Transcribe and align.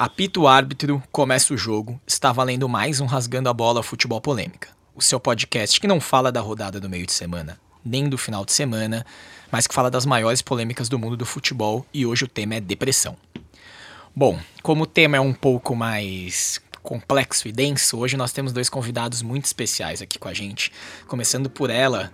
Apito 0.00 0.40
o 0.40 0.48
árbitro, 0.48 1.02
começa 1.12 1.52
o 1.52 1.58
jogo, 1.58 2.00
está 2.06 2.32
valendo 2.32 2.66
mais 2.66 3.02
um 3.02 3.04
Rasgando 3.04 3.50
a 3.50 3.52
Bola 3.52 3.82
Futebol 3.82 4.18
Polêmica. 4.18 4.68
O 4.94 5.02
seu 5.02 5.20
podcast 5.20 5.78
que 5.78 5.86
não 5.86 6.00
fala 6.00 6.32
da 6.32 6.40
rodada 6.40 6.80
do 6.80 6.88
meio 6.88 7.04
de 7.04 7.12
semana, 7.12 7.60
nem 7.84 8.08
do 8.08 8.16
final 8.16 8.42
de 8.42 8.52
semana, 8.54 9.04
mas 9.52 9.66
que 9.66 9.74
fala 9.74 9.90
das 9.90 10.06
maiores 10.06 10.40
polêmicas 10.40 10.88
do 10.88 10.98
mundo 10.98 11.18
do 11.18 11.26
futebol 11.26 11.84
e 11.92 12.06
hoje 12.06 12.24
o 12.24 12.28
tema 12.28 12.54
é 12.54 12.60
depressão. 12.62 13.14
Bom, 14.16 14.40
como 14.62 14.84
o 14.84 14.86
tema 14.86 15.18
é 15.18 15.20
um 15.20 15.34
pouco 15.34 15.76
mais 15.76 16.58
complexo 16.82 17.46
e 17.46 17.52
denso, 17.52 17.98
hoje 17.98 18.16
nós 18.16 18.32
temos 18.32 18.54
dois 18.54 18.70
convidados 18.70 19.20
muito 19.20 19.44
especiais 19.44 20.00
aqui 20.00 20.18
com 20.18 20.28
a 20.28 20.32
gente. 20.32 20.72
Começando 21.08 21.50
por 21.50 21.68
ela, 21.68 22.10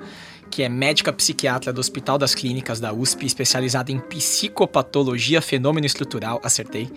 que 0.51 0.63
é 0.63 0.69
médica 0.69 1.13
psiquiatra 1.13 1.73
do 1.73 1.81
Hospital 1.81 2.19
das 2.19 2.35
Clínicas 2.35 2.81
da 2.81 2.93
USP, 2.93 3.27
especializada 3.27 3.93
em 3.93 3.99
psicopatologia 3.99 5.43
fenômeno 5.43 5.87
estrutural, 5.87 6.41
acertei. 6.43 6.91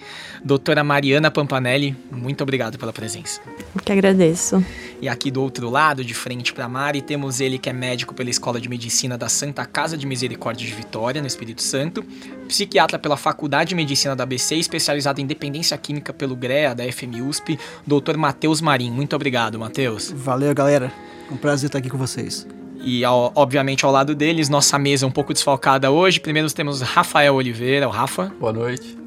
Doutora 0.44 0.84
Mariana 0.84 1.30
Pampanelli, 1.32 1.96
muito 2.12 2.42
obrigado 2.42 2.78
pela 2.78 2.94
presença. 2.94 3.42
Eu 3.76 3.82
que 3.82 3.92
agradeço. 3.92 4.64
E 5.02 5.08
aqui 5.08 5.32
do 5.32 5.42
outro 5.42 5.70
lado, 5.70 6.04
de 6.04 6.14
frente 6.14 6.54
para 6.54 6.66
a 6.66 6.70
Mari, 6.70 7.02
temos 7.02 7.40
ele 7.40 7.58
que 7.58 7.70
é 7.70 7.74
médico 7.74 8.14
pela 8.14 8.30
Escola 8.30 8.60
de 8.60 8.70
Medicina 8.70 9.18
da 9.18 9.30
Santa 9.30 9.66
Casa 9.66 9.98
de 9.98 10.06
Misericórdia 10.06 10.68
de 10.68 10.74
Vitória, 10.74 11.22
no 11.22 11.28
Espírito 11.28 11.62
Santo, 11.62 12.04
psiquiatra 12.48 13.00
pela 13.00 13.18
Faculdade 13.18 13.70
de 13.70 13.76
Medicina 13.76 14.16
da 14.16 14.24
ABC, 14.24 14.56
especializado 14.56 15.22
em 15.22 15.26
dependência 15.26 15.78
química 15.78 16.14
pelo 16.14 16.36
GREA 16.36 16.76
da 16.76 16.84
FMUSP, 16.92 17.58
doutor 17.86 18.18
Matheus 18.18 18.62
Marim. 18.62 18.92
Muito 18.92 19.16
obrigado, 19.16 19.58
Matheus. 19.58 20.12
Valeu, 20.16 20.54
galera. 20.54 20.92
Um 21.32 21.38
prazer 21.38 21.68
estar 21.68 21.80
aqui 21.80 21.90
com 21.90 21.98
vocês. 21.98 22.48
E, 22.82 23.04
ao, 23.04 23.32
obviamente, 23.36 23.86
ao 23.86 23.92
lado 23.92 24.16
deles, 24.16 24.50
nossa 24.50 24.80
mesa 24.80 25.06
um 25.06 25.12
pouco 25.12 25.34
desfalcada 25.34 25.92
hoje. 25.92 26.20
Primeiro 26.20 26.52
temos 26.54 26.82
Rafael 26.82 27.36
Oliveira, 27.36 27.88
o 27.88 27.92
Rafa. 27.92 28.32
Boa 28.40 28.54
noite. 28.54 28.98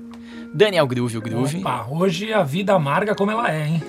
Daniel 0.55 0.87
Groove, 0.87 1.17
o 1.17 1.23
Groove. 1.23 1.59
Opa, 1.59 1.87
hoje 1.91 2.33
a 2.33 2.43
vida 2.43 2.75
amarga 2.75 3.15
como 3.15 3.31
ela 3.31 3.51
é, 3.51 3.67
hein? 3.67 3.83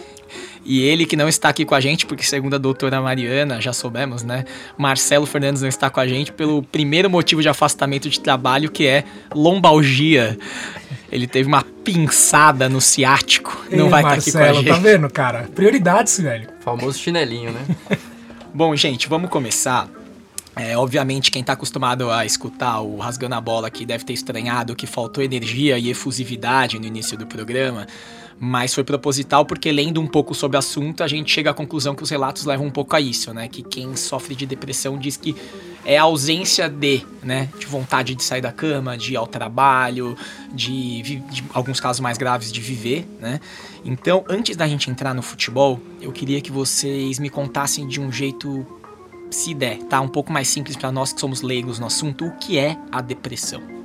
E 0.66 0.82
ele 0.82 1.06
que 1.06 1.18
não 1.18 1.28
está 1.28 1.50
aqui 1.50 1.66
com 1.66 1.76
a 1.76 1.82
gente, 1.82 2.06
porque 2.06 2.24
segundo 2.24 2.56
a 2.56 2.58
doutora 2.58 3.02
Mariana, 3.02 3.60
já 3.60 3.74
soubemos, 3.74 4.24
né? 4.24 4.46
Marcelo 4.78 5.26
Fernandes 5.26 5.62
não 5.62 5.68
está 5.68 5.90
com 5.90 6.00
a 6.00 6.08
gente 6.08 6.32
pelo 6.32 6.64
primeiro 6.64 7.10
motivo 7.10 7.42
de 7.42 7.50
afastamento 7.50 8.10
de 8.10 8.18
trabalho, 8.20 8.72
que 8.72 8.88
é 8.88 9.04
lombalgia. 9.36 10.38
Ele 11.12 11.28
teve 11.28 11.48
uma 11.50 11.64
pinçada 11.84 12.70
no 12.70 12.80
ciático. 12.80 13.62
Ei, 13.70 13.78
não 13.78 13.90
vai 13.90 14.02
Marcelo, 14.02 14.28
estar 14.28 14.40
aqui 14.40 14.54
com 14.54 14.60
a 14.60 14.62
gente. 14.62 14.82
tá 14.84 14.90
vendo, 14.90 15.10
cara? 15.10 15.50
Prioridades, 15.54 16.20
velho. 16.20 16.48
Famoso 16.62 16.98
chinelinho, 16.98 17.52
né? 17.52 17.62
Bom, 18.56 18.76
gente, 18.76 19.10
vamos 19.10 19.32
começar. 19.32 19.90
É, 20.56 20.78
obviamente, 20.78 21.32
quem 21.32 21.42
está 21.42 21.54
acostumado 21.54 22.12
a 22.12 22.24
escutar 22.24 22.82
o 22.82 22.98
Rasgando 22.98 23.34
a 23.34 23.42
Bola 23.42 23.68
aqui 23.68 23.84
deve 23.84 24.06
ter 24.06 24.14
estranhado 24.14 24.76
que 24.76 24.86
faltou 24.86 25.24
energia 25.24 25.80
e 25.80 25.90
efusividade 25.90 26.78
no 26.78 26.86
início 26.86 27.18
do 27.18 27.26
programa, 27.26 27.88
mas 28.46 28.74
foi 28.74 28.84
proposital 28.84 29.46
porque, 29.46 29.72
lendo 29.72 30.02
um 30.02 30.06
pouco 30.06 30.36
sobre 30.36 30.58
o 30.58 30.60
assunto, 30.60 31.02
a 31.02 31.08
gente 31.08 31.32
chega 31.32 31.52
à 31.52 31.54
conclusão 31.54 31.96
que 31.96 32.04
os 32.04 32.10
relatos 32.10 32.44
levam 32.44 32.66
um 32.66 32.70
pouco 32.70 32.94
a 32.94 33.00
isso, 33.00 33.34
né? 33.34 33.48
Que 33.48 33.64
quem 33.64 33.96
sofre 33.96 34.36
de 34.36 34.46
depressão 34.46 34.98
diz 34.98 35.16
que 35.16 35.34
é 35.86 35.98
a 35.98 36.04
ausência 36.04 36.68
de, 36.68 37.06
né? 37.24 37.48
De 37.58 37.66
vontade 37.66 38.14
de 38.14 38.22
sair 38.22 38.42
da 38.42 38.52
cama, 38.52 38.98
de 38.98 39.14
ir 39.14 39.16
ao 39.16 39.26
trabalho, 39.26 40.18
de, 40.54 41.02
de 41.04 41.24
alguns 41.54 41.80
casos 41.80 42.02
mais 42.02 42.18
graves, 42.18 42.52
de 42.52 42.60
viver, 42.60 43.08
né? 43.18 43.40
Então, 43.86 44.26
antes 44.28 44.58
da 44.58 44.68
gente 44.68 44.92
entrar 44.92 45.14
no 45.14 45.22
futebol, 45.22 45.80
eu 46.02 46.12
queria 46.12 46.42
que 46.42 46.52
vocês 46.52 47.20
me 47.20 47.30
contassem 47.30 47.88
de 47.88 48.02
um 48.02 48.12
jeito, 48.12 48.68
se 49.32 49.54
der, 49.54 49.78
tá? 49.84 50.02
Um 50.02 50.10
pouco 50.10 50.34
mais 50.34 50.50
simples 50.50 50.76
para 50.76 50.92
nós 50.92 51.14
que 51.14 51.22
somos 51.22 51.42
leigos 51.42 51.80
no 51.80 51.86
assunto, 51.86 52.26
o 52.26 52.32
que 52.34 52.58
é 52.58 52.78
a 52.92 53.00
depressão. 53.00 53.83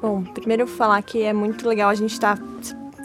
Bom, 0.00 0.22
primeiro 0.22 0.66
falar 0.66 1.02
que 1.02 1.22
é 1.22 1.32
muito 1.32 1.68
legal 1.68 1.90
a 1.90 1.94
gente 1.94 2.12
estar 2.12 2.36
tá 2.36 2.44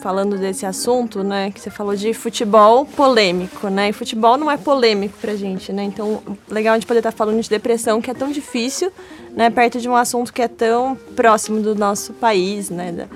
falando 0.00 0.38
desse 0.38 0.64
assunto, 0.64 1.24
né? 1.24 1.50
Que 1.50 1.60
você 1.60 1.70
falou 1.70 1.96
de 1.96 2.12
futebol 2.14 2.84
polêmico, 2.84 3.68
né? 3.68 3.88
E 3.88 3.92
futebol 3.92 4.36
não 4.36 4.50
é 4.50 4.56
polêmico 4.56 5.16
pra 5.20 5.34
gente, 5.34 5.72
né? 5.72 5.82
Então, 5.82 6.22
legal 6.48 6.74
a 6.74 6.76
gente 6.76 6.86
poder 6.86 7.00
estar 7.00 7.12
tá 7.12 7.16
falando 7.16 7.40
de 7.40 7.48
depressão, 7.48 8.00
que 8.00 8.10
é 8.10 8.14
tão 8.14 8.30
difícil, 8.30 8.92
né? 9.32 9.50
Perto 9.50 9.80
de 9.80 9.88
um 9.88 9.96
assunto 9.96 10.32
que 10.32 10.42
é 10.42 10.48
tão 10.48 10.94
próximo 11.16 11.60
do 11.60 11.74
nosso 11.74 12.12
país, 12.12 12.70
né? 12.70 13.08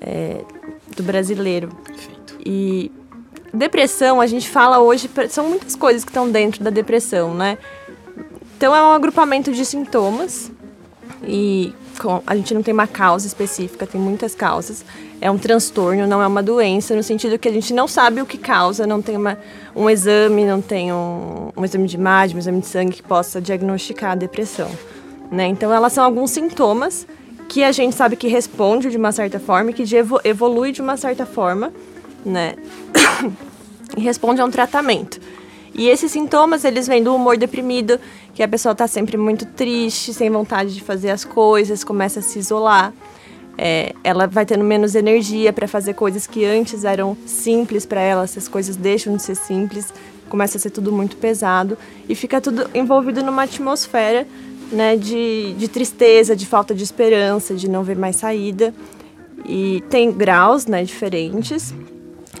é, 0.00 0.42
do 0.96 1.02
brasileiro. 1.02 1.68
Perfeito. 1.84 2.36
E 2.44 2.90
depressão, 3.52 4.20
a 4.20 4.26
gente 4.26 4.48
fala 4.48 4.78
hoje, 4.78 5.10
são 5.28 5.48
muitas 5.48 5.76
coisas 5.76 6.04
que 6.04 6.10
estão 6.10 6.30
dentro 6.30 6.64
da 6.64 6.70
depressão, 6.70 7.34
né? 7.34 7.58
Então 8.56 8.74
é 8.74 8.82
um 8.82 8.92
agrupamento 8.92 9.52
de 9.52 9.64
sintomas 9.64 10.50
e 11.22 11.74
a 12.26 12.36
gente 12.36 12.54
não 12.54 12.62
tem 12.62 12.72
uma 12.72 12.86
causa 12.86 13.26
específica, 13.26 13.86
tem 13.86 14.00
muitas 14.00 14.34
causas. 14.34 14.84
É 15.20 15.30
um 15.30 15.38
transtorno, 15.38 16.06
não 16.06 16.22
é 16.22 16.26
uma 16.26 16.42
doença, 16.42 16.94
no 16.94 17.02
sentido 17.02 17.38
que 17.38 17.48
a 17.48 17.52
gente 17.52 17.74
não 17.74 17.86
sabe 17.86 18.20
o 18.22 18.26
que 18.26 18.38
causa, 18.38 18.86
não 18.86 19.02
tem 19.02 19.16
uma, 19.16 19.38
um 19.74 19.88
exame, 19.90 20.44
não 20.44 20.62
tem 20.62 20.92
um, 20.92 21.50
um 21.56 21.64
exame 21.64 21.86
de 21.86 21.96
imagem, 21.96 22.36
um 22.36 22.38
exame 22.38 22.60
de 22.60 22.66
sangue 22.66 22.92
que 22.96 23.02
possa 23.02 23.40
diagnosticar 23.40 24.12
a 24.12 24.14
depressão. 24.14 24.70
Né? 25.30 25.46
Então, 25.46 25.72
elas 25.72 25.92
são 25.92 26.04
alguns 26.04 26.30
sintomas 26.30 27.06
que 27.48 27.64
a 27.64 27.72
gente 27.72 27.96
sabe 27.96 28.16
que 28.16 28.28
responde 28.28 28.90
de 28.90 28.96
uma 28.96 29.10
certa 29.10 29.40
forma 29.40 29.72
que 29.72 29.84
evolui 30.24 30.72
de 30.72 30.80
uma 30.80 30.96
certa 30.96 31.26
forma, 31.26 31.72
né? 32.24 32.54
e 33.96 34.00
responde 34.00 34.40
a 34.40 34.44
um 34.44 34.50
tratamento. 34.50 35.20
E 35.74 35.88
esses 35.88 36.12
sintomas, 36.12 36.64
eles 36.64 36.86
vêm 36.86 37.02
do 37.02 37.14
humor 37.14 37.36
deprimido, 37.36 37.98
que 38.34 38.42
a 38.42 38.48
pessoa 38.48 38.72
está 38.72 38.86
sempre 38.86 39.16
muito 39.16 39.44
triste, 39.44 40.12
sem 40.14 40.30
vontade 40.30 40.74
de 40.74 40.82
fazer 40.82 41.10
as 41.10 41.24
coisas, 41.24 41.84
começa 41.84 42.20
a 42.20 42.22
se 42.22 42.38
isolar. 42.38 42.92
É, 43.58 43.94
ela 44.02 44.26
vai 44.26 44.46
tendo 44.46 44.64
menos 44.64 44.94
energia 44.94 45.52
para 45.52 45.68
fazer 45.68 45.94
coisas 45.94 46.26
que 46.26 46.44
antes 46.44 46.84
eram 46.84 47.16
simples 47.26 47.84
para 47.84 48.00
ela, 48.00 48.24
essas 48.24 48.48
coisas 48.48 48.76
deixam 48.76 49.16
de 49.16 49.22
ser 49.22 49.34
simples, 49.34 49.92
começa 50.28 50.56
a 50.56 50.60
ser 50.60 50.70
tudo 50.70 50.90
muito 50.90 51.16
pesado 51.16 51.76
e 52.08 52.14
fica 52.14 52.40
tudo 52.40 52.70
envolvido 52.72 53.22
numa 53.22 53.42
atmosfera 53.42 54.26
né, 54.72 54.96
de, 54.96 55.52
de 55.54 55.68
tristeza, 55.68 56.34
de 56.34 56.46
falta 56.46 56.74
de 56.74 56.84
esperança, 56.84 57.54
de 57.54 57.68
não 57.68 57.82
ver 57.82 57.96
mais 57.96 58.16
saída. 58.16 58.72
E 59.44 59.82
tem 59.90 60.12
graus 60.12 60.66
né, 60.66 60.84
diferentes, 60.84 61.74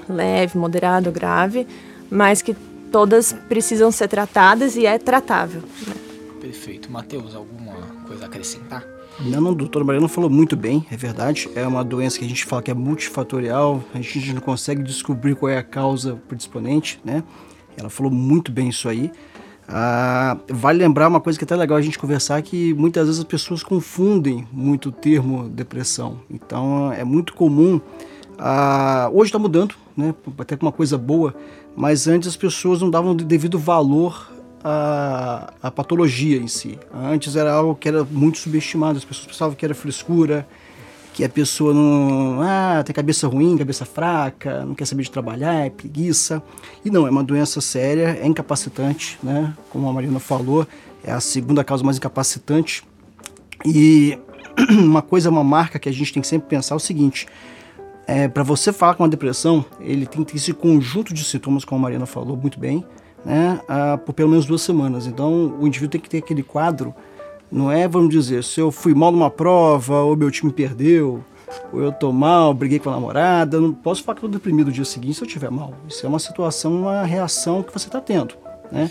leve, 0.08 0.56
moderado, 0.56 1.10
grave, 1.10 1.66
mas 2.10 2.40
que 2.42 2.54
todas 2.90 3.32
precisam 3.48 3.90
ser 3.90 4.08
tratadas 4.08 4.76
e 4.76 4.86
é 4.86 4.98
tratável. 4.98 5.62
Né? 5.86 5.94
Perfeito. 6.40 6.90
Matheus, 6.90 7.34
alguma 7.34 7.74
coisa 8.06 8.24
a 8.24 8.26
acrescentar? 8.26 8.84
Não, 9.20 9.40
não, 9.40 9.54
doutor 9.54 9.84
Mariano 9.84 10.08
falou 10.08 10.30
muito 10.30 10.56
bem, 10.56 10.86
é 10.90 10.96
verdade. 10.96 11.48
É 11.54 11.66
uma 11.66 11.84
doença 11.84 12.18
que 12.18 12.24
a 12.24 12.28
gente 12.28 12.44
fala 12.44 12.62
que 12.62 12.70
é 12.70 12.74
multifatorial, 12.74 13.84
a 13.92 13.98
gente 13.98 14.32
não 14.32 14.40
consegue 14.40 14.82
descobrir 14.82 15.34
qual 15.34 15.50
é 15.50 15.58
a 15.58 15.62
causa 15.62 16.18
predisponente, 16.26 17.00
né? 17.04 17.22
Ela 17.76 17.90
falou 17.90 18.10
muito 18.10 18.50
bem 18.50 18.68
isso 18.70 18.88
aí. 18.88 19.12
Ah, 19.68 20.36
vale 20.48 20.78
lembrar 20.78 21.06
uma 21.06 21.20
coisa 21.20 21.38
que 21.38 21.44
é 21.44 21.46
até 21.46 21.54
legal 21.54 21.76
a 21.76 21.82
gente 21.82 21.98
conversar 21.98 22.40
que 22.42 22.74
muitas 22.74 23.06
vezes 23.06 23.20
as 23.20 23.24
pessoas 23.24 23.62
confundem 23.62 24.48
muito 24.50 24.88
o 24.88 24.92
termo 24.92 25.48
depressão. 25.48 26.20
Então 26.28 26.92
é 26.92 27.04
muito 27.04 27.34
comum. 27.34 27.80
Ah, 28.38 29.10
hoje 29.12 29.28
está 29.28 29.38
mudando, 29.38 29.74
né? 29.96 30.14
Até 30.38 30.56
com 30.56 30.66
uma 30.66 30.72
coisa 30.72 30.96
boa, 30.96 31.34
mas 31.80 32.06
antes 32.06 32.28
as 32.28 32.36
pessoas 32.36 32.82
não 32.82 32.90
davam 32.90 33.16
devido 33.16 33.58
valor 33.58 34.30
à, 34.62 35.50
à 35.62 35.70
patologia 35.70 36.36
em 36.36 36.46
si. 36.46 36.78
Antes 36.94 37.36
era 37.36 37.50
algo 37.54 37.74
que 37.74 37.88
era 37.88 38.04
muito 38.04 38.36
subestimado, 38.36 38.98
as 38.98 39.04
pessoas 39.04 39.28
pensavam 39.28 39.54
que 39.54 39.64
era 39.64 39.74
frescura, 39.74 40.46
que 41.14 41.24
a 41.24 41.28
pessoa 41.28 41.72
não 41.72 42.42
ah, 42.42 42.82
tem 42.84 42.94
cabeça 42.94 43.26
ruim, 43.26 43.56
cabeça 43.56 43.86
fraca, 43.86 44.62
não 44.66 44.74
quer 44.74 44.84
saber 44.84 45.04
de 45.04 45.10
trabalhar, 45.10 45.54
é 45.54 45.70
preguiça. 45.70 46.42
E 46.84 46.90
não, 46.90 47.06
é 47.06 47.10
uma 47.10 47.24
doença 47.24 47.62
séria, 47.62 48.18
é 48.22 48.26
incapacitante, 48.26 49.18
né? 49.22 49.54
Como 49.70 49.88
a 49.88 49.92
Marina 49.92 50.20
falou, 50.20 50.66
é 51.02 51.10
a 51.10 51.18
segunda 51.18 51.64
causa 51.64 51.82
mais 51.82 51.96
incapacitante. 51.96 52.84
E 53.64 54.18
uma 54.70 55.00
coisa, 55.00 55.30
uma 55.30 55.42
marca 55.42 55.78
que 55.78 55.88
a 55.88 55.92
gente 55.92 56.12
tem 56.12 56.20
que 56.20 56.28
sempre 56.28 56.46
pensar 56.46 56.74
é 56.74 56.76
o 56.76 56.78
seguinte: 56.78 57.26
é, 58.10 58.26
para 58.26 58.42
você 58.42 58.72
falar 58.72 58.94
com 58.94 59.04
uma 59.04 59.08
depressão, 59.08 59.64
ele 59.80 60.04
tem 60.04 60.24
que 60.24 60.32
ter 60.32 60.38
esse 60.38 60.52
conjunto 60.52 61.14
de 61.14 61.22
sintomas, 61.22 61.64
como 61.64 61.78
a 61.78 61.82
Mariana 61.82 62.06
falou 62.06 62.36
muito 62.36 62.58
bem, 62.58 62.84
né, 63.24 63.60
por 64.04 64.12
pelo 64.12 64.30
menos 64.30 64.46
duas 64.46 64.62
semanas. 64.62 65.06
Então, 65.06 65.56
o 65.60 65.66
indivíduo 65.66 65.92
tem 65.92 66.00
que 66.00 66.10
ter 66.10 66.18
aquele 66.18 66.42
quadro 66.42 66.92
não 67.52 67.70
é, 67.70 67.86
vamos 67.88 68.10
dizer, 68.10 68.44
se 68.44 68.60
eu 68.60 68.70
fui 68.70 68.94
mal 68.94 69.10
numa 69.10 69.30
prova, 69.30 70.00
ou 70.02 70.16
meu 70.16 70.30
time 70.30 70.52
perdeu, 70.52 71.24
ou 71.72 71.80
eu 71.80 71.92
tô 71.92 72.12
mal, 72.12 72.54
briguei 72.54 72.78
com 72.78 72.88
a 72.90 72.92
namorada, 72.92 73.60
não 73.60 73.72
posso 73.72 74.04
falar 74.04 74.18
que 74.18 74.24
eu 74.24 74.28
tô 74.28 74.36
deprimido 74.36 74.68
no 74.68 74.72
dia 74.72 74.84
seguinte 74.84 75.14
se 75.14 75.22
eu 75.22 75.26
estiver 75.26 75.50
mal. 75.50 75.74
Isso 75.88 76.06
é 76.06 76.08
uma 76.08 76.20
situação, 76.20 76.82
uma 76.82 77.02
reação 77.02 77.62
que 77.62 77.72
você 77.72 77.86
está 77.86 78.00
tendo, 78.00 78.34
né? 78.70 78.90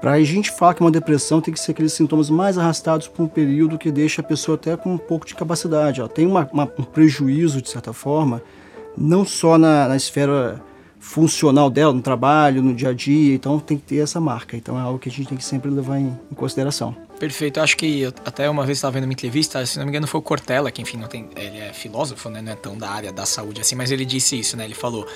Para 0.00 0.12
a 0.12 0.22
gente 0.22 0.50
falar 0.52 0.74
que 0.74 0.80
uma 0.80 0.92
depressão 0.92 1.40
tem 1.40 1.52
que 1.52 1.58
ser 1.58 1.72
aqueles 1.72 1.92
sintomas 1.92 2.30
mais 2.30 2.56
arrastados 2.56 3.08
por 3.08 3.22
um 3.24 3.28
período 3.28 3.76
que 3.76 3.90
deixa 3.90 4.20
a 4.20 4.24
pessoa 4.24 4.54
até 4.54 4.76
com 4.76 4.94
um 4.94 4.98
pouco 4.98 5.26
de 5.26 5.34
capacidade. 5.34 5.98
Ela 5.98 6.08
tem 6.08 6.24
uma, 6.24 6.48
uma, 6.52 6.70
um 6.78 6.84
prejuízo, 6.84 7.60
de 7.60 7.68
certa 7.68 7.92
forma, 7.92 8.40
não 8.96 9.24
só 9.24 9.58
na, 9.58 9.88
na 9.88 9.96
esfera 9.96 10.62
funcional 11.00 11.68
dela, 11.68 11.92
no 11.92 12.00
trabalho, 12.02 12.62
no 12.62 12.74
dia 12.74 12.90
a 12.90 12.92
dia, 12.92 13.34
então 13.34 13.58
tem 13.58 13.76
que 13.76 13.84
ter 13.84 13.96
essa 13.96 14.20
marca. 14.20 14.56
Então 14.56 14.78
é 14.78 14.82
algo 14.82 14.98
que 15.00 15.08
a 15.08 15.12
gente 15.12 15.28
tem 15.28 15.38
que 15.38 15.44
sempre 15.44 15.68
levar 15.70 15.98
em, 15.98 16.16
em 16.30 16.34
consideração. 16.34 16.94
Perfeito. 17.18 17.60
Acho 17.60 17.76
que 17.76 18.00
eu, 18.00 18.12
até 18.24 18.48
uma 18.48 18.64
vez 18.64 18.78
estava 18.78 18.92
vendo 18.92 19.04
uma 19.04 19.12
entrevista, 19.12 19.64
se 19.66 19.78
não 19.78 19.84
me 19.84 19.90
engano 19.90 20.06
foi 20.06 20.20
o 20.20 20.22
Cortella, 20.22 20.70
que 20.70 20.80
enfim, 20.80 20.96
não 20.96 21.08
tem, 21.08 21.28
ele 21.36 21.58
é 21.58 21.72
filósofo, 21.72 22.30
né? 22.30 22.40
Não 22.40 22.52
é 22.52 22.56
tão 22.56 22.76
da 22.76 22.88
área 22.88 23.12
da 23.12 23.26
saúde 23.26 23.60
assim, 23.60 23.74
mas 23.74 23.90
ele 23.90 24.04
disse 24.04 24.38
isso, 24.38 24.56
né? 24.56 24.64
Ele 24.64 24.74
falou: 24.74 25.06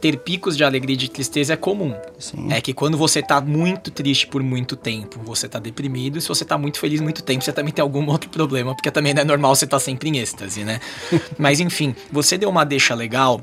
ter 0.00 0.18
picos 0.18 0.56
de 0.56 0.64
alegria 0.64 0.94
e 0.94 0.96
de 0.98 1.08
tristeza 1.08 1.54
é 1.54 1.56
comum. 1.56 1.94
Sim. 2.18 2.52
É 2.52 2.60
que 2.60 2.74
quando 2.74 2.98
você 2.98 3.22
tá 3.22 3.40
muito 3.40 3.90
triste 3.90 4.26
por 4.26 4.42
muito 4.42 4.76
tempo, 4.76 5.20
você 5.24 5.48
tá 5.48 5.58
deprimido, 5.58 6.18
e 6.18 6.20
se 6.20 6.28
você 6.28 6.44
tá 6.44 6.58
muito 6.58 6.78
feliz 6.78 7.00
muito 7.00 7.22
tempo, 7.22 7.42
você 7.42 7.52
também 7.52 7.72
tem 7.72 7.82
algum 7.82 8.06
outro 8.06 8.28
problema, 8.28 8.74
porque 8.74 8.90
também 8.90 9.14
não 9.14 9.22
é 9.22 9.24
normal 9.24 9.54
você 9.54 9.66
tá 9.66 9.78
sempre 9.78 10.10
em 10.10 10.18
êxtase, 10.18 10.64
né? 10.64 10.80
Mas 11.38 11.60
enfim, 11.60 11.94
você 12.12 12.36
deu 12.36 12.50
uma 12.50 12.64
deixa 12.64 12.94
legal 12.94 13.40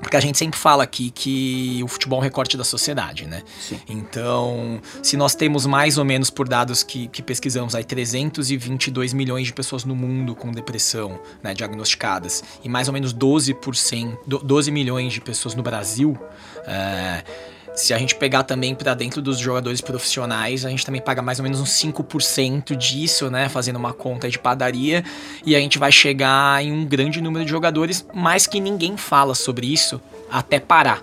porque 0.00 0.16
a 0.16 0.20
gente 0.20 0.36
sempre 0.38 0.58
fala 0.58 0.82
aqui 0.84 1.10
que 1.10 1.80
o 1.82 1.88
futebol 1.88 2.18
é 2.18 2.20
um 2.20 2.22
recorte 2.24 2.56
da 2.56 2.64
sociedade, 2.64 3.26
né? 3.26 3.42
Sim. 3.60 3.80
Então, 3.88 4.80
se 5.02 5.16
nós 5.16 5.34
temos 5.34 5.66
mais 5.66 5.96
ou 5.98 6.04
menos 6.04 6.30
por 6.30 6.48
dados 6.48 6.82
que, 6.82 7.08
que 7.08 7.22
pesquisamos 7.22 7.74
aí 7.74 7.84
322 7.84 9.12
milhões 9.12 9.46
de 9.46 9.52
pessoas 9.52 9.84
no 9.84 9.94
mundo 9.96 10.34
com 10.34 10.50
depressão, 10.52 11.18
né, 11.42 11.54
diagnosticadas, 11.54 12.42
e 12.62 12.68
mais 12.68 12.88
ou 12.88 12.94
menos 12.94 13.12
12%, 13.14 14.18
do- 14.26 14.38
12 14.38 14.70
milhões 14.70 15.12
de 15.12 15.20
pessoas 15.20 15.54
no 15.54 15.62
Brasil, 15.62 16.18
é, 16.66 17.22
se 17.74 17.92
a 17.92 17.98
gente 17.98 18.14
pegar 18.14 18.44
também 18.44 18.74
para 18.74 18.94
dentro 18.94 19.20
dos 19.20 19.38
jogadores 19.38 19.80
profissionais, 19.80 20.64
a 20.64 20.70
gente 20.70 20.86
também 20.86 21.00
paga 21.00 21.20
mais 21.20 21.40
ou 21.40 21.42
menos 21.42 21.60
uns 21.60 21.70
5% 21.70 22.76
disso, 22.76 23.30
né? 23.30 23.48
Fazendo 23.48 23.76
uma 23.76 23.92
conta 23.92 24.30
de 24.30 24.38
padaria. 24.38 25.04
E 25.44 25.56
a 25.56 25.58
gente 25.58 25.78
vai 25.78 25.90
chegar 25.90 26.62
em 26.64 26.72
um 26.72 26.84
grande 26.84 27.20
número 27.20 27.44
de 27.44 27.50
jogadores, 27.50 28.06
mas 28.14 28.46
que 28.46 28.60
ninguém 28.60 28.96
fala 28.96 29.34
sobre 29.34 29.72
isso 29.72 30.00
até 30.30 30.60
parar. 30.60 31.02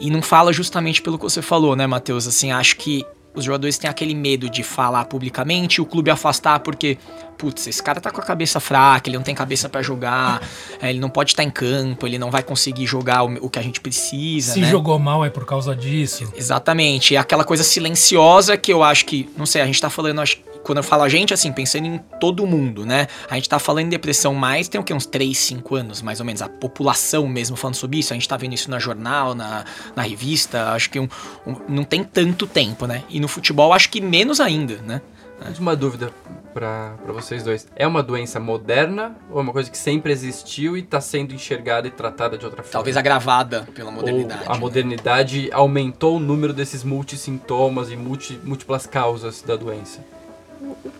E 0.00 0.10
não 0.10 0.20
fala 0.20 0.52
justamente 0.52 1.00
pelo 1.00 1.16
que 1.16 1.24
você 1.24 1.40
falou, 1.40 1.76
né, 1.76 1.86
Matheus? 1.86 2.26
Assim, 2.26 2.50
acho 2.50 2.76
que 2.76 3.06
os 3.32 3.44
jogadores 3.44 3.78
têm 3.78 3.88
aquele 3.88 4.14
medo 4.14 4.48
de 4.48 4.62
falar 4.62 5.04
publicamente, 5.04 5.80
o 5.80 5.86
clube 5.86 6.10
afastar 6.10 6.60
porque, 6.60 6.98
putz, 7.36 7.66
esse 7.66 7.82
cara 7.82 8.00
tá 8.00 8.10
com 8.10 8.20
a 8.20 8.24
cabeça 8.24 8.60
fraca, 8.60 9.08
ele 9.08 9.16
não 9.16 9.24
tem 9.24 9.34
cabeça 9.34 9.68
pra 9.68 9.82
jogar, 9.82 10.40
é, 10.80 10.90
ele 10.90 11.00
não 11.00 11.10
pode 11.10 11.32
estar 11.32 11.42
em 11.42 11.50
campo, 11.50 12.06
ele 12.06 12.18
não 12.18 12.30
vai 12.30 12.42
conseguir 12.42 12.86
jogar 12.86 13.22
o, 13.24 13.46
o 13.46 13.50
que 13.50 13.58
a 13.58 13.62
gente 13.62 13.80
precisa, 13.80 14.52
Se 14.54 14.60
né? 14.60 14.70
jogou 14.70 14.98
mal 14.98 15.24
é 15.24 15.30
por 15.30 15.44
causa 15.44 15.74
disso. 15.74 16.32
Exatamente. 16.36 17.14
É 17.14 17.18
aquela 17.18 17.44
coisa 17.44 17.62
silenciosa 17.62 18.56
que 18.56 18.72
eu 18.72 18.82
acho 18.82 19.04
que, 19.06 19.28
não 19.36 19.46
sei, 19.46 19.60
a 19.62 19.66
gente 19.66 19.80
tá 19.80 19.90
falando, 19.90 20.20
acho, 20.20 20.38
quando 20.62 20.78
eu 20.78 20.84
falo 20.84 21.02
a 21.02 21.08
gente, 21.08 21.34
assim, 21.34 21.52
pensando 21.52 21.86
em 21.86 21.98
todo 22.18 22.46
mundo, 22.46 22.86
né? 22.86 23.06
A 23.28 23.34
gente 23.34 23.48
tá 23.48 23.58
falando 23.58 23.84
em 23.86 23.88
depressão 23.90 24.34
mais, 24.34 24.66
tem 24.68 24.80
o 24.80 24.84
quê? 24.84 24.94
Uns 24.94 25.04
3, 25.06 25.36
5 25.36 25.74
anos, 25.76 26.00
mais 26.00 26.20
ou 26.20 26.26
menos. 26.26 26.40
A 26.40 26.48
população 26.48 27.26
mesmo 27.28 27.54
falando 27.56 27.74
sobre 27.74 27.98
isso. 27.98 28.12
A 28.12 28.16
gente 28.16 28.26
tá 28.26 28.36
vendo 28.36 28.54
isso 28.54 28.70
na 28.70 28.78
jornal, 28.78 29.34
na, 29.34 29.64
na 29.94 30.02
revista. 30.02 30.70
Acho 30.72 30.88
que 30.88 30.98
um, 30.98 31.08
um- 31.46 31.56
não 31.68 31.84
tem 31.84 32.02
tanto 32.02 32.46
tempo, 32.46 32.86
né? 32.86 33.02
E 33.10 33.20
no 33.20 33.28
futebol, 33.28 33.74
acho 33.74 33.90
que 33.90 34.00
menos 34.00 34.40
ainda, 34.40 34.76
né? 34.86 35.02
Mais 35.44 35.58
uma 35.58 35.76
dúvida 35.76 36.10
pra 36.54 36.94
pra 37.02 37.12
vocês 37.12 37.42
dois. 37.42 37.66
É 37.76 37.86
uma 37.86 38.02
doença 38.02 38.40
moderna 38.40 39.16
ou 39.30 39.38
é 39.38 39.42
uma 39.42 39.52
coisa 39.52 39.70
que 39.70 39.76
sempre 39.76 40.12
existiu 40.12 40.76
e 40.76 40.82
tá 40.82 41.00
sendo 41.00 41.34
enxergada 41.34 41.88
e 41.88 41.90
tratada 41.90 42.38
de 42.38 42.44
outra 42.44 42.62
forma? 42.62 42.72
Talvez 42.72 42.96
agravada 42.96 43.68
pela 43.74 43.90
modernidade. 43.90 44.44
Ou 44.44 44.50
a 44.50 44.54
né? 44.54 44.60
modernidade 44.60 45.50
aumentou 45.52 46.16
o 46.16 46.20
número 46.20 46.52
desses 46.52 46.84
multissintomas 46.84 47.90
e 47.90 47.96
multi, 47.96 48.40
múltiplas 48.44 48.86
causas 48.86 49.42
da 49.42 49.56
doença. 49.56 50.00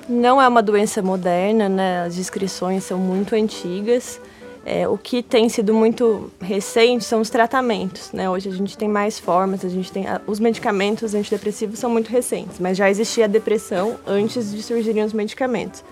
Não 0.08 0.42
é 0.42 0.46
uma 0.46 0.62
doença 0.62 1.00
moderna, 1.00 1.68
né? 1.68 2.04
As 2.04 2.16
descrições 2.16 2.84
são 2.84 2.98
muito 2.98 3.34
antigas. 3.34 4.20
É, 4.66 4.88
o 4.88 4.96
que 4.96 5.22
tem 5.22 5.46
sido 5.50 5.74
muito 5.74 6.30
recente 6.40 7.04
são 7.04 7.20
os 7.20 7.28
tratamentos, 7.28 8.10
né? 8.12 8.30
Hoje 8.30 8.48
a 8.48 8.52
gente 8.52 8.78
tem 8.78 8.88
mais 8.88 9.18
formas, 9.18 9.62
a 9.62 9.68
gente 9.68 9.92
tem 9.92 10.06
a- 10.06 10.22
os 10.26 10.40
medicamentos 10.40 11.14
antidepressivos 11.14 11.78
são 11.78 11.90
muito 11.90 12.08
recentes, 12.08 12.58
mas 12.58 12.74
já 12.78 12.88
existia 12.88 13.26
a 13.26 13.28
depressão 13.28 13.96
antes 14.06 14.50
de 14.52 14.62
surgirem 14.62 15.04
os 15.04 15.12
medicamentos. 15.12 15.84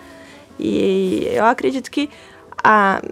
E 0.58 1.28
eu 1.32 1.44
acredito 1.44 1.90
que 1.90 2.08
a, 2.64 3.02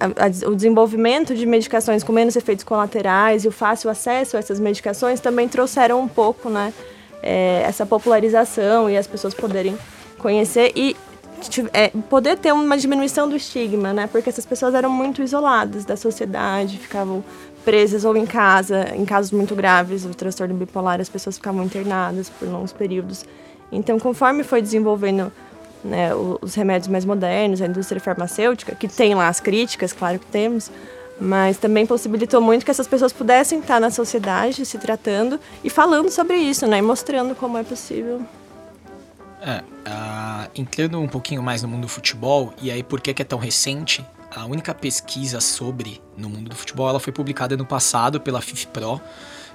a- 0.00 0.48
o 0.48 0.54
desenvolvimento 0.54 1.34
de 1.34 1.44
medicações 1.44 2.02
com 2.02 2.12
menos 2.12 2.34
efeitos 2.34 2.64
colaterais 2.64 3.44
e 3.44 3.48
o 3.48 3.52
fácil 3.52 3.90
acesso 3.90 4.38
a 4.38 4.40
essas 4.40 4.58
medicações 4.58 5.20
também 5.20 5.48
trouxeram 5.48 6.00
um 6.00 6.08
pouco, 6.08 6.48
né, 6.48 6.72
é, 7.22 7.62
essa 7.66 7.84
popularização 7.84 8.88
e 8.88 8.96
as 8.96 9.06
pessoas 9.06 9.34
poderem 9.34 9.76
conhecer 10.18 10.72
e 10.74 10.96
é, 11.72 11.88
poder 12.08 12.38
ter 12.38 12.52
uma 12.52 12.76
diminuição 12.76 13.28
do 13.28 13.36
estigma, 13.36 13.92
né, 13.92 14.08
porque 14.10 14.28
essas 14.28 14.46
pessoas 14.46 14.74
eram 14.74 14.90
muito 14.90 15.22
isoladas 15.22 15.84
da 15.84 15.96
sociedade, 15.96 16.78
ficavam 16.78 17.24
presas 17.64 18.04
ou 18.04 18.16
em 18.16 18.26
casa, 18.26 18.94
em 18.94 19.04
casos 19.04 19.30
muito 19.32 19.54
graves, 19.54 20.04
o 20.04 20.10
transtorno 20.10 20.54
bipolar, 20.54 21.00
as 21.00 21.08
pessoas 21.08 21.36
ficavam 21.36 21.64
internadas 21.64 22.28
por 22.28 22.48
longos 22.48 22.72
períodos. 22.72 23.24
Então, 23.70 23.98
conforme 23.98 24.42
foi 24.42 24.60
desenvolvendo 24.60 25.32
né, 25.84 26.14
os 26.14 26.54
remédios 26.54 26.88
mais 26.88 27.04
modernos, 27.04 27.60
a 27.62 27.66
indústria 27.66 28.00
farmacêutica, 28.00 28.74
que 28.74 28.88
tem 28.88 29.14
lá 29.14 29.28
as 29.28 29.40
críticas, 29.40 29.92
claro 29.92 30.18
que 30.18 30.26
temos, 30.26 30.70
mas 31.20 31.56
também 31.56 31.86
possibilitou 31.86 32.40
muito 32.40 32.64
que 32.64 32.70
essas 32.70 32.86
pessoas 32.86 33.12
pudessem 33.12 33.60
estar 33.60 33.80
na 33.80 33.90
sociedade 33.90 34.64
se 34.66 34.78
tratando 34.78 35.38
e 35.62 35.70
falando 35.70 36.10
sobre 36.10 36.36
isso, 36.36 36.66
né, 36.66 36.78
e 36.78 36.82
mostrando 36.82 37.34
como 37.34 37.58
é 37.58 37.62
possível. 37.62 38.22
É, 39.44 39.64
ah, 39.84 40.48
entrando 40.54 41.00
um 41.00 41.08
pouquinho 41.08 41.42
mais 41.42 41.62
no 41.62 41.68
mundo 41.68 41.82
do 41.82 41.88
futebol, 41.88 42.54
e 42.62 42.70
aí 42.70 42.82
por 42.82 43.00
que, 43.00 43.12
que 43.12 43.22
é 43.22 43.24
tão 43.24 43.40
recente, 43.40 44.06
a 44.30 44.46
única 44.46 44.72
pesquisa 44.72 45.40
sobre 45.40 46.00
no 46.16 46.30
mundo 46.30 46.48
do 46.50 46.54
futebol 46.54 46.88
ela 46.88 47.00
foi 47.00 47.12
publicada 47.12 47.56
no 47.56 47.66
passado 47.66 48.20
pela 48.20 48.40
FIFPRO, 48.40 49.00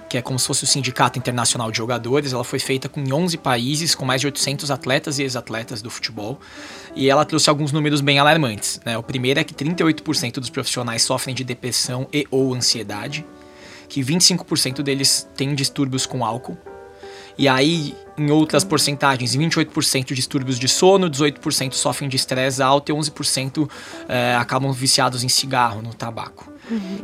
que 0.08 0.18
é 0.18 0.22
como 0.22 0.38
se 0.38 0.46
fosse 0.46 0.64
o 0.64 0.66
Sindicato 0.66 1.18
Internacional 1.18 1.70
de 1.70 1.78
Jogadores. 1.78 2.32
Ela 2.32 2.44
foi 2.44 2.58
feita 2.58 2.88
com 2.88 3.02
11 3.02 3.38
países, 3.38 3.94
com 3.94 4.04
mais 4.04 4.20
de 4.20 4.26
800 4.26 4.70
atletas 4.70 5.18
e 5.18 5.22
ex-atletas 5.22 5.82
do 5.82 5.90
futebol. 5.90 6.38
E 6.94 7.10
ela 7.10 7.24
trouxe 7.24 7.50
alguns 7.50 7.72
números 7.72 8.00
bem 8.00 8.18
alarmantes. 8.18 8.80
Né? 8.84 8.96
O 8.96 9.02
primeiro 9.02 9.40
é 9.40 9.44
que 9.44 9.54
38% 9.54 10.34
dos 10.34 10.50
profissionais 10.50 11.02
sofrem 11.02 11.34
de 11.34 11.44
depressão 11.44 12.06
e 12.12 12.26
ou 12.30 12.54
ansiedade, 12.54 13.24
que 13.88 14.02
25% 14.02 14.82
deles 14.82 15.28
têm 15.36 15.54
distúrbios 15.54 16.06
com 16.06 16.24
álcool. 16.24 16.56
E 17.38 17.46
aí, 17.46 17.94
em 18.18 18.30
outras 18.32 18.64
porcentagens, 18.64 19.36
28% 19.36 20.06
de 20.06 20.14
distúrbios 20.14 20.58
de 20.58 20.66
sono, 20.66 21.08
18% 21.08 21.72
sofrem 21.72 22.08
de 22.08 22.16
estresse 22.16 22.60
alto 22.60 22.90
e 22.90 22.94
11% 22.94 23.70
eh, 24.08 24.34
acabam 24.36 24.72
viciados 24.72 25.22
em 25.22 25.28
cigarro, 25.28 25.80
no 25.80 25.94
tabaco. 25.94 26.52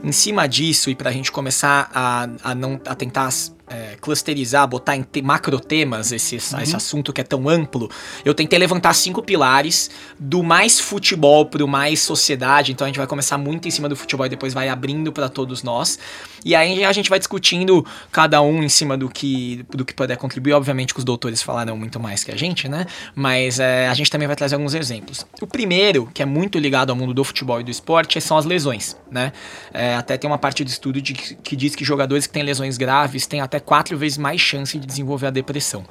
Em 0.02 0.12
cima 0.12 0.46
disso, 0.46 0.90
e 0.90 0.94
para 0.94 1.08
a 1.08 1.12
gente 1.12 1.32
começar 1.32 1.90
a, 1.94 2.28
a, 2.42 2.54
não, 2.54 2.78
a 2.84 2.94
tentar 2.94 3.31
é, 3.75 3.97
clusterizar, 4.00 4.67
botar 4.67 4.97
em 4.97 5.05
macro 5.23 5.59
temas 5.59 6.12
esse, 6.12 6.37
esse 6.37 6.76
assunto 6.76 7.12
que 7.12 7.21
é 7.21 7.25
tão 7.25 7.49
amplo, 7.49 7.91
eu 8.25 8.32
tentei 8.35 8.59
levantar 8.59 8.94
cinco 8.94 9.23
pilares 9.23 9.91
do 10.19 10.43
mais 10.43 10.79
futebol 10.79 11.47
pro 11.47 11.67
mais 11.67 12.00
sociedade. 12.00 12.73
Então 12.73 12.85
a 12.85 12.88
gente 12.88 12.99
vai 12.99 13.06
começar 13.06 13.37
muito 13.38 13.66
em 13.66 13.71
cima 13.71 13.88
do 13.88 13.97
futebol 13.97 14.26
e 14.26 14.28
depois 14.28 14.54
vai 14.54 14.69
abrindo 14.69 15.12
para 15.12 15.28
todos 15.28 15.62
nós. 15.62 15.99
E 16.45 16.54
aí 16.54 16.85
a 16.85 16.93
gente 16.93 17.09
vai 17.09 17.19
discutindo 17.19 17.85
cada 18.12 18.40
um 18.43 18.62
em 18.62 18.69
cima 18.69 18.97
do 18.97 19.09
que, 19.09 19.64
do 19.71 19.85
que 19.85 19.95
puder 19.95 20.16
contribuir. 20.16 20.52
Obviamente 20.52 20.93
que 20.93 21.00
os 21.00 21.04
doutores 21.04 21.43
falaram 21.43 21.76
muito 21.76 21.99
mais 21.99 22.23
que 22.23 22.31
a 22.31 22.37
gente, 22.37 22.69
né? 22.69 22.87
Mas 23.14 23.59
é, 23.59 23.88
a 23.88 23.95
gente 23.95 24.11
também 24.11 24.26
vai 24.26 24.37
trazer 24.37 24.54
alguns 24.54 24.75
exemplos. 24.75 25.26
O 25.40 25.47
primeiro, 25.47 26.09
que 26.12 26.23
é 26.23 26.26
muito 26.26 26.59
ligado 26.59 26.90
ao 26.90 26.97
mundo 26.97 27.14
do 27.14 27.25
futebol 27.25 27.61
e 27.61 27.64
do 27.64 27.71
esporte, 27.71 28.21
são 28.21 28.37
as 28.37 28.45
lesões, 28.45 28.97
né? 29.11 29.33
É, 29.73 29.95
até 29.95 30.16
tem 30.16 30.28
uma 30.28 30.38
parte 30.38 30.62
do 30.62 30.69
estudo 30.69 31.00
de, 31.00 31.14
que 31.14 31.57
diz 31.57 31.75
que 31.75 31.85
jogadores 31.85 32.26
que 32.26 32.33
têm 32.33 32.43
lesões 32.43 32.76
graves 32.76 33.26
têm 33.26 33.40
até 33.40 33.59
quatro 33.64 33.97
vezes 33.97 34.18
mais 34.18 34.40
chance 34.40 34.78
de 34.78 34.87
desenvolver 34.87 35.26
a 35.26 35.30
depressão. 35.30 35.85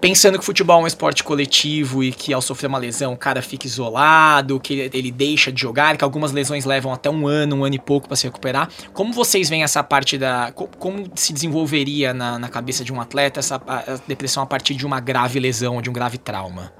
Pensando 0.00 0.34
que 0.34 0.40
o 0.40 0.44
futebol 0.44 0.80
é 0.80 0.84
um 0.84 0.86
esporte 0.86 1.24
coletivo 1.24 2.04
e 2.04 2.12
que 2.12 2.32
ao 2.32 2.42
sofrer 2.42 2.68
uma 2.68 2.76
lesão 2.76 3.14
o 3.14 3.16
cara 3.16 3.40
fica 3.40 3.66
isolado, 3.66 4.60
que 4.60 4.90
ele 4.92 5.10
deixa 5.10 5.50
de 5.50 5.60
jogar, 5.60 5.96
que 5.96 6.04
algumas 6.04 6.32
lesões 6.32 6.66
levam 6.66 6.92
até 6.92 7.08
um 7.08 7.26
ano, 7.26 7.56
um 7.56 7.64
ano 7.64 7.74
e 7.74 7.78
pouco 7.78 8.06
para 8.06 8.16
se 8.16 8.26
recuperar. 8.26 8.68
Como 8.92 9.12
vocês 9.12 9.48
veem 9.48 9.62
essa 9.62 9.82
parte 9.82 10.18
da. 10.18 10.52
Como 10.52 11.10
se 11.14 11.32
desenvolveria 11.32 12.12
na, 12.12 12.38
na 12.38 12.48
cabeça 12.48 12.84
de 12.84 12.92
um 12.92 13.00
atleta 13.00 13.40
essa 13.40 13.60
a 13.66 13.98
depressão 14.06 14.42
a 14.42 14.46
partir 14.46 14.74
de 14.74 14.84
uma 14.84 15.00
grave 15.00 15.40
lesão, 15.40 15.80
de 15.80 15.88
um 15.88 15.92
grave 15.94 16.18
trauma? 16.18 16.72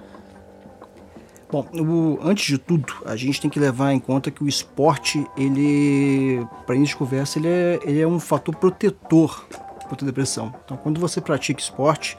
Bom, 1.50 1.66
o, 1.72 2.18
antes 2.22 2.44
de 2.44 2.58
tudo, 2.58 2.92
a 3.06 3.16
gente 3.16 3.40
tem 3.40 3.48
que 3.48 3.58
levar 3.58 3.92
em 3.92 4.00
conta 4.00 4.30
que 4.30 4.42
o 4.42 4.48
esporte, 4.48 5.24
ele, 5.36 6.44
para 6.66 6.74
início 6.74 6.94
de 6.94 6.98
conversa, 6.98 7.38
ele 7.38 7.48
é, 7.48 7.80
ele 7.84 8.00
é 8.00 8.06
um 8.06 8.18
fator 8.18 8.54
protetor 8.54 9.46
contra 9.86 10.04
a 10.04 10.08
depressão. 10.08 10.54
Então, 10.64 10.76
quando 10.76 11.00
você 11.00 11.20
pratica 11.20 11.60
esporte, 11.60 12.18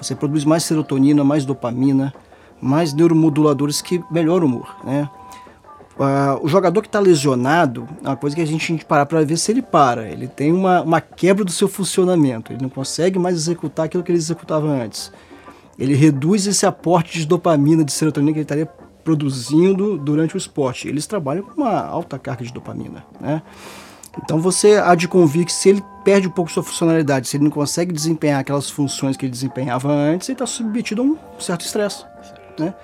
você 0.00 0.14
produz 0.14 0.44
mais 0.44 0.64
serotonina, 0.64 1.22
mais 1.22 1.44
dopamina, 1.44 2.12
mais 2.60 2.92
neuromoduladores 2.92 3.80
que 3.80 4.02
melhoram 4.10 4.46
o 4.46 4.50
humor, 4.50 4.76
né? 4.84 5.08
Uh, 5.94 6.42
o 6.42 6.48
jogador 6.48 6.80
que 6.80 6.88
está 6.88 6.98
lesionado, 6.98 7.86
é 8.02 8.08
uma 8.08 8.16
coisa 8.16 8.34
que 8.34 8.40
a 8.40 8.46
gente 8.46 8.66
tem 8.66 8.78
que 8.78 8.84
parar 8.84 9.04
para 9.04 9.22
ver 9.24 9.36
se 9.36 9.52
ele 9.52 9.60
para. 9.60 10.08
Ele 10.08 10.26
tem 10.26 10.50
uma, 10.50 10.80
uma 10.80 11.00
quebra 11.00 11.44
do 11.44 11.52
seu 11.52 11.68
funcionamento, 11.68 12.50
ele 12.52 12.62
não 12.62 12.70
consegue 12.70 13.18
mais 13.18 13.36
executar 13.36 13.86
aquilo 13.86 14.02
que 14.02 14.10
ele 14.10 14.18
executava 14.18 14.66
antes 14.66 15.12
ele 15.78 15.94
reduz 15.94 16.46
esse 16.46 16.66
aporte 16.66 17.18
de 17.18 17.26
dopamina, 17.26 17.84
de 17.84 17.92
serotonina 17.92 18.32
que 18.32 18.38
ele 18.38 18.44
estaria 18.44 18.66
produzindo 19.02 19.98
durante 19.98 20.36
o 20.36 20.38
esporte. 20.38 20.86
Eles 20.86 21.06
trabalham 21.06 21.42
com 21.42 21.60
uma 21.60 21.84
alta 21.84 22.18
carga 22.18 22.44
de 22.44 22.52
dopamina, 22.52 23.04
né? 23.20 23.42
Então 24.22 24.38
você 24.38 24.76
há 24.76 24.94
de 24.94 25.08
convir 25.08 25.46
que 25.46 25.52
se 25.52 25.68
ele 25.68 25.82
perde 26.04 26.28
um 26.28 26.30
pouco 26.30 26.50
sua 26.50 26.62
funcionalidade, 26.62 27.28
se 27.28 27.36
ele 27.36 27.44
não 27.44 27.50
consegue 27.50 27.92
desempenhar 27.92 28.40
aquelas 28.40 28.68
funções 28.68 29.16
que 29.16 29.24
ele 29.24 29.32
desempenhava 29.32 29.90
antes, 29.90 30.28
ele 30.28 30.34
está 30.34 30.46
submetido 30.46 31.02
a 31.02 31.04
um 31.04 31.16
certo 31.38 31.64
estresse. 31.64 32.04
Né? 32.58 32.74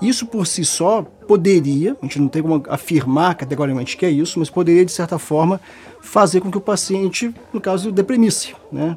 Isso 0.00 0.26
por 0.26 0.46
si 0.46 0.64
só 0.64 1.02
poderia, 1.02 1.96
a 2.00 2.04
gente 2.04 2.20
não 2.20 2.28
tem 2.28 2.42
como 2.42 2.62
afirmar 2.68 3.34
categoricamente 3.34 3.96
que 3.96 4.04
é 4.04 4.10
isso, 4.10 4.38
mas 4.38 4.50
poderia 4.50 4.84
de 4.84 4.92
certa 4.92 5.18
forma 5.18 5.60
fazer 6.00 6.40
com 6.40 6.50
que 6.50 6.58
o 6.58 6.60
paciente, 6.60 7.34
no 7.52 7.60
caso, 7.60 7.90
deprimisse. 7.90 8.54
Né? 8.70 8.96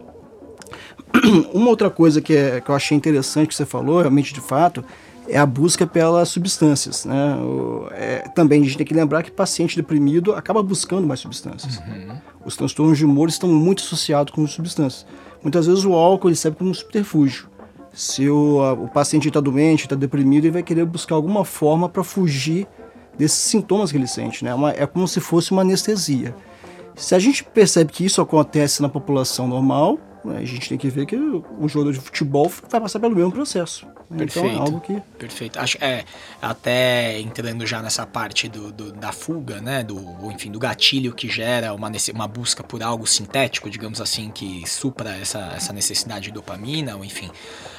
Uma 1.54 1.70
outra 1.70 1.90
coisa 1.90 2.22
que, 2.22 2.36
é, 2.36 2.62
que 2.62 2.70
eu 2.70 2.76
achei 2.76 2.96
interessante 2.96 3.48
que 3.48 3.56
você 3.56 3.66
falou, 3.66 4.02
realmente 4.02 4.34
de 4.34 4.42
fato, 4.42 4.84
é 5.30 5.38
a 5.38 5.46
busca 5.46 5.86
pelas 5.86 6.30
substâncias. 6.30 7.06
Né? 7.06 7.36
O, 7.36 7.88
é, 7.92 8.20
também 8.36 8.62
a 8.62 8.66
gente 8.66 8.78
tem 8.78 8.86
que 8.86 8.94
lembrar 8.94 9.24
que 9.24 9.32
paciente 9.32 9.76
deprimido 9.76 10.34
acaba 10.34 10.62
buscando 10.62 11.08
mais 11.08 11.20
substâncias. 11.20 11.78
Uhum. 11.78 12.18
Os 12.44 12.56
transtornos 12.56 12.98
de 12.98 13.06
humor 13.06 13.30
estão 13.30 13.50
muito 13.50 13.84
associados 13.84 14.34
com 14.34 14.46
substâncias. 14.48 15.06
Muitas 15.42 15.68
vezes 15.68 15.86
o 15.86 15.94
álcool 15.94 16.30
ele 16.30 16.36
serve 16.36 16.58
como 16.58 16.72
um 16.72 16.74
subterfúgio. 16.74 17.48
Se 17.94 18.28
o, 18.28 18.62
a, 18.62 18.74
o 18.74 18.88
paciente 18.88 19.28
está 19.28 19.40
doente, 19.40 19.84
está 19.84 19.96
deprimido, 19.96 20.46
ele 20.46 20.52
vai 20.52 20.64
querer 20.64 20.86
buscar 20.86 21.16
alguma 21.16 21.46
forma 21.46 21.88
para 21.88 22.04
fugir 22.04 22.68
desses 23.18 23.40
sintomas 23.40 23.92
que 23.92 23.98
ele 23.98 24.08
sente. 24.08 24.44
Né? 24.44 24.54
Uma, 24.54 24.72
é 24.72 24.86
como 24.88 25.08
se 25.08 25.20
fosse 25.20 25.52
uma 25.52 25.62
anestesia. 25.62 26.36
Se 26.96 27.16
a 27.16 27.20
gente 27.20 27.44
percebe 27.44 27.94
que 27.94 28.04
isso 28.04 28.22
acontece 28.22 28.82
na 28.82 28.90
população 28.90 29.48
normal, 29.48 30.00
a 30.26 30.44
gente 30.44 30.68
tem 30.68 30.78
que 30.78 30.90
ver 30.90 31.06
que 31.06 31.16
o 31.16 31.68
jogador 31.68 31.94
de 31.94 32.00
futebol 32.00 32.52
vai 32.70 32.82
passar 32.82 33.00
pelo 33.00 33.16
mesmo 33.16 33.32
processo. 33.32 33.88
Perfeito. 34.18 34.48
Então 34.48 34.50
é 34.50 34.56
algo 34.56 34.80
que. 34.82 35.00
Perfeito. 35.18 35.60
Acho, 35.60 35.78
é, 35.80 36.04
até 36.42 37.20
entrando 37.20 37.66
já 37.66 37.82
nessa 37.82 38.06
parte 38.06 38.50
do, 38.50 38.72
do, 38.72 38.92
da 38.92 39.12
fuga, 39.12 39.62
né? 39.62 39.84
Do, 39.84 40.00
enfim, 40.32 40.52
do 40.52 40.58
gatilho 40.58 41.14
que 41.14 41.30
gera 41.30 41.74
uma, 41.74 41.92
uma 42.14 42.28
busca 42.28 42.64
por 42.64 42.82
algo 42.82 43.06
sintético, 43.06 43.70
digamos 43.70 44.02
assim, 44.02 44.32
que 44.32 44.68
supra 44.68 45.16
essa, 45.16 45.54
essa 45.56 45.72
necessidade 45.72 46.26
de 46.26 46.32
dopamina, 46.32 46.96
ou 46.96 47.06
enfim. 47.06 47.30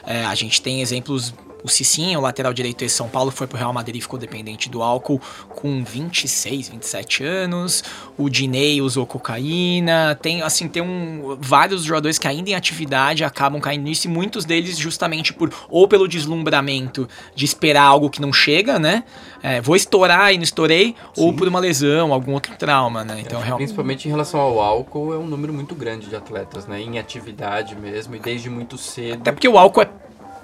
É, 0.06 0.24
a 0.24 0.34
gente 0.34 0.62
tem 0.62 0.80
exemplos 0.80 1.34
o 1.62 1.68
Cicinho, 1.68 2.18
o 2.18 2.22
lateral 2.22 2.52
direito 2.52 2.84
de 2.84 2.90
São 2.90 3.08
Paulo, 3.08 3.30
foi 3.30 3.46
pro 3.46 3.58
Real 3.58 3.72
Madrid 3.72 3.96
e 3.96 4.00
ficou 4.00 4.18
dependente 4.18 4.68
do 4.68 4.82
álcool 4.82 5.20
com 5.48 5.84
26, 5.84 6.68
27 6.68 7.24
anos. 7.24 7.84
O 8.16 8.28
Dinei 8.28 8.80
usou 8.80 9.06
cocaína. 9.06 10.18
Tem, 10.20 10.42
assim, 10.42 10.68
tem 10.68 10.82
um, 10.82 11.36
vários 11.40 11.84
jogadores 11.84 12.18
que 12.18 12.26
ainda 12.26 12.50
em 12.50 12.54
atividade 12.54 13.24
acabam 13.24 13.60
caindo 13.60 13.82
nisso 13.82 14.06
e 14.06 14.10
muitos 14.10 14.44
deles 14.44 14.78
justamente 14.78 15.32
por 15.32 15.52
ou 15.68 15.86
pelo 15.86 16.08
deslumbramento 16.20 17.08
de 17.34 17.44
esperar 17.44 17.82
algo 17.82 18.10
que 18.10 18.20
não 18.20 18.32
chega, 18.32 18.78
né? 18.78 19.04
É, 19.42 19.60
vou 19.60 19.74
estourar 19.74 20.32
e 20.32 20.36
não 20.36 20.44
estourei, 20.44 20.94
Sim. 21.14 21.24
ou 21.24 21.32
por 21.32 21.48
uma 21.48 21.58
lesão, 21.58 22.12
algum 22.12 22.32
outro 22.32 22.54
trauma, 22.56 23.04
né? 23.04 23.20
Então, 23.20 23.42
é, 23.42 23.54
Principalmente 23.54 24.06
em 24.06 24.10
relação 24.10 24.38
ao 24.38 24.60
álcool, 24.60 25.14
é 25.14 25.18
um 25.18 25.26
número 25.26 25.52
muito 25.52 25.74
grande 25.74 26.08
de 26.08 26.16
atletas, 26.16 26.66
né? 26.66 26.80
Em 26.80 26.98
atividade 26.98 27.74
mesmo, 27.74 28.14
e 28.14 28.18
desde 28.18 28.50
muito 28.50 28.76
cedo. 28.76 29.20
Até 29.20 29.32
porque 29.32 29.48
o 29.48 29.58
álcool 29.58 29.82
é 29.82 29.90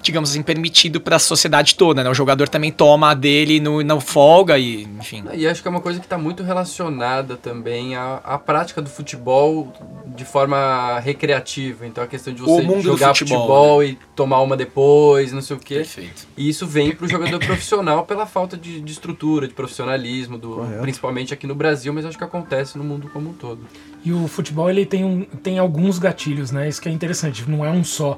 digamos 0.01 0.31
assim, 0.31 0.41
permitido 0.41 1.01
para 1.01 1.15
a 1.15 1.19
sociedade 1.19 1.75
toda, 1.75 2.03
né? 2.03 2.09
O 2.09 2.13
jogador 2.13 2.47
também 2.47 2.71
toma 2.71 3.11
a 3.11 3.13
dele 3.13 3.59
no, 3.59 3.83
na 3.83 3.99
folga 3.99 4.57
e, 4.57 4.83
enfim. 4.83 5.23
E 5.33 5.47
acho 5.47 5.61
que 5.61 5.67
é 5.67 5.71
uma 5.71 5.81
coisa 5.81 5.99
que 5.99 6.05
está 6.05 6.17
muito 6.17 6.43
relacionada 6.43 7.35
também 7.35 7.95
à, 7.95 8.21
à 8.23 8.37
prática 8.37 8.81
do 8.81 8.89
futebol 8.89 9.71
de 10.05 10.25
forma 10.25 10.99
recreativa. 10.99 11.85
Então 11.85 12.03
a 12.03 12.07
questão 12.07 12.33
de 12.33 12.41
você 12.41 12.81
jogar 12.81 13.13
futebol, 13.15 13.39
futebol 13.39 13.81
né? 13.81 13.87
e 13.87 13.99
tomar 14.15 14.41
uma 14.41 14.55
depois, 14.55 15.31
não 15.31 15.41
sei 15.41 15.55
o 15.55 15.59
quê. 15.59 15.75
Perfeito. 15.75 16.27
E 16.37 16.47
isso 16.47 16.65
vem 16.65 16.95
para 16.95 17.05
o 17.05 17.09
jogador 17.09 17.39
profissional 17.39 18.05
pela 18.05 18.25
falta 18.25 18.57
de, 18.57 18.81
de, 18.81 18.91
estrutura, 18.91 19.47
de 19.47 19.53
profissionalismo, 19.53 20.37
do, 20.37 20.61
principalmente 20.81 21.33
aqui 21.33 21.45
no 21.45 21.55
Brasil, 21.55 21.93
mas 21.93 22.05
acho 22.05 22.17
que 22.17 22.23
acontece 22.23 22.77
no 22.77 22.83
mundo 22.83 23.09
como 23.11 23.29
um 23.29 23.33
todo. 23.33 23.59
E 24.03 24.11
o 24.11 24.27
futebol 24.27 24.69
ele 24.69 24.85
tem, 24.85 25.03
um, 25.03 25.23
tem 25.23 25.59
alguns 25.59 25.99
gatilhos, 25.99 26.51
né? 26.51 26.67
Isso 26.69 26.81
que 26.81 26.87
é 26.87 26.91
interessante, 26.91 27.49
não 27.49 27.65
é 27.65 27.69
um 27.69 27.83
só. 27.83 28.17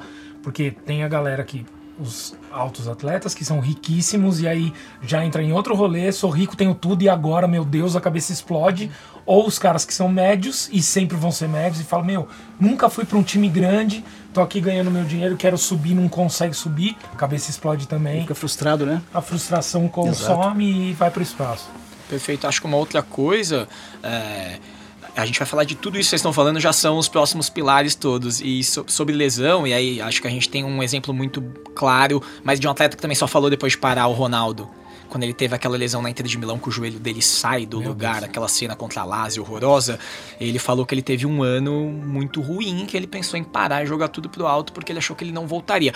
Porque 0.50 0.72
tem 0.72 1.03
a 1.03 1.08
galera 1.08 1.44
que 1.44 1.63
os 2.00 2.36
altos 2.51 2.88
atletas 2.88 3.36
que 3.36 3.46
são 3.46 3.60
riquíssimos 3.60 4.41
e 4.41 4.48
aí 4.48 4.74
já 5.03 5.24
entra 5.24 5.44
em 5.44 5.53
outro 5.53 5.75
rolê, 5.75 6.12
sou 6.12 6.32
rico, 6.32 6.58
tenho 6.58 6.74
tudo 6.74 7.03
e 7.03 7.08
agora, 7.08 7.48
meu 7.48 7.63
Deus, 7.63 7.96
a 7.96 8.01
cabeça 8.01 8.34
explode. 8.34 8.89
Ou 9.27 9.46
os 9.46 9.60
caras 9.60 9.86
que 9.86 9.94
são 9.94 10.10
médios 10.10 10.68
e 10.74 10.82
sempre 10.82 11.15
vão 11.15 11.32
ser 11.32 11.48
médios 11.48 11.82
e 11.82 11.84
falam, 11.84 12.03
meu, 12.03 12.27
nunca 12.60 12.89
fui 12.89 13.06
para 13.06 13.15
um 13.15 13.22
time 13.22 13.48
grande, 13.48 14.03
tô 14.34 14.41
aqui 14.41 14.60
ganhando 14.60 14.89
meu 14.89 15.03
dinheiro, 15.03 15.38
quero 15.38 15.56
subir, 15.56 15.94
não 15.94 16.10
consegue 16.10 16.56
subir, 16.56 16.98
a 17.13 17.15
cabeça 17.15 17.51
explode 17.51 17.88
também. 17.88 18.22
Fica 18.22 18.34
frustrado, 18.34 18.88
né? 18.88 19.03
A 19.13 19.22
frustração 19.22 19.88
consome 19.88 20.68
Exato. 20.68 20.89
e 20.89 20.94
vai 20.94 21.12
para 21.12 21.20
o 21.20 21.24
espaço. 21.24 21.70
Perfeito. 22.10 22.48
Acho 22.48 22.60
que 22.60 22.65
uma 22.65 22.77
outra 22.77 23.03
coisa 23.03 23.70
é 24.01 24.58
a 25.22 25.26
gente 25.26 25.40
vai 25.40 25.48
falar 25.48 25.64
de 25.64 25.76
tudo 25.76 25.98
isso 25.98 26.08
que 26.08 26.10
vocês 26.12 26.20
estão 26.20 26.34
falando, 26.34 26.60
já 26.60 26.74
são 26.74 26.98
os 26.98 27.08
próximos 27.08 27.50
pilares 27.50 27.96
todos. 27.96 28.42
E 28.42 28.64
so, 28.64 28.86
sobre 28.88 29.14
lesão, 29.16 29.66
e 29.68 29.74
aí 29.74 30.02
acho 30.02 30.22
que 30.22 30.28
a 30.28 30.32
gente 30.32 30.50
tem 30.50 30.64
um 30.64 30.82
exemplo 30.82 31.14
muito 31.14 31.42
claro, 31.76 32.22
mas 32.44 32.60
de 32.60 32.68
um 32.68 32.72
atleta 32.72 32.96
que 32.96 33.02
também 33.02 33.16
só 33.16 33.28
falou 33.28 33.50
depois 33.50 33.74
de 33.74 33.78
parar, 33.78 34.08
o 34.08 34.14
Ronaldo. 34.14 34.70
Quando 35.10 35.24
ele 35.24 35.34
teve 35.34 35.56
aquela 35.56 35.76
lesão 35.76 36.04
na 36.04 36.10
Inter 36.10 36.28
de 36.28 36.38
Milão, 36.38 36.60
que 36.60 36.70
o 36.70 36.72
joelho 36.72 37.00
dele 37.00 37.22
sai 37.22 37.66
do 37.66 37.80
Meu 37.80 37.90
lugar, 37.90 38.16
Deus. 38.16 38.26
aquela 38.26 38.48
cena 38.48 38.76
contra 38.76 39.02
a 39.02 39.04
Lazio 39.04 39.42
horrorosa, 39.42 40.00
ele 40.40 40.60
falou 40.60 40.86
que 40.86 40.94
ele 40.94 41.02
teve 41.02 41.26
um 41.26 41.42
ano 41.42 41.90
muito 41.90 42.42
ruim, 42.42 42.86
que 42.86 42.96
ele 42.96 43.08
pensou 43.08 43.38
em 43.40 43.44
parar 43.44 43.84
e 43.84 43.88
jogar 43.88 44.10
tudo 44.10 44.30
pro 44.30 44.46
alto, 44.46 44.72
porque 44.72 44.92
ele 44.92 45.00
achou 45.00 45.16
que 45.16 45.24
ele 45.24 45.32
não 45.32 45.48
voltaria 45.48 45.94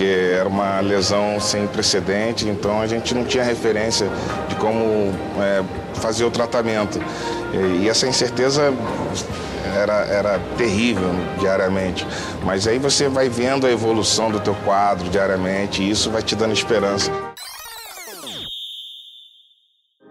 porque 0.00 0.32
era 0.32 0.48
uma 0.48 0.80
lesão 0.80 1.38
sem 1.38 1.66
precedente, 1.66 2.48
então 2.48 2.80
a 2.80 2.86
gente 2.86 3.14
não 3.14 3.22
tinha 3.22 3.44
referência 3.44 4.08
de 4.48 4.54
como 4.54 5.12
é, 5.38 5.62
fazer 5.92 6.24
o 6.24 6.30
tratamento. 6.30 6.98
E, 7.52 7.82
e 7.82 7.88
essa 7.88 8.08
incerteza 8.08 8.72
era, 9.76 10.06
era 10.06 10.40
terrível 10.56 11.10
diariamente. 11.38 12.06
Mas 12.42 12.66
aí 12.66 12.78
você 12.78 13.10
vai 13.10 13.28
vendo 13.28 13.66
a 13.66 13.70
evolução 13.70 14.30
do 14.30 14.40
teu 14.40 14.54
quadro 14.64 15.06
diariamente 15.10 15.82
e 15.82 15.90
isso 15.90 16.10
vai 16.10 16.22
te 16.22 16.34
dando 16.34 16.54
esperança. 16.54 17.29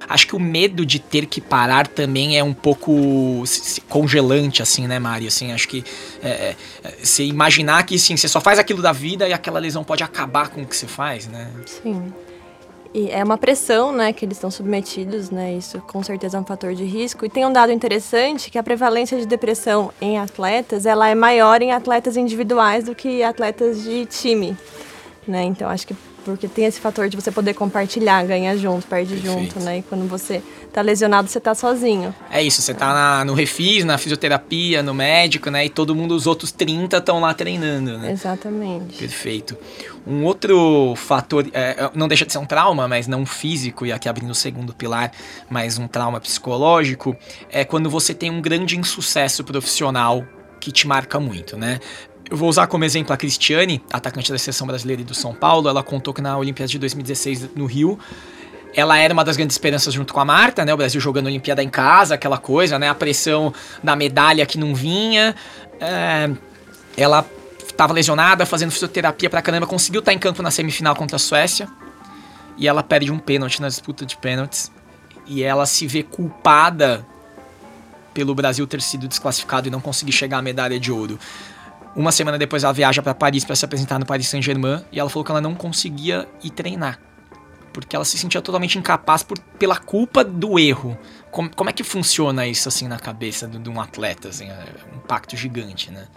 Acho 0.09 0.25
que 0.25 0.35
o 0.35 0.39
medo 0.39 0.83
de 0.83 0.97
ter 0.97 1.27
que 1.27 1.39
parar 1.39 1.87
também 1.87 2.35
é 2.35 2.43
um 2.43 2.53
pouco 2.53 3.43
congelante, 3.87 4.59
assim, 4.61 4.87
né, 4.87 4.97
Mari? 4.97 5.27
Assim, 5.27 5.51
acho 5.51 5.67
que 5.67 5.83
é, 6.23 6.55
é, 6.83 6.95
você 7.03 7.23
imaginar 7.23 7.83
que, 7.83 7.99
sim, 7.99 8.17
você 8.17 8.27
só 8.27 8.41
faz 8.41 8.57
aquilo 8.57 8.81
da 8.81 8.91
vida 8.91 9.27
e 9.27 9.33
aquela 9.33 9.59
lesão 9.59 9.83
pode 9.83 10.03
acabar 10.03 10.49
com 10.49 10.63
o 10.63 10.65
que 10.65 10.75
você 10.75 10.87
faz, 10.87 11.27
né? 11.27 11.47
Sim. 11.67 12.11
E 12.91 13.11
é 13.11 13.23
uma 13.23 13.37
pressão, 13.37 13.91
né, 13.91 14.11
que 14.11 14.25
eles 14.25 14.37
estão 14.37 14.49
submetidos, 14.49 15.29
né? 15.29 15.53
Isso 15.53 15.79
com 15.81 16.01
certeza 16.01 16.37
é 16.37 16.41
um 16.41 16.45
fator 16.45 16.73
de 16.73 16.83
risco. 16.83 17.23
E 17.23 17.29
tem 17.29 17.45
um 17.45 17.53
dado 17.53 17.71
interessante 17.71 18.49
que 18.49 18.57
a 18.57 18.63
prevalência 18.63 19.15
de 19.15 19.27
depressão 19.27 19.91
em 20.01 20.17
atletas, 20.17 20.87
ela 20.87 21.07
é 21.07 21.13
maior 21.13 21.61
em 21.61 21.71
atletas 21.71 22.17
individuais 22.17 22.85
do 22.85 22.95
que 22.95 23.21
atletas 23.21 23.83
de 23.83 24.07
time, 24.07 24.57
né? 25.27 25.43
Então 25.43 25.69
acho 25.69 25.85
que 25.85 25.95
porque 26.31 26.47
tem 26.47 26.65
esse 26.65 26.79
fator 26.79 27.09
de 27.09 27.15
você 27.15 27.31
poder 27.31 27.53
compartilhar, 27.53 28.25
ganhar 28.25 28.55
junto, 28.57 28.87
perde 28.87 29.15
Perfeito. 29.15 29.39
junto, 29.39 29.59
né? 29.59 29.79
E 29.79 29.81
quando 29.81 30.07
você 30.07 30.41
tá 30.71 30.81
lesionado, 30.81 31.27
você 31.27 31.39
tá 31.39 31.55
sozinho. 31.55 32.13
É 32.31 32.41
isso, 32.41 32.61
você 32.61 32.73
tá 32.73 32.93
na, 32.93 33.25
no 33.25 33.33
refis, 33.33 33.83
na 33.83 33.97
fisioterapia, 33.97 34.83
no 34.83 34.93
médico, 34.93 35.49
né? 35.49 35.65
E 35.65 35.69
todo 35.69 35.95
mundo, 35.95 36.15
os 36.15 36.27
outros 36.27 36.51
30 36.51 36.97
estão 36.97 37.19
lá 37.19 37.33
treinando, 37.33 37.97
né? 37.97 38.11
Exatamente. 38.11 38.97
Perfeito. 38.97 39.57
Um 40.05 40.23
outro 40.23 40.93
fator, 40.95 41.47
é, 41.53 41.71
é, 41.71 41.91
não 41.93 42.07
deixa 42.07 42.25
de 42.25 42.31
ser 42.31 42.39
um 42.39 42.45
trauma, 42.45 42.87
mas 42.87 43.07
não 43.07 43.25
físico, 43.25 43.85
e 43.85 43.91
aqui 43.91 44.07
abrindo 44.07 44.31
o 44.31 44.35
segundo 44.35 44.73
pilar, 44.73 45.11
mas 45.49 45.77
um 45.77 45.87
trauma 45.87 46.19
psicológico, 46.19 47.15
é 47.51 47.65
quando 47.65 47.89
você 47.89 48.13
tem 48.13 48.29
um 48.29 48.41
grande 48.41 48.77
insucesso 48.77 49.43
profissional 49.43 50.25
que 50.59 50.71
te 50.71 50.85
marca 50.87 51.19
muito, 51.19 51.57
né? 51.57 51.79
Eu 52.29 52.37
vou 52.37 52.47
usar 52.47 52.67
como 52.67 52.85
exemplo 52.85 53.11
a 53.11 53.17
Cristiane, 53.17 53.81
atacante 53.91 54.31
da 54.31 54.37
seleção 54.37 54.67
brasileira 54.67 55.01
e 55.01 55.05
do 55.05 55.15
São 55.15 55.33
Paulo. 55.33 55.67
Ela 55.67 55.81
contou 55.81 56.13
que 56.13 56.21
na 56.21 56.37
Olimpíada 56.37 56.71
de 56.71 56.77
2016 56.77 57.55
no 57.55 57.65
Rio, 57.65 57.97
ela 58.75 58.97
era 58.99 59.11
uma 59.11 59.25
das 59.25 59.35
grandes 59.35 59.55
esperanças 59.55 59.93
junto 59.93 60.13
com 60.13 60.19
a 60.19 60.25
Marta, 60.25 60.63
né? 60.63 60.71
O 60.71 60.77
Brasil 60.77 61.01
jogando 61.01 61.25
a 61.25 61.29
Olimpíada 61.29 61.63
em 61.63 61.69
casa, 61.69 62.13
aquela 62.13 62.37
coisa, 62.37 62.77
né? 62.77 62.87
A 62.87 62.93
pressão 62.93 63.51
da 63.83 63.95
medalha 63.95 64.45
que 64.45 64.59
não 64.59 64.75
vinha. 64.75 65.35
É, 65.79 66.29
ela 66.95 67.25
estava 67.67 67.93
lesionada, 67.93 68.45
fazendo 68.45 68.71
fisioterapia 68.71 69.29
pra 69.29 69.41
caramba, 69.41 69.65
conseguiu 69.65 69.99
estar 69.99 70.11
tá 70.11 70.15
em 70.15 70.19
campo 70.19 70.43
na 70.43 70.51
semifinal 70.51 70.95
contra 70.95 71.15
a 71.15 71.19
Suécia. 71.19 71.67
E 72.57 72.67
ela 72.67 72.83
perde 72.83 73.11
um 73.11 73.17
pênalti 73.17 73.59
na 73.59 73.69
disputa 73.69 74.05
de 74.05 74.15
pênaltis. 74.15 74.71
E 75.25 75.41
ela 75.41 75.65
se 75.65 75.87
vê 75.87 76.03
culpada 76.03 77.03
pelo 78.13 78.35
Brasil 78.35 78.67
ter 78.67 78.81
sido 78.81 79.07
desclassificado 79.07 79.67
e 79.67 79.71
não 79.71 79.81
conseguir 79.81 80.11
chegar 80.11 80.37
à 80.37 80.41
medalha 80.41 80.79
de 80.79 80.91
ouro. 80.91 81.17
Uma 81.95 82.11
semana 82.11 82.37
depois 82.37 82.63
ela 82.63 82.73
viaja 82.73 83.01
para 83.01 83.13
Paris 83.13 83.43
para 83.43 83.55
se 83.55 83.65
apresentar 83.65 83.99
no 83.99 84.05
Paris 84.05 84.27
Saint-Germain 84.27 84.83
e 84.91 84.99
ela 84.99 85.09
falou 85.09 85.23
que 85.23 85.31
ela 85.31 85.41
não 85.41 85.55
conseguia 85.55 86.27
ir 86.43 86.51
treinar. 86.51 86.99
Porque 87.73 87.95
ela 87.95 88.05
se 88.05 88.17
sentia 88.17 88.41
totalmente 88.41 88.77
incapaz 88.77 89.23
por, 89.23 89.37
pela 89.57 89.77
culpa 89.77 90.23
do 90.23 90.59
erro. 90.59 90.97
Como, 91.31 91.49
como 91.55 91.69
é 91.69 91.73
que 91.73 91.83
funciona 91.83 92.47
isso 92.47 92.67
assim 92.67 92.87
na 92.87 92.99
cabeça 92.99 93.47
de, 93.47 93.59
de 93.59 93.69
um 93.69 93.79
atleta? 93.79 94.29
Assim, 94.29 94.45
é 94.45 94.65
um 94.93 94.97
impacto 94.97 95.35
gigante, 95.35 95.91
né? 95.91 96.07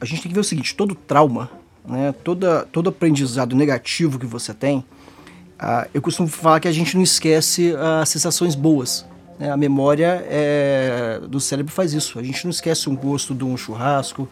A 0.00 0.04
gente 0.04 0.22
tem 0.22 0.30
que 0.30 0.34
ver 0.34 0.40
o 0.40 0.44
seguinte: 0.44 0.74
todo 0.74 0.94
trauma, 0.94 1.50
né, 1.86 2.12
toda, 2.24 2.66
todo 2.72 2.88
aprendizado 2.88 3.54
negativo 3.54 4.18
que 4.18 4.26
você 4.26 4.52
tem, 4.54 4.78
uh, 4.78 5.88
eu 5.92 6.02
costumo 6.02 6.28
falar 6.28 6.60
que 6.60 6.68
a 6.68 6.72
gente 6.72 6.96
não 6.96 7.02
esquece 7.02 7.74
as 7.74 8.08
uh, 8.08 8.12
sensações 8.12 8.54
boas 8.54 9.06
Né? 9.38 9.50
A 9.50 9.56
memória 9.56 10.24
é, 10.28 11.20
do 11.28 11.40
cérebro 11.40 11.72
faz 11.72 11.92
isso. 11.92 12.18
A 12.18 12.22
gente 12.22 12.44
não 12.44 12.50
esquece 12.50 12.88
um 12.88 12.96
gosto 12.96 13.34
de 13.34 13.44
um 13.44 13.56
churrasco, 13.56 14.28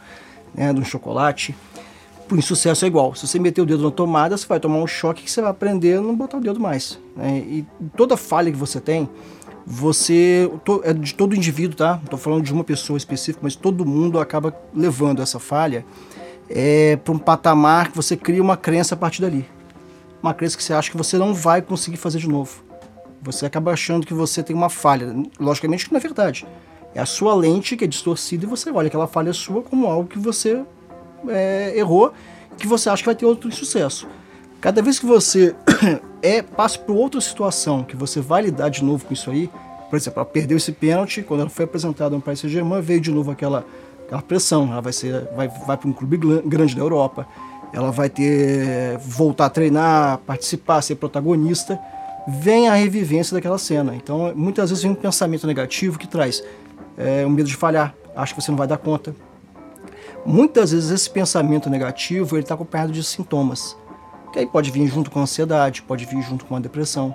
né, 0.55 0.73
de 0.73 0.81
um 0.81 0.85
chocolate. 0.85 1.55
Por 2.26 2.38
insucesso 2.38 2.85
é 2.85 2.88
igual. 2.88 3.14
Se 3.14 3.26
você 3.26 3.38
meter 3.38 3.62
o 3.62 3.67
dedo 3.67 3.83
na 3.83 3.90
tomada, 3.90 4.37
você 4.37 4.47
vai 4.47 4.61
tomar 4.61 4.76
um 4.78 4.87
choque 4.87 5.23
que 5.23 5.31
você 5.31 5.40
vai 5.40 5.50
aprender 5.50 5.99
a 5.99 6.00
não 6.00 6.14
botar 6.14 6.37
o 6.37 6.40
dedo 6.40 6.61
mais. 6.61 6.99
Né? 7.17 7.38
E 7.38 7.67
toda 7.97 8.17
falha 8.17 8.50
que 8.50 8.57
você 8.57 8.81
tem, 8.81 9.09
você. 9.67 10.50
É 10.85 10.93
de 10.93 11.14
todo 11.14 11.35
indivíduo, 11.35 11.76
tá? 11.76 12.00
Estou 12.02 12.19
falando 12.19 12.43
de 12.43 12.52
uma 12.52 12.64
pessoa 12.64 12.97
específica, 12.97 13.40
mas 13.43 13.57
todo 13.57 13.85
mundo 13.85 14.19
acaba 14.21 14.55
levando 14.75 15.23
essa 15.23 15.38
falha 15.38 15.85
é, 16.49 16.97
para 16.97 17.12
um 17.12 17.19
patamar 17.19 17.90
que 17.90 17.97
você 17.97 18.17
cria 18.17 18.43
uma 18.43 18.57
crença 18.57 18.95
a 18.95 18.99
partir 18.99 19.21
dali. 19.21 19.47
Uma 20.23 20.35
crença 20.35 20.57
que 20.57 20.62
você 20.62 20.73
acha 20.73 20.90
que 20.90 20.97
você 20.97 21.17
não 21.17 21.35
vai 21.35 21.62
conseguir 21.62 21.97
fazer 21.97 22.19
de 22.19 22.28
novo. 22.28 22.64
Você 23.23 23.47
acaba 23.47 23.73
achando 23.73 24.07
que 24.07 24.14
você 24.14 24.43
tem 24.43 24.55
uma 24.55 24.71
falha. 24.71 25.14
Logicamente 25.38 25.87
que 25.87 25.93
não 25.93 25.99
é 25.99 26.02
verdade. 26.02 26.47
É 26.95 27.00
a 27.00 27.07
sua 27.07 27.35
lente 27.35 27.76
que 27.76 27.85
é 27.85 27.87
distorcida 27.87 28.45
e 28.45 28.49
você 28.49 28.71
olha 28.71 28.88
aquela 28.88 29.07
falha 29.07 29.33
sua 29.33 29.62
como 29.62 29.87
algo 29.87 30.09
que 30.09 30.18
você 30.18 30.62
é, 31.28 31.73
errou, 31.76 32.12
que 32.57 32.66
você 32.66 32.88
acha 32.88 33.02
que 33.02 33.07
vai 33.07 33.14
ter 33.14 33.26
outro 33.26 33.50
sucesso. 33.52 34.09
Cada 34.61 34.83
vez 34.83 34.99
que 34.99 35.07
você 35.07 35.54
é 36.23 36.42
passa 36.42 36.78
por 36.78 36.97
outra 36.97 37.21
situação, 37.21 37.85
que 37.85 37.97
você 37.97 38.21
vai 38.21 38.42
lidar 38.42 38.68
de 38.68 38.83
novo 38.83 39.04
com 39.04 39.14
isso 39.14 39.30
aí, 39.30 39.49
por 39.88 39.97
exemplo, 39.97 40.21
ela 40.21 40.26
perdeu 40.26 40.57
esse 40.57 40.73
pênalti, 40.73 41.23
quando 41.23 41.40
ela 41.40 41.50
foi 41.50 41.64
apresentada 41.64 42.14
no 42.14 42.21
Paris 42.21 42.40
Saint-Germain, 42.40 42.83
veio 42.83 43.00
de 43.00 43.11
novo 43.11 43.30
aquela, 43.30 43.64
aquela 44.04 44.21
pressão, 44.21 44.71
ela 44.71 44.83
vai 44.83 44.92
ser 44.92 45.26
vai, 45.35 45.49
vai 45.49 45.76
para 45.76 45.88
um 45.88 45.92
clube 45.92 46.18
grande 46.45 46.75
da 46.75 46.83
Europa, 46.83 47.26
ela 47.73 47.90
vai 47.90 48.11
ter 48.11 48.99
voltar 48.99 49.47
a 49.47 49.50
treinar, 49.50 50.18
participar, 50.18 50.83
ser 50.83 50.97
protagonista, 50.97 51.78
vem 52.26 52.68
a 52.68 52.75
revivência 52.75 53.35
daquela 53.35 53.59
cena. 53.59 53.95
Então, 53.95 54.33
muitas 54.35 54.71
vezes 54.71 54.83
vem 54.83 54.92
um 54.92 54.97
pensamento 54.97 55.47
negativo 55.47 55.99
que 55.99 56.07
traz 56.07 56.42
é, 56.99 57.25
um 57.25 57.31
medo 57.31 57.49
de 57.49 57.57
falhar, 57.57 57.95
acha 58.14 58.35
que 58.35 58.43
você 58.43 58.50
não 58.50 58.59
vai 58.59 58.67
dar 58.67 58.76
conta. 58.76 59.14
Muitas 60.26 60.73
vezes 60.73 60.90
esse 60.90 61.09
pensamento 61.09 61.71
negativo 61.71 62.37
ele 62.37 62.43
está 62.43 62.55
acompanhado 62.55 62.93
de 62.93 63.02
sintomas, 63.02 63.76
que 64.33 64.38
aí 64.40 64.47
pode 64.47 64.71
vir 64.71 64.87
junto 64.88 65.11
com 65.11 65.21
a 65.21 65.23
ansiedade, 65.23 65.81
pode 65.83 66.05
vir 66.05 66.21
junto 66.23 66.45
com 66.45 66.57
a 66.57 66.59
depressão. 66.59 67.14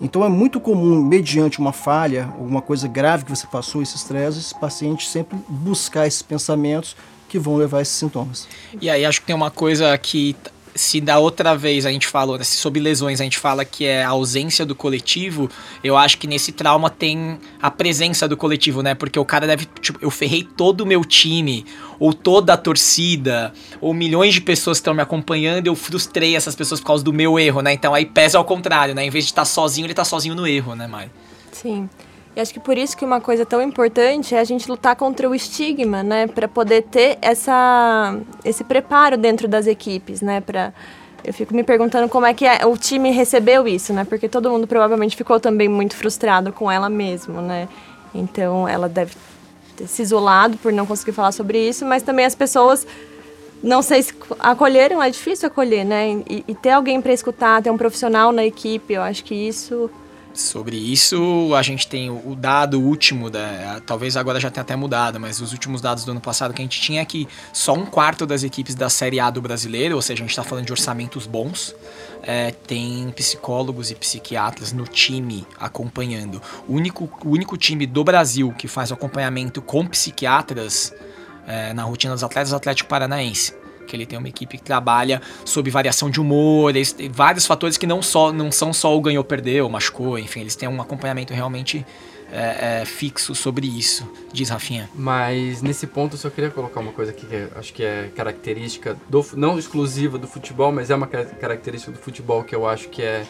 Então 0.00 0.24
é 0.24 0.28
muito 0.28 0.60
comum, 0.60 1.02
mediante 1.02 1.58
uma 1.58 1.72
falha, 1.72 2.24
alguma 2.38 2.60
coisa 2.60 2.86
grave 2.86 3.24
que 3.24 3.30
você 3.30 3.46
passou, 3.46 3.82
esse 3.82 3.96
estresse, 3.96 4.38
esse 4.38 4.54
paciente 4.60 5.08
sempre 5.08 5.38
buscar 5.48 6.06
esses 6.06 6.22
pensamentos 6.22 6.96
que 7.28 7.38
vão 7.38 7.56
levar 7.56 7.80
esses 7.80 7.94
sintomas. 7.94 8.46
E 8.80 8.90
aí 8.90 9.04
acho 9.04 9.20
que 9.20 9.26
tem 9.26 9.34
uma 9.34 9.50
coisa 9.50 9.96
que 9.96 10.36
se 10.74 11.00
da 11.00 11.18
outra 11.18 11.56
vez 11.56 11.84
a 11.84 11.90
gente 11.90 12.06
falou, 12.06 12.38
né, 12.38 12.44
sobre 12.44 12.80
lesões, 12.80 13.20
a 13.20 13.24
gente 13.24 13.38
fala 13.38 13.64
que 13.64 13.84
é 13.84 14.02
a 14.02 14.10
ausência 14.10 14.64
do 14.64 14.74
coletivo, 14.74 15.50
eu 15.82 15.96
acho 15.96 16.18
que 16.18 16.26
nesse 16.26 16.52
trauma 16.52 16.88
tem 16.88 17.38
a 17.60 17.70
presença 17.70 18.26
do 18.26 18.36
coletivo, 18.36 18.82
né? 18.82 18.94
Porque 18.94 19.18
o 19.18 19.24
cara 19.24 19.46
deve, 19.46 19.66
tipo, 19.80 19.98
eu 20.00 20.10
ferrei 20.10 20.42
todo 20.42 20.82
o 20.82 20.86
meu 20.86 21.04
time, 21.04 21.64
ou 21.98 22.12
toda 22.12 22.54
a 22.54 22.56
torcida, 22.56 23.52
ou 23.80 23.92
milhões 23.92 24.34
de 24.34 24.40
pessoas 24.40 24.78
que 24.78 24.82
estão 24.82 24.94
me 24.94 25.02
acompanhando, 25.02 25.66
eu 25.66 25.74
frustrei 25.74 26.34
essas 26.34 26.54
pessoas 26.54 26.80
por 26.80 26.86
causa 26.86 27.04
do 27.04 27.12
meu 27.12 27.38
erro, 27.38 27.60
né? 27.60 27.72
Então 27.72 27.94
aí 27.94 28.06
pesa 28.06 28.38
ao 28.38 28.44
contrário, 28.44 28.94
né? 28.94 29.04
Em 29.04 29.10
vez 29.10 29.24
de 29.24 29.30
estar 29.30 29.44
sozinho, 29.44 29.86
ele 29.86 29.94
tá 29.94 30.04
sozinho 30.04 30.34
no 30.34 30.46
erro, 30.46 30.74
né, 30.74 30.86
Mari? 30.86 31.10
Sim. 31.52 31.88
E 32.34 32.40
acho 32.40 32.52
que 32.52 32.60
por 32.60 32.78
isso 32.78 32.96
que 32.96 33.04
uma 33.04 33.20
coisa 33.20 33.44
tão 33.44 33.60
importante 33.60 34.34
é 34.34 34.40
a 34.40 34.44
gente 34.44 34.68
lutar 34.68 34.96
contra 34.96 35.28
o 35.28 35.34
estigma, 35.34 36.02
né, 36.02 36.26
para 36.26 36.48
poder 36.48 36.82
ter 36.82 37.18
essa 37.20 38.18
esse 38.44 38.64
preparo 38.64 39.18
dentro 39.18 39.46
das 39.46 39.66
equipes, 39.66 40.22
né, 40.22 40.40
para 40.40 40.72
eu 41.24 41.32
fico 41.32 41.54
me 41.54 41.62
perguntando 41.62 42.08
como 42.08 42.26
é 42.26 42.34
que 42.34 42.44
é, 42.44 42.66
o 42.66 42.76
time 42.76 43.10
recebeu 43.10 43.68
isso, 43.68 43.92
né? 43.92 44.04
Porque 44.04 44.28
todo 44.28 44.50
mundo 44.50 44.66
provavelmente 44.66 45.16
ficou 45.16 45.38
também 45.38 45.68
muito 45.68 45.94
frustrado 45.94 46.52
com 46.52 46.68
ela 46.68 46.88
mesmo, 46.88 47.40
né? 47.40 47.68
Então 48.12 48.66
ela 48.66 48.88
deve 48.88 49.14
ter 49.76 49.86
se 49.86 50.02
isolado 50.02 50.58
por 50.58 50.72
não 50.72 50.84
conseguir 50.84 51.12
falar 51.12 51.30
sobre 51.30 51.68
isso, 51.68 51.86
mas 51.86 52.02
também 52.02 52.24
as 52.24 52.34
pessoas 52.34 52.86
não 53.62 53.80
sei 53.82 54.02
se 54.02 54.12
acolheram, 54.40 55.00
é 55.00 55.08
difícil 55.10 55.46
acolher, 55.46 55.84
né? 55.84 56.22
E, 56.28 56.44
e 56.48 56.54
ter 56.56 56.70
alguém 56.70 57.00
para 57.00 57.12
escutar, 57.12 57.62
ter 57.62 57.70
um 57.70 57.78
profissional 57.78 58.32
na 58.32 58.44
equipe, 58.44 58.94
eu 58.94 59.02
acho 59.02 59.22
que 59.22 59.34
isso 59.34 59.88
Sobre 60.34 60.76
isso, 60.76 61.54
a 61.54 61.60
gente 61.60 61.86
tem 61.86 62.08
o 62.08 62.34
dado 62.34 62.80
último, 62.80 63.28
da, 63.28 63.82
talvez 63.84 64.16
agora 64.16 64.40
já 64.40 64.50
tenha 64.50 64.62
até 64.62 64.74
mudado, 64.74 65.20
mas 65.20 65.42
os 65.42 65.52
últimos 65.52 65.82
dados 65.82 66.04
do 66.04 66.10
ano 66.10 66.22
passado 66.22 66.54
que 66.54 66.62
a 66.62 66.64
gente 66.64 66.80
tinha 66.80 67.02
é 67.02 67.04
que 67.04 67.28
só 67.52 67.74
um 67.74 67.84
quarto 67.84 68.24
das 68.24 68.42
equipes 68.42 68.74
da 68.74 68.88
Série 68.88 69.20
A 69.20 69.28
do 69.28 69.42
brasileiro, 69.42 69.94
ou 69.94 70.00
seja, 70.00 70.22
a 70.22 70.24
gente 70.24 70.30
está 70.30 70.42
falando 70.42 70.64
de 70.64 70.72
orçamentos 70.72 71.26
bons, 71.26 71.74
é, 72.22 72.50
tem 72.50 73.10
psicólogos 73.10 73.90
e 73.90 73.94
psiquiatras 73.94 74.72
no 74.72 74.84
time 74.84 75.46
acompanhando. 75.60 76.40
O 76.66 76.76
único, 76.76 77.10
o 77.22 77.28
único 77.28 77.58
time 77.58 77.86
do 77.86 78.02
Brasil 78.02 78.54
que 78.56 78.66
faz 78.66 78.90
acompanhamento 78.90 79.60
com 79.60 79.86
psiquiatras 79.86 80.94
é, 81.46 81.74
na 81.74 81.82
rotina 81.82 82.14
dos 82.14 82.24
atletas 82.24 82.52
é 82.52 82.54
o 82.54 82.56
Atlético 82.56 82.88
Paranaense 82.88 83.61
que 83.86 83.96
ele 83.96 84.06
tem 84.06 84.18
uma 84.18 84.28
equipe 84.28 84.58
que 84.58 84.62
trabalha 84.62 85.20
sob 85.44 85.70
variação 85.70 86.10
de 86.10 86.20
humor, 86.20 86.70
eles 86.70 86.92
têm 86.92 87.10
vários 87.10 87.46
fatores 87.46 87.76
que 87.76 87.86
não, 87.86 88.02
só, 88.02 88.32
não 88.32 88.50
são 88.50 88.72
só 88.72 88.96
o 88.96 89.00
ganhou, 89.00 89.24
perdeu, 89.24 89.68
machucou, 89.68 90.18
enfim, 90.18 90.40
eles 90.40 90.56
têm 90.56 90.68
um 90.68 90.80
acompanhamento 90.80 91.32
realmente 91.32 91.84
é, 92.32 92.80
é, 92.80 92.84
fixo 92.86 93.34
sobre 93.34 93.66
isso, 93.66 94.10
diz 94.32 94.48
Rafinha. 94.48 94.88
Mas 94.94 95.60
nesse 95.60 95.86
ponto 95.86 96.14
eu 96.14 96.18
só 96.18 96.30
queria 96.30 96.50
colocar 96.50 96.80
uma 96.80 96.92
coisa 96.92 97.10
aqui 97.10 97.26
que 97.26 97.48
acho 97.54 97.72
que 97.74 97.84
é 97.84 98.10
característica, 98.16 98.96
do, 99.08 99.24
não 99.34 99.58
exclusiva 99.58 100.16
do 100.16 100.26
futebol, 100.26 100.72
mas 100.72 100.90
é 100.90 100.94
uma 100.94 101.06
característica 101.06 101.92
do 101.92 101.98
futebol 101.98 102.42
que 102.42 102.54
eu 102.54 102.66
acho 102.66 102.88
que 102.88 103.02
é 103.02 103.26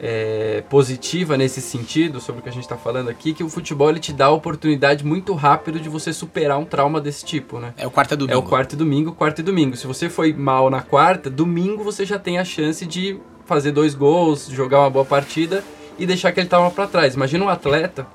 é, 0.00 0.62
positiva 0.68 1.36
nesse 1.36 1.60
sentido, 1.60 2.20
sobre 2.20 2.40
o 2.40 2.42
que 2.42 2.48
a 2.48 2.52
gente 2.52 2.62
está 2.62 2.76
falando 2.76 3.08
aqui, 3.08 3.34
que 3.34 3.42
o 3.42 3.48
futebol 3.48 3.90
ele 3.90 3.98
te 3.98 4.12
dá 4.12 4.26
a 4.26 4.30
oportunidade 4.30 5.04
muito 5.04 5.34
rápido 5.34 5.80
de 5.80 5.88
você 5.88 6.12
superar 6.12 6.58
um 6.58 6.64
trauma 6.64 7.00
desse 7.00 7.24
tipo, 7.24 7.58
né? 7.58 7.74
É 7.76 7.86
o 7.86 7.90
quarto 7.90 8.16
domingo. 8.16 8.34
É 8.34 8.36
o 8.36 8.42
quarto 8.42 8.76
domingo, 8.76 9.12
quarto 9.12 9.40
e 9.40 9.42
domingo. 9.42 9.76
Se 9.76 9.86
você 9.86 10.08
foi 10.08 10.32
mal 10.32 10.70
na 10.70 10.82
quarta, 10.82 11.28
domingo 11.28 11.82
você 11.82 12.06
já 12.06 12.18
tem 12.18 12.38
a 12.38 12.44
chance 12.44 12.86
de 12.86 13.20
fazer 13.44 13.72
dois 13.72 13.94
gols, 13.94 14.48
jogar 14.48 14.80
uma 14.80 14.90
boa 14.90 15.04
partida 15.04 15.64
e 15.98 16.06
deixar 16.06 16.28
aquele 16.28 16.46
trauma 16.46 16.70
para 16.70 16.86
trás. 16.86 17.14
Imagina 17.14 17.44
um 17.44 17.48
atleta, 17.48 18.06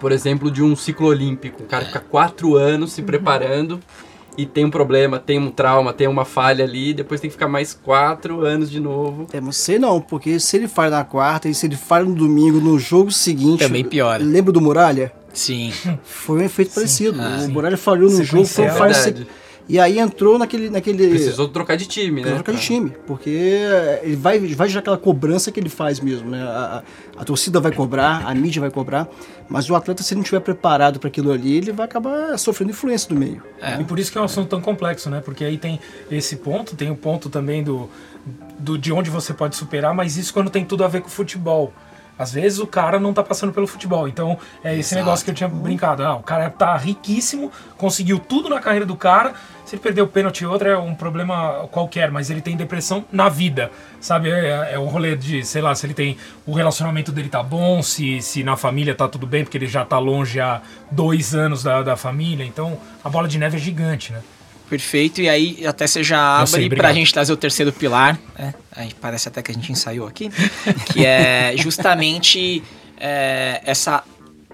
por 0.00 0.10
exemplo, 0.10 0.50
de 0.50 0.62
um 0.62 0.74
ciclo 0.74 1.08
olímpico, 1.08 1.64
o 1.64 1.66
cara 1.66 1.84
fica 1.84 2.00
quatro 2.00 2.56
anos 2.56 2.92
se 2.92 3.02
preparando 3.02 3.80
e 4.36 4.46
tem 4.46 4.64
um 4.64 4.70
problema, 4.70 5.18
tem 5.18 5.38
um 5.38 5.50
trauma, 5.50 5.92
tem 5.92 6.08
uma 6.08 6.24
falha 6.24 6.64
ali, 6.64 6.92
depois 6.92 7.20
tem 7.20 7.28
que 7.28 7.34
ficar 7.34 7.48
mais 7.48 7.72
quatro 7.72 8.44
anos 8.44 8.70
de 8.70 8.80
novo. 8.80 9.26
É, 9.32 9.40
mas 9.40 9.56
sei 9.56 9.78
não, 9.78 10.00
porque 10.00 10.38
se 10.40 10.56
ele 10.56 10.68
falha 10.68 10.90
na 10.90 11.04
quarta 11.04 11.48
e 11.48 11.54
se 11.54 11.66
ele 11.66 11.76
falha 11.76 12.04
no 12.04 12.14
domingo, 12.14 12.60
no 12.60 12.78
jogo 12.78 13.10
seguinte. 13.10 13.60
Também 13.60 13.84
pior. 13.84 14.20
Lembra 14.20 14.52
do 14.52 14.60
Muralha? 14.60 15.12
Sim. 15.32 15.72
Foi 16.02 16.40
um 16.40 16.42
efeito 16.42 16.70
sim. 16.70 16.74
parecido. 16.74 17.20
Ah, 17.20 17.36
o 17.38 17.40
sim. 17.42 17.52
Muralha 17.52 17.76
falhou 17.76 18.10
no 18.10 18.22
jogo, 18.22 18.46
foi 18.46 18.66
um 18.66 18.70
falha. 18.70 19.26
E 19.66 19.80
aí 19.80 19.98
entrou 19.98 20.38
naquele. 20.38 20.68
naquele 20.68 21.08
Precisou 21.08 21.48
trocar 21.48 21.76
de 21.76 21.86
time, 21.86 22.22
né? 22.22 22.34
trocar 22.34 22.52
de 22.52 22.60
time. 22.60 22.92
Porque 23.06 23.30
ele 24.02 24.16
vai, 24.16 24.38
vai 24.38 24.68
já 24.68 24.80
aquela 24.80 24.98
cobrança 24.98 25.50
que 25.50 25.58
ele 25.58 25.70
faz 25.70 26.00
mesmo, 26.00 26.30
né? 26.30 26.42
A, 26.42 26.82
a, 27.16 27.22
a, 27.22 27.24
torcida 27.24 27.60
vai 27.60 27.72
cobrar, 27.72 28.26
a 28.26 28.34
mídia 28.34 28.60
vai 28.60 28.70
cobrar. 28.70 29.08
Mas 29.48 29.68
o 29.70 29.74
atleta, 29.74 30.02
se 30.02 30.12
ele 30.12 30.18
não 30.18 30.22
estiver 30.22 30.40
preparado 30.40 31.00
para 31.00 31.08
aquilo 31.08 31.32
ali, 31.32 31.56
ele 31.56 31.72
vai 31.72 31.86
acabar 31.86 32.38
sofrendo 32.38 32.72
influência 32.72 33.08
do 33.08 33.16
meio. 33.16 33.42
É. 33.60 33.80
E 33.80 33.84
por 33.84 33.98
isso 33.98 34.12
que 34.12 34.18
é 34.18 34.20
um 34.20 34.24
assunto 34.24 34.48
tão 34.48 34.60
complexo, 34.60 35.08
né? 35.08 35.22
Porque 35.24 35.44
aí 35.44 35.56
tem 35.56 35.80
esse 36.10 36.36
ponto, 36.36 36.76
tem 36.76 36.90
o 36.90 36.96
ponto 36.96 37.30
também 37.30 37.62
do, 37.62 37.88
do 38.58 38.76
de 38.76 38.92
onde 38.92 39.08
você 39.08 39.32
pode 39.32 39.56
superar, 39.56 39.94
mas 39.94 40.18
isso 40.18 40.32
quando 40.32 40.50
tem 40.50 40.64
tudo 40.64 40.84
a 40.84 40.88
ver 40.88 41.00
com 41.00 41.08
futebol. 41.08 41.72
Às 42.18 42.32
vezes 42.32 42.58
o 42.58 42.66
cara 42.66 43.00
não 43.00 43.12
tá 43.12 43.22
passando 43.22 43.52
pelo 43.52 43.66
futebol. 43.66 44.06
Então, 44.08 44.38
é 44.62 44.72
esse 44.72 44.94
Exato. 44.94 45.04
negócio 45.04 45.24
que 45.24 45.30
eu 45.30 45.34
tinha 45.34 45.48
brincado. 45.48 46.04
Ah, 46.04 46.14
o 46.14 46.22
cara 46.22 46.48
tá 46.50 46.76
riquíssimo, 46.76 47.50
conseguiu 47.76 48.18
tudo 48.18 48.48
na 48.48 48.60
carreira 48.60 48.86
do 48.86 48.96
cara. 48.96 49.34
Se 49.64 49.74
ele 49.74 49.82
perder 49.82 50.02
o 50.02 50.06
pênalti 50.06 50.44
outro 50.44 50.68
é 50.68 50.76
um 50.76 50.94
problema 50.94 51.66
qualquer, 51.70 52.10
mas 52.10 52.28
ele 52.30 52.42
tem 52.42 52.56
depressão 52.56 53.04
na 53.10 53.28
vida. 53.28 53.70
Sabe? 54.00 54.30
É, 54.30 54.74
é 54.74 54.78
o 54.78 54.84
rolê 54.84 55.16
de, 55.16 55.44
sei 55.44 55.62
lá, 55.62 55.74
se 55.74 55.86
ele 55.86 55.94
tem. 55.94 56.16
O 56.46 56.52
relacionamento 56.52 57.10
dele 57.10 57.28
tá 57.28 57.42
bom, 57.42 57.82
se, 57.82 58.20
se 58.20 58.44
na 58.44 58.56
família 58.56 58.94
tá 58.94 59.08
tudo 59.08 59.26
bem, 59.26 59.42
porque 59.42 59.56
ele 59.56 59.66
já 59.66 59.84
tá 59.84 59.98
longe 59.98 60.38
há 60.38 60.60
dois 60.90 61.34
anos 61.34 61.62
da, 61.62 61.82
da 61.82 61.96
família. 61.96 62.44
Então, 62.44 62.78
a 63.02 63.08
bola 63.08 63.26
de 63.26 63.38
neve 63.38 63.56
é 63.56 63.60
gigante, 63.60 64.12
né? 64.12 64.20
Perfeito, 64.68 65.20
e 65.20 65.28
aí 65.28 65.66
até 65.66 65.86
você 65.86 66.02
já 66.02 66.38
abre 66.38 66.46
sei, 66.46 66.68
pra 66.68 66.92
gente 66.92 67.12
trazer 67.12 67.32
o 67.32 67.36
terceiro 67.36 67.72
pilar, 67.72 68.18
né? 68.38 68.54
Aí 68.74 68.90
parece 69.00 69.28
até 69.28 69.42
que 69.42 69.50
a 69.50 69.54
gente 69.54 69.70
ensaiou 69.70 70.06
aqui, 70.06 70.30
que 70.90 71.04
é 71.04 71.54
justamente 71.56 72.62
é, 72.98 73.60
essa 73.64 74.02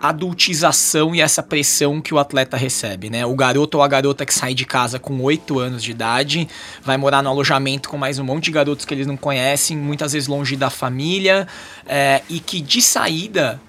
adultização 0.01 1.15
e 1.15 1.21
essa 1.21 1.43
pressão 1.43 2.01
que 2.01 2.15
o 2.15 2.19
atleta 2.19 2.57
recebe, 2.57 3.11
né? 3.11 3.25
O 3.27 3.35
garoto 3.35 3.79
ou 3.79 3.85
a 3.85 3.89
garota 3.89 4.25
que 4.25 4.33
sai 4.33 4.55
de 4.55 4.65
casa 4.65 4.99
com 4.99 5.21
8 5.21 5.59
anos 5.59 5.83
de 5.83 5.91
idade, 5.91 6.49
vai 6.83 6.97
morar 6.97 7.23
no 7.23 7.29
alojamento 7.29 7.89
com 7.89 7.99
mais 7.99 8.19
um 8.19 8.25
monte 8.25 8.45
de 8.45 8.53
garotos 8.53 8.85
que 8.85 8.95
eles 8.95 9.07
não 9.07 9.17
conhecem, 9.17 9.77
muitas 9.77 10.13
vezes 10.13 10.27
longe 10.27 10.57
da 10.57 10.71
família, 10.71 11.47
é, 11.87 12.23
e 12.29 12.41
que 12.41 12.61
de 12.61 12.81
saída 12.81 13.61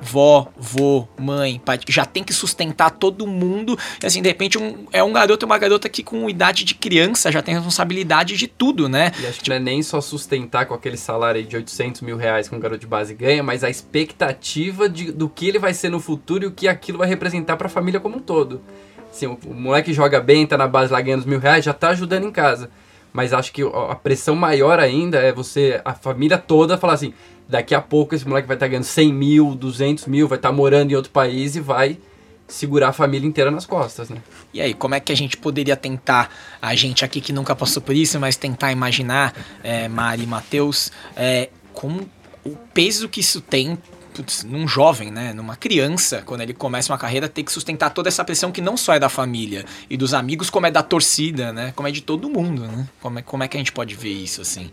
vó, 0.00 0.48
vô, 0.56 1.08
mãe, 1.18 1.60
pai, 1.64 1.78
já 1.88 2.04
tem 2.04 2.22
que 2.22 2.32
sustentar 2.32 2.90
todo 2.90 3.26
mundo. 3.26 3.78
E 4.02 4.06
assim, 4.06 4.20
de 4.20 4.28
repente, 4.28 4.58
um, 4.58 4.86
é 4.92 5.02
um 5.02 5.12
garoto 5.12 5.46
ou 5.46 5.50
uma 5.50 5.58
garota 5.58 5.88
que 5.88 6.02
com 6.02 6.28
idade 6.28 6.64
de 6.64 6.74
criança 6.74 7.32
já 7.32 7.42
tem 7.42 7.54
responsabilidade 7.54 8.36
de 8.36 8.46
tudo, 8.46 8.88
né? 8.88 9.12
E 9.18 9.26
acho 9.26 9.40
que 9.40 9.48
não 9.48 9.56
é 9.56 9.60
nem 9.60 9.82
só 9.82 10.00
sustentar 10.00 10.66
com 10.66 10.74
aquele 10.74 10.96
salário 10.96 11.42
de 11.42 11.56
800 11.56 12.02
mil 12.02 12.16
reais 12.16 12.48
que 12.48 12.54
um 12.54 12.60
garoto 12.60 12.80
de 12.80 12.86
base 12.86 13.14
ganha, 13.14 13.42
mas 13.42 13.64
a 13.64 13.70
expectativa 13.70 14.88
de, 14.88 15.10
do 15.12 15.28
que 15.28 15.48
ele 15.48 15.58
vai 15.58 15.72
ser 15.72 15.88
no 15.88 16.00
futuro 16.00 16.44
e 16.44 16.46
o 16.46 16.52
que 16.52 16.68
aquilo 16.68 16.98
vai 16.98 17.08
representar 17.08 17.56
para 17.56 17.66
a 17.66 17.70
família 17.70 18.00
como 18.00 18.16
um 18.16 18.20
todo. 18.20 18.60
Assim, 19.10 19.26
o, 19.26 19.38
o 19.46 19.54
moleque 19.54 19.92
joga 19.92 20.20
bem, 20.20 20.46
tá 20.46 20.58
na 20.58 20.68
base 20.68 20.92
lá 20.92 21.00
ganhando 21.00 21.20
os 21.20 21.26
mil 21.26 21.38
reais, 21.38 21.64
já 21.64 21.72
tá 21.72 21.88
ajudando 21.88 22.26
em 22.26 22.30
casa. 22.30 22.70
Mas 23.16 23.32
acho 23.32 23.50
que 23.50 23.62
a 23.62 23.94
pressão 23.94 24.36
maior 24.36 24.78
ainda 24.78 25.18
é 25.18 25.32
você, 25.32 25.80
a 25.86 25.94
família 25.94 26.36
toda, 26.36 26.76
falar 26.76 26.92
assim: 26.92 27.14
daqui 27.48 27.74
a 27.74 27.80
pouco 27.80 28.14
esse 28.14 28.26
moleque 28.26 28.46
vai 28.46 28.56
estar 28.56 28.66
tá 28.66 28.70
ganhando 28.70 28.84
100 28.84 29.12
mil, 29.12 29.54
200 29.54 30.06
mil, 30.06 30.28
vai 30.28 30.38
estar 30.38 30.50
tá 30.50 30.54
morando 30.54 30.92
em 30.92 30.94
outro 30.94 31.10
país 31.10 31.56
e 31.56 31.60
vai 31.60 31.98
segurar 32.48 32.88
a 32.88 32.92
família 32.92 33.26
inteira 33.26 33.50
nas 33.50 33.66
costas, 33.66 34.08
né? 34.08 34.18
E 34.54 34.60
aí, 34.60 34.72
como 34.72 34.94
é 34.94 35.00
que 35.00 35.12
a 35.12 35.16
gente 35.16 35.36
poderia 35.36 35.76
tentar, 35.76 36.30
a 36.62 36.74
gente 36.74 37.04
aqui 37.04 37.20
que 37.20 37.32
nunca 37.32 37.56
passou 37.56 37.82
por 37.82 37.94
isso, 37.94 38.20
mas 38.20 38.36
tentar 38.36 38.70
imaginar, 38.70 39.34
é, 39.62 39.88
Mari 39.88 40.22
e 40.22 40.26
Matheus, 40.26 40.92
é, 41.16 41.50
como 41.72 42.08
o 42.44 42.56
peso 42.72 43.08
que 43.08 43.20
isso 43.20 43.40
tem 43.40 43.76
putz, 44.16 44.44
num 44.44 44.66
jovem, 44.66 45.10
né, 45.10 45.34
numa 45.34 45.56
criança, 45.56 46.22
quando 46.24 46.40
ele 46.40 46.54
começa 46.54 46.90
uma 46.90 46.98
carreira, 46.98 47.28
ter 47.28 47.42
que 47.42 47.52
sustentar 47.52 47.90
toda 47.90 48.08
essa 48.08 48.24
pressão 48.24 48.50
que 48.50 48.62
não 48.62 48.76
só 48.76 48.94
é 48.94 48.98
da 48.98 49.10
família 49.10 49.66
e 49.90 49.96
dos 49.96 50.14
amigos, 50.14 50.48
como 50.48 50.66
é 50.66 50.70
da 50.70 50.82
torcida, 50.82 51.52
né, 51.52 51.72
como 51.76 51.86
é 51.86 51.90
de 51.90 52.00
todo 52.00 52.30
mundo, 52.30 52.62
né? 52.62 52.88
Como 53.00 53.18
é, 53.18 53.22
como 53.22 53.42
é 53.42 53.48
que 53.48 53.56
a 53.56 53.60
gente 53.60 53.72
pode 53.72 53.94
ver 53.94 54.12
isso, 54.12 54.40
assim, 54.40 54.70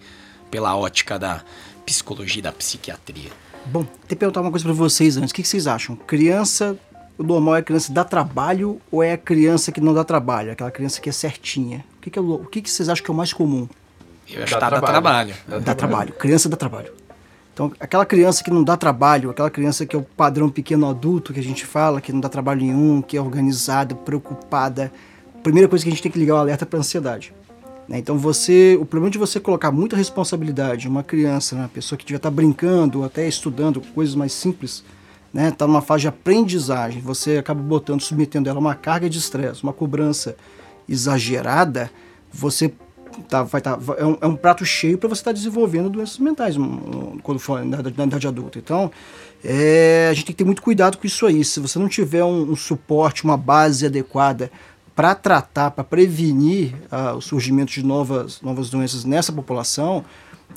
pela 0.49 0.77
ótica 0.77 1.19
da 1.19 1.43
psicologia 1.86 2.41
da 2.41 2.52
psiquiatria? 2.52 3.32
Bom, 3.65 3.86
te 4.08 4.15
perguntar 4.15 4.41
uma 4.41 4.52
coisa 4.52 4.65
para 4.65 4.74
vocês 4.74 5.15
antes. 5.17 5.32
O 5.32 5.34
que, 5.34 5.43
vocês 5.43 5.67
acham? 5.67 5.96
Criança, 5.96 6.78
o 7.17 7.24
normal 7.24 7.56
é 7.56 7.60
a 7.60 7.63
criança 7.63 7.93
dar 7.93 8.04
trabalho 8.04 8.82
ou 8.91 9.02
é 9.02 9.13
a 9.13 9.17
criança 9.17 9.72
que 9.72 9.80
não 9.80 9.93
dá 9.93 10.04
trabalho? 10.04 10.52
Aquela 10.52 10.72
criança 10.72 11.00
que 11.00 11.10
é 11.10 11.13
certinha? 11.13 11.86
O 11.98 12.02
que, 12.02 12.10
que, 12.10 12.19
é, 12.19 12.22
o 12.22 12.46
que, 12.46 12.62
que 12.62 12.69
vocês 12.69 12.89
acham 12.89 13.04
que 13.04 13.12
é 13.12 13.13
o 13.13 13.17
mais 13.17 13.32
comum? 13.32 13.67
Eu 14.30 14.43
acho 14.43 14.54
que 14.54 14.60
dá, 14.60 14.69
dá 14.69 14.82
trabalho. 14.82 15.34
Dá, 15.48 15.60
dá 15.60 15.62
trabalho. 15.62 15.78
trabalho. 15.78 16.13
Criança 16.13 16.50
dá 16.50 16.58
trabalho. 16.58 16.91
Então, 17.54 17.72
aquela 17.80 18.06
criança 18.06 18.43
que 18.43 18.50
não 18.50 18.63
dá 18.63 18.76
trabalho, 18.76 19.30
aquela 19.30 19.50
criança 19.50 19.86
que 19.86 19.96
é 19.96 20.00
o 20.00 20.02
padrão 20.02 20.50
pequeno 20.50 20.89
adulto 20.89 21.32
que 21.32 21.39
a 21.39 21.43
gente 21.43 21.65
fala, 21.65 22.02
que 22.02 22.12
não 22.12 22.19
dá 22.19 22.28
trabalho 22.28 22.62
nenhum, 22.62 23.02
que 23.02 23.15
é 23.15 23.22
organizada, 23.22 23.93
preocupada, 23.93 24.91
a 25.36 25.39
primeira 25.43 25.69
coisa 25.69 25.84
que 25.84 25.89
a 25.89 25.93
gente 25.93 26.02
tem 26.02 26.12
que 26.12 26.17
ligar 26.17 26.34
o 26.34 26.38
alerta 26.38 26.63
é 26.63 26.65
para 26.65 26.80
a 26.80 26.82
ansiedade. 26.82 27.32
Né? 27.93 27.99
Então, 27.99 28.17
você, 28.17 28.75
o 28.82 28.86
problema 28.86 29.12
de 29.12 29.19
você 29.19 29.39
colocar 29.39 29.71
muita 29.71 29.95
responsabilidade 29.95 30.88
uma 30.88 31.03
criança, 31.03 31.56
né? 31.56 31.62
uma 31.62 31.69
pessoa 31.69 31.97
que 31.97 32.10
já 32.10 32.17
está 32.17 32.32
brincando 32.32 32.99
ou 32.99 33.06
até 33.06 33.27
estudando 33.27 33.79
coisas 33.93 34.15
mais 34.15 34.34
simples, 34.34 34.84
está 35.27 35.41
né? 35.41 35.51
Tá 35.51 35.67
numa 35.67 35.82
fase 35.82 36.01
de 36.01 36.08
aprendizagem, 36.08 37.01
você 37.01 37.38
acaba 37.38 37.62
botando, 37.62 38.01
submetendo 38.01 38.49
ela 38.49 38.58
a 38.58 38.60
uma 38.60 38.73
carga 38.73 39.08
de 39.08 39.19
estresse, 39.19 39.62
uma 39.62 39.73
cobrança 39.73 40.36
exagerada, 40.89 41.91
você 42.32 42.73
tá, 43.29 43.43
vai 43.43 43.62
tá, 43.62 43.77
é, 43.97 44.06
um, 44.06 44.17
é 44.21 44.27
um 44.27 44.36
prato 44.36 44.65
cheio 44.65 44.97
para 44.97 45.08
você 45.08 45.21
estar 45.21 45.29
tá 45.32 45.36
desenvolvendo 45.36 45.88
doenças 45.88 46.17
mentais 46.17 46.56
quando 47.21 47.39
for 47.39 47.63
na, 47.63 47.82
na, 47.84 48.06
idade 48.06 48.27
adulta. 48.27 48.58
Então, 48.58 48.91
é, 49.43 50.08
a 50.10 50.13
gente 50.13 50.25
tem 50.25 50.34
que 50.34 50.39
ter 50.39 50.45
muito 50.45 50.63
cuidado 50.63 50.97
com 50.97 51.06
isso 51.06 51.27
aí. 51.27 51.45
Se 51.45 51.60
você 51.60 51.77
não 51.77 51.88
tiver 51.88 52.23
um, 52.23 52.51
um 52.51 52.56
suporte, 52.56 53.23
uma 53.23 53.38
base 53.38 53.86
adequada 53.86 54.51
para 54.95 55.15
tratar, 55.15 55.71
para 55.71 55.84
prevenir 55.84 56.75
uh, 56.91 57.17
o 57.17 57.21
surgimento 57.21 57.71
de 57.71 57.84
novas, 57.84 58.41
novas 58.41 58.69
doenças 58.69 59.03
nessa 59.03 59.32
população, 59.32 60.06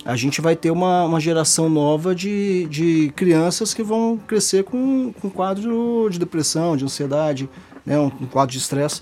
a 0.05 0.15
gente 0.15 0.41
vai 0.41 0.55
ter 0.55 0.71
uma, 0.71 1.05
uma 1.05 1.21
geração 1.21 1.69
nova 1.69 2.15
de, 2.15 2.67
de 2.67 3.13
crianças 3.17 3.73
que 3.73 3.83
vão 3.83 4.19
crescer 4.19 4.65
com, 4.65 5.13
com 5.21 5.31
quadro 5.31 6.09
de 6.11 6.19
depressão, 6.19 6.77
de 6.77 6.85
ansiedade, 6.85 7.49
né, 7.85 7.99
um, 7.99 8.07
um 8.07 8.27
quadro 8.27 8.53
de 8.53 8.59
estresse. 8.59 9.01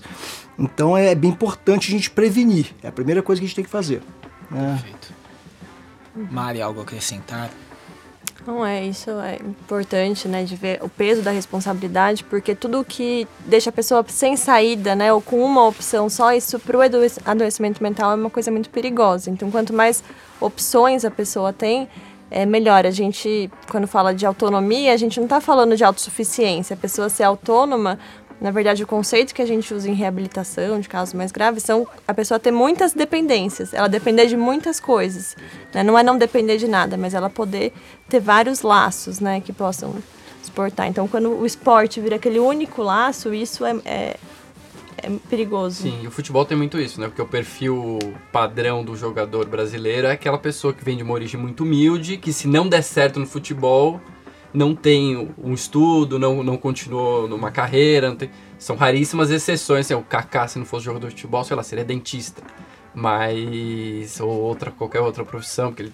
Então 0.57 0.95
é 0.95 1.13
bem 1.13 1.31
importante 1.31 1.89
a 1.89 1.91
gente 1.91 2.09
prevenir. 2.09 2.73
É 2.81 2.87
a 2.87 2.91
primeira 2.91 3.21
coisa 3.21 3.41
que 3.41 3.45
a 3.45 3.47
gente 3.47 3.55
tem 3.55 3.65
que 3.65 3.69
fazer. 3.69 4.01
Né? 4.49 4.79
Perfeito. 4.81 5.13
Mari, 6.31 6.61
algo 6.61 6.79
a 6.79 6.83
acrescentar? 6.83 7.51
Não 8.45 8.63
é, 8.63 8.85
isso 8.85 9.09
é 9.09 9.37
importante, 9.37 10.27
né, 10.27 10.43
de 10.43 10.55
ver 10.55 10.79
o 10.83 10.87
peso 10.87 11.23
da 11.23 11.31
responsabilidade, 11.31 12.23
porque 12.23 12.53
tudo 12.53 12.85
que 12.85 13.27
deixa 13.43 13.71
a 13.71 13.73
pessoa 13.73 14.05
sem 14.07 14.37
saída, 14.37 14.93
né, 14.95 15.11
ou 15.11 15.19
com 15.19 15.43
uma 15.43 15.65
opção 15.65 16.07
só, 16.09 16.31
isso 16.31 16.59
para 16.59 16.77
o 16.77 16.81
adoecimento 17.25 17.81
mental 17.81 18.11
é 18.11 18.15
uma 18.15 18.29
coisa 18.29 18.51
muito 18.51 18.69
perigosa. 18.69 19.31
Então, 19.31 19.49
quanto 19.49 19.73
mais 19.73 20.03
opções 20.39 21.03
a 21.03 21.09
pessoa 21.09 21.51
tem, 21.51 21.89
é 22.29 22.45
melhor. 22.45 22.85
A 22.85 22.91
gente, 22.91 23.49
quando 23.69 23.87
fala 23.87 24.13
de 24.13 24.25
autonomia, 24.25 24.93
a 24.93 24.97
gente 24.97 25.19
não 25.19 25.25
está 25.25 25.41
falando 25.41 25.75
de 25.75 25.83
autossuficiência. 25.83 26.75
A 26.75 26.77
pessoa 26.77 27.09
ser 27.09 27.23
autônoma 27.23 27.97
na 28.39 28.51
verdade, 28.51 28.83
o 28.83 28.87
conceito 28.87 29.33
que 29.33 29.41
a 29.41 29.45
gente 29.45 29.73
usa 29.73 29.89
em 29.89 29.93
reabilitação 29.93 30.79
de 30.79 30.89
casos 30.89 31.13
mais 31.13 31.31
graves 31.31 31.63
são 31.63 31.87
a 32.07 32.13
pessoa 32.13 32.39
ter 32.39 32.51
muitas 32.51 32.93
dependências, 32.93 33.73
ela 33.73 33.87
depender 33.87 34.27
de 34.27 34.35
muitas 34.35 34.79
coisas. 34.79 35.37
Né? 35.73 35.83
Não 35.83 35.97
é 35.97 36.03
não 36.03 36.17
depender 36.17 36.57
de 36.57 36.67
nada, 36.67 36.97
mas 36.97 37.13
ela 37.13 37.29
poder 37.29 37.71
ter 38.09 38.19
vários 38.19 38.61
laços 38.61 39.19
né, 39.19 39.39
que 39.39 39.53
possam 39.53 39.95
exportar. 40.43 40.87
Então, 40.87 41.07
quando 41.07 41.29
o 41.29 41.45
esporte 41.45 41.99
vira 42.01 42.17
aquele 42.17 42.39
único 42.39 42.83
laço, 42.83 43.33
isso 43.33 43.65
é, 43.65 43.75
é, 43.85 44.17
é 44.97 45.09
perigoso. 45.29 45.83
Sim, 45.83 46.01
e 46.03 46.07
o 46.07 46.11
futebol 46.11 46.45
tem 46.45 46.57
muito 46.57 46.79
isso, 46.79 46.99
né? 46.99 47.07
Porque 47.07 47.21
o 47.21 47.25
perfil 47.25 47.99
padrão 48.31 48.83
do 48.83 48.95
jogador 48.95 49.47
brasileiro 49.47 50.07
é 50.07 50.11
aquela 50.11 50.37
pessoa 50.37 50.73
que 50.73 50.83
vem 50.83 50.97
de 50.97 51.03
uma 51.03 51.13
origem 51.13 51.39
muito 51.39 51.63
humilde, 51.63 52.17
que 52.17 52.31
se 52.31 52.47
não 52.47 52.67
der 52.67 52.83
certo 52.83 53.19
no 53.19 53.25
futebol 53.25 53.99
não 54.55 54.73
tem 54.75 55.33
um 55.37 55.53
estudo, 55.53 56.17
não, 56.17 56.41
não 56.41 56.57
continuou 56.57 57.27
numa 57.27 57.51
carreira, 57.51 58.15
tem, 58.15 58.29
são 58.57 58.75
raríssimas 58.75 59.29
exceções. 59.29 59.85
Assim, 59.85 59.93
o 59.93 60.01
Kaká, 60.01 60.47
se 60.47 60.57
não 60.57 60.65
fosse 60.65 60.85
jogador 60.85 61.07
de 61.07 61.15
futebol, 61.15 61.43
sei 61.43 61.55
lá, 61.55 61.63
seria 61.63 61.83
dentista. 61.83 62.41
Mas, 62.93 64.19
ou 64.21 64.29
outra, 64.29 64.71
qualquer 64.71 65.01
outra 65.01 65.25
profissão, 65.25 65.67
porque 65.67 65.83
ele 65.83 65.93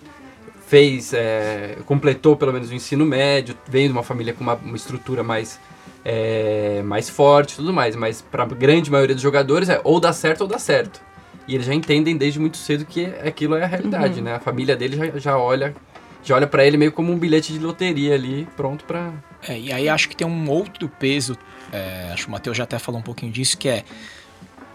fez, 0.68 1.14
é, 1.14 1.78
completou 1.86 2.38
pelo 2.38 2.54
menos 2.54 2.70
o 2.70 2.74
ensino 2.74 3.06
médio, 3.06 3.58
veio 3.68 3.88
de 3.88 3.94
uma 3.94 4.04
família 4.04 4.34
com 4.34 4.44
uma, 4.44 4.54
uma 4.56 4.76
estrutura 4.76 5.24
mais, 5.24 5.60
é, 6.06 6.82
mais 6.84 7.10
forte 7.10 7.56
tudo 7.56 7.74
mais. 7.74 7.96
Mas 7.96 8.22
para 8.22 8.44
a 8.44 8.48
grande 8.48 8.92
maioria 8.92 9.16
dos 9.16 9.24
jogadores 9.24 9.68
é 9.68 9.82
ou 9.84 10.00
dá 10.00 10.14
certo 10.14 10.42
ou 10.42 10.48
dá 10.48 10.60
certo. 10.60 11.02
E 11.48 11.56
eles 11.56 11.66
já 11.66 11.74
entendem 11.74 12.16
desde 12.16 12.40
muito 12.40 12.58
cedo 12.58 12.86
que 12.86 13.06
aquilo 13.06 13.56
é 13.56 13.64
a 13.64 13.68
realidade, 13.68 14.20
uhum. 14.20 14.26
né? 14.26 14.36
A 14.36 14.40
família 14.40 14.76
dele 14.76 14.96
já, 14.96 15.18
já 15.18 15.38
olha 15.38 15.76
já 16.24 16.36
olha 16.36 16.48
para 16.48 16.66
ele 16.66 16.78
meio 16.78 16.92
como 16.92 17.12
um 17.12 17.18
bilhete 17.18 17.54
de 17.54 17.60
loteria 17.60 18.16
ali, 18.16 18.48
pronto 18.56 18.86
para. 18.86 19.12
É, 19.48 19.60
e 19.60 19.72
aí 19.72 19.90
acho 19.90 20.08
que 20.08 20.16
tem 20.16 20.28
um 20.28 20.50
outro 20.50 20.88
peso, 20.88 21.38
é, 21.72 22.12
acho 22.14 22.24
que 22.24 22.30
o 22.30 22.32
Matheus 22.32 22.58
já 22.58 22.64
até 22.64 22.78
falou 22.78 23.00
um 23.00 23.04
pouquinho 23.04 23.32
disso, 23.32 23.58
que 23.58 23.70
é 23.70 23.84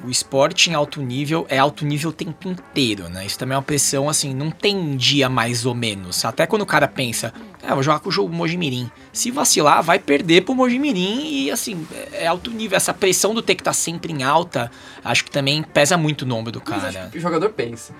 o 0.04 0.11
esporte 0.11 0.70
em 0.70 0.74
alto 0.74 1.00
nível 1.00 1.46
é 1.48 1.59
alto 1.59 1.85
nível 1.85 2.11
o 2.11 2.12
tempo 2.12 2.48
inteiro, 2.48 3.09
né? 3.09 3.24
Isso 3.24 3.38
também 3.38 3.54
é 3.54 3.56
uma 3.56 3.62
pressão, 3.62 4.09
assim, 4.09 4.35
não 4.35 4.50
tem 4.50 4.96
dia 4.96 5.28
mais 5.28 5.64
ou 5.64 5.74
menos. 5.74 6.24
Até 6.24 6.46
quando 6.46 6.62
o 6.62 6.66
cara 6.66 6.87
pensa, 6.87 7.32
ah, 7.62 7.74
vou 7.74 7.82
jogar 7.82 8.00
com 8.00 8.09
o 8.09 8.12
jogo 8.12 8.32
Mojimirim. 8.32 8.90
Se 9.12 9.30
vacilar, 9.30 9.82
vai 9.82 9.98
perder 9.98 10.42
pro 10.42 10.54
Mojimirim 10.54 11.44
e, 11.44 11.50
assim, 11.50 11.87
é, 12.12 12.24
é 12.24 12.26
alto 12.26 12.50
nível. 12.50 12.76
Essa 12.76 12.92
pressão 12.92 13.35
do 13.35 13.42
ter 13.42 13.54
que 13.54 13.62
estar 13.62 13.70
tá 13.70 13.74
sempre 13.74 14.12
em 14.12 14.22
alta, 14.22 14.70
acho 15.04 15.24
que 15.24 15.30
também 15.30 15.62
pesa 15.62 15.96
muito 15.96 16.26
no 16.26 16.37
ombro 16.37 16.52
do 16.52 16.61
cara. 16.61 17.11
o 17.14 17.20
jogador 17.20 17.50
pensa. 17.50 17.94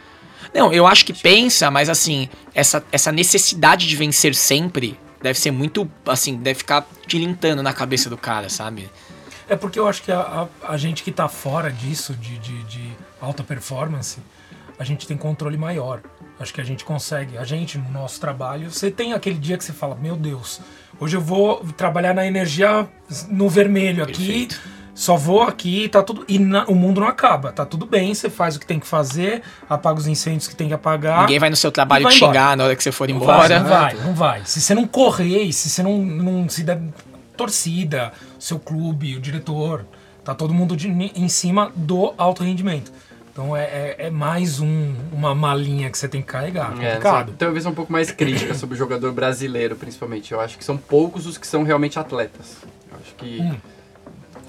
Não, 0.57 0.73
eu 0.73 0.87
acho 0.87 1.05
que 1.05 1.13
pensa, 1.13 1.71
mas 1.71 1.91
assim, 1.91 2.31
essa, 2.55 2.83
essa 2.91 3.13
necessidade 3.13 3.87
de 3.87 3.95
vencer 3.95 4.35
sempre 4.35 4.99
deve 5.21 5.39
ser 5.39 5.51
muito, 5.51 5.87
assim, 6.07 6.37
deve 6.37 6.61
ficar 6.61 6.87
tilintando 7.07 7.63
na 7.63 7.75
cabeça 7.75 8.09
do 8.09 8.17
cara, 8.17 8.49
sabe? 8.49 8.91
É 9.51 9.55
porque 9.55 9.79
eu 9.79 9.87
acho 9.87 10.03
que 10.03 10.11
a, 10.11 10.49
a, 10.63 10.73
a 10.73 10.77
gente 10.79 11.03
que 11.03 11.13
tá 11.13 11.29
fora 11.29 11.71
disso, 11.71 12.15
de, 12.15 12.39
de, 12.39 12.63
de, 12.65 12.97
alta 13.21 13.45
performance, 13.45 14.19
a 14.79 14.85
gente 14.85 15.07
tem 15.07 15.15
controle 15.17 15.59
maior. 15.59 16.01
Acho 16.41 16.55
que 16.55 16.61
a 16.61 16.65
gente 16.65 16.87
consegue, 16.87 17.37
a 17.37 17.45
gente 17.45 17.77
no 17.77 17.91
nosso 17.91 18.19
trabalho, 18.19 18.71
você 18.71 18.91
tem 18.91 19.13
aquele 19.13 19.39
dia 19.39 19.59
que 19.59 19.65
você 19.65 19.75
fala, 19.75 19.95
meu 19.95 20.17
Deus, 20.17 20.61
hoje 20.99 21.19
eu 21.19 21.21
vou 21.21 21.65
trabalhar 21.77 22.15
na 22.15 22.27
energia 22.27 22.89
no 23.29 23.49
vermelho 23.49 24.03
aqui. 24.03 24.27
Perfeito 24.27 24.76
só 24.97 25.15
vou 25.15 25.43
aqui 25.43 25.91
tá 25.91 26.03
tudo. 26.03 26.25
E 26.27 26.39
na, 26.39 26.65
o 26.65 26.75
mundo 26.75 27.03
não 27.03 27.07
acaba. 27.07 27.53
Tá 27.53 27.67
tudo 27.67 27.85
bem, 27.85 28.15
você 28.15 28.31
faz 28.31 28.57
o 28.57 28.59
que 28.59 28.65
tem 28.65 28.81
que 28.81 28.87
fazer, 28.87 29.43
apaga 29.69 29.99
os 29.99 30.07
incêndios 30.07 30.49
que 30.49 30.57
tem 30.57 30.69
que 30.69 30.75
apagar. 30.75 31.21
Ninguém 31.21 31.39
vai 31.39 31.51
no 31.51 31.55
seu 31.55 31.71
trabalho 31.71 32.09
te 32.09 32.15
xingar 32.15 32.31
embora. 32.31 32.57
na 32.57 32.65
hora 32.65 32.75
que 32.75 32.83
você 32.83 32.91
for 32.91 33.11
embora. 33.11 33.61
Não 33.61 33.69
vai, 33.69 33.95
não 33.95 34.15
vai. 34.15 34.43
Se 34.47 34.59
você 34.59 34.75
não 34.75 34.87
correr, 34.87 35.53
se 35.53 35.69
você 35.69 35.83
não, 35.83 35.99
não 35.99 36.49
se 36.49 36.65
der 36.65 36.81
torcida, 37.37 38.11
seu 38.39 38.59
clube, 38.59 39.17
o 39.17 39.21
diretor, 39.21 39.85
tá 40.25 40.35
todo 40.35 40.55
mundo 40.55 40.75
de, 40.75 40.89
em 40.89 41.29
cima 41.29 41.71
do 41.77 42.15
alto 42.17 42.43
rendimento. 42.43 42.91
Então 43.31 43.55
é, 43.55 43.65
é, 43.65 43.97
é 43.99 44.11
mais 44.11 44.61
um, 44.61 44.95
uma 45.13 45.35
malinha 45.35 45.91
que 45.91 45.99
você 45.99 46.09
tem 46.09 46.23
que 46.23 46.29
carregar. 46.29 46.73
É, 46.81 46.95
complicado. 46.95 47.53
Visão 47.53 47.71
um 47.71 47.75
pouco 47.75 47.93
mais 47.93 48.11
crítica 48.11 48.55
sobre 48.55 48.75
o 48.75 48.79
jogador 48.79 49.13
brasileiro, 49.13 49.77
principalmente. 49.77 50.33
Eu 50.33 50.41
acho 50.41 50.57
que 50.57 50.65
são 50.65 50.79
poucos 50.79 51.27
os 51.27 51.37
que 51.37 51.47
são 51.47 51.65
realmente 51.65 51.99
atletas. 51.99 52.57
Eu 52.91 52.97
acho 52.99 53.15
que. 53.17 53.41
Hum 53.43 53.76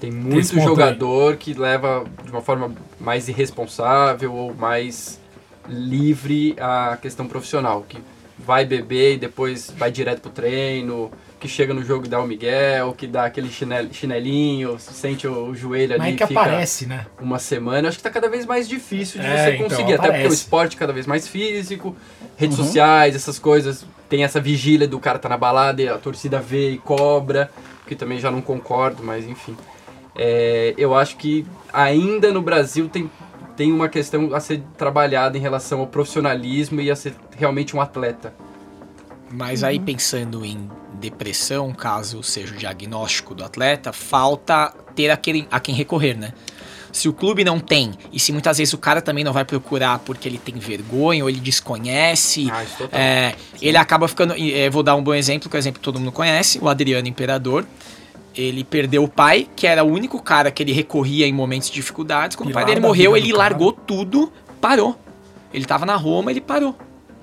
tem 0.00 0.10
muito 0.10 0.60
jogador 0.60 1.36
que 1.36 1.54
leva 1.54 2.04
de 2.24 2.30
uma 2.30 2.40
forma 2.40 2.72
mais 3.00 3.28
irresponsável 3.28 4.32
ou 4.32 4.54
mais 4.54 5.20
livre 5.68 6.56
a 6.58 6.96
questão 7.00 7.26
profissional, 7.26 7.84
que 7.88 7.98
vai 8.38 8.64
beber 8.64 9.14
e 9.14 9.18
depois 9.18 9.72
vai 9.76 9.90
direto 9.90 10.20
pro 10.20 10.30
treino, 10.30 11.10
que 11.40 11.48
chega 11.48 11.74
no 11.74 11.82
jogo 11.84 12.06
e 12.06 12.08
dá 12.08 12.20
o 12.20 12.26
Miguel, 12.26 12.92
que 12.92 13.06
dá 13.06 13.24
aquele 13.24 13.48
chinel, 13.48 13.92
chinelinho, 13.92 14.78
sente 14.78 15.26
o, 15.26 15.54
joelho 15.54 15.94
ali 15.94 15.98
Mas 15.98 16.14
é 16.14 16.16
que 16.16 16.26
fica 16.26 16.40
aparece, 16.40 16.86
né? 16.86 17.06
uma 17.20 17.38
semana. 17.38 17.88
Acho 17.88 17.98
que 17.98 18.02
tá 18.02 18.10
cada 18.10 18.28
vez 18.28 18.46
mais 18.46 18.68
difícil 18.68 19.20
de 19.20 19.26
É, 19.26 19.44
você 19.44 19.54
então, 19.54 19.68
conseguir, 19.68 19.94
até 19.94 20.10
porque 20.10 20.28
o 20.28 20.32
esporte 20.32 20.76
é 20.76 20.78
cada 20.78 20.92
vez 20.92 21.06
mais 21.06 21.28
físico, 21.28 21.96
redes 22.36 22.56
sociais, 22.56 23.14
essas 23.14 23.38
coisas, 23.38 23.84
tem 24.08 24.24
essa 24.24 24.40
vigília 24.40 24.86
do 24.86 24.98
cara 24.98 25.18
tá 25.18 25.28
na 25.28 25.36
balada 25.36 25.82
e 25.82 25.88
a 25.88 25.98
torcida 25.98 26.40
vê 26.40 26.70
e 26.70 26.78
cobra, 26.78 27.50
que 27.86 27.94
também 27.94 28.18
já 28.18 28.30
não 28.30 28.40
concordo, 28.40 29.02
mas 29.02 29.26
enfim. 29.26 29.56
É, 30.18 30.74
eu 30.76 30.94
acho 30.94 31.16
que 31.16 31.46
ainda 31.72 32.32
no 32.32 32.42
Brasil 32.42 32.88
tem, 32.88 33.08
tem 33.56 33.72
uma 33.72 33.88
questão 33.88 34.34
a 34.34 34.40
ser 34.40 34.62
trabalhada 34.76 35.38
em 35.38 35.40
relação 35.40 35.80
ao 35.80 35.86
profissionalismo 35.86 36.80
e 36.80 36.90
a 36.90 36.96
ser 36.96 37.14
realmente 37.36 37.76
um 37.76 37.80
atleta. 37.80 38.34
Mas 39.30 39.62
aí 39.62 39.78
pensando 39.78 40.44
em 40.44 40.68
depressão, 40.94 41.72
caso 41.72 42.22
seja 42.22 42.54
o 42.54 42.56
diagnóstico 42.56 43.34
do 43.34 43.44
atleta, 43.44 43.92
falta 43.92 44.74
ter 44.94 45.10
aquele 45.10 45.46
a 45.50 45.60
quem 45.60 45.74
recorrer, 45.74 46.16
né? 46.16 46.32
Se 46.90 47.08
o 47.08 47.12
clube 47.12 47.44
não 47.44 47.60
tem, 47.60 47.92
e 48.10 48.18
se 48.18 48.32
muitas 48.32 48.56
vezes 48.56 48.72
o 48.72 48.78
cara 48.78 49.02
também 49.02 49.22
não 49.22 49.32
vai 49.32 49.44
procurar 49.44 49.98
porque 50.00 50.26
ele 50.26 50.38
tem 50.38 50.54
vergonha 50.56 51.22
ou 51.22 51.28
ele 51.28 51.38
desconhece, 51.38 52.48
Ah, 52.50 52.64
é, 52.90 53.34
ele 53.60 53.76
acaba 53.76 54.08
ficando. 54.08 54.34
é, 54.36 54.70
vou 54.70 54.82
dar 54.82 54.96
um 54.96 55.02
bom 55.02 55.14
exemplo, 55.14 55.50
que 55.50 55.56
é 55.56 55.58
um 55.58 55.60
exemplo 55.60 55.78
que 55.78 55.84
todo 55.84 55.98
mundo 56.00 56.10
conhece, 56.10 56.58
o 56.60 56.68
Adriano 56.68 57.06
Imperador. 57.06 57.64
Ele 58.38 58.62
perdeu 58.62 59.02
o 59.02 59.08
pai, 59.08 59.48
que 59.56 59.66
era 59.66 59.82
o 59.82 59.88
único 59.88 60.22
cara 60.22 60.48
que 60.52 60.62
ele 60.62 60.72
recorria 60.72 61.26
em 61.26 61.32
momentos 61.32 61.68
de 61.68 61.74
dificuldades. 61.74 62.36
Quando 62.36 62.50
Pilar 62.50 62.62
o 62.62 62.66
pai 62.66 62.72
dele 62.72 62.86
morreu, 62.86 63.16
ele 63.16 63.30
cara. 63.30 63.38
largou 63.38 63.72
tudo, 63.72 64.32
parou. 64.60 64.96
Ele 65.52 65.64
tava 65.64 65.84
na 65.84 65.96
Roma, 65.96 66.30
ele 66.30 66.40
parou. 66.40 66.76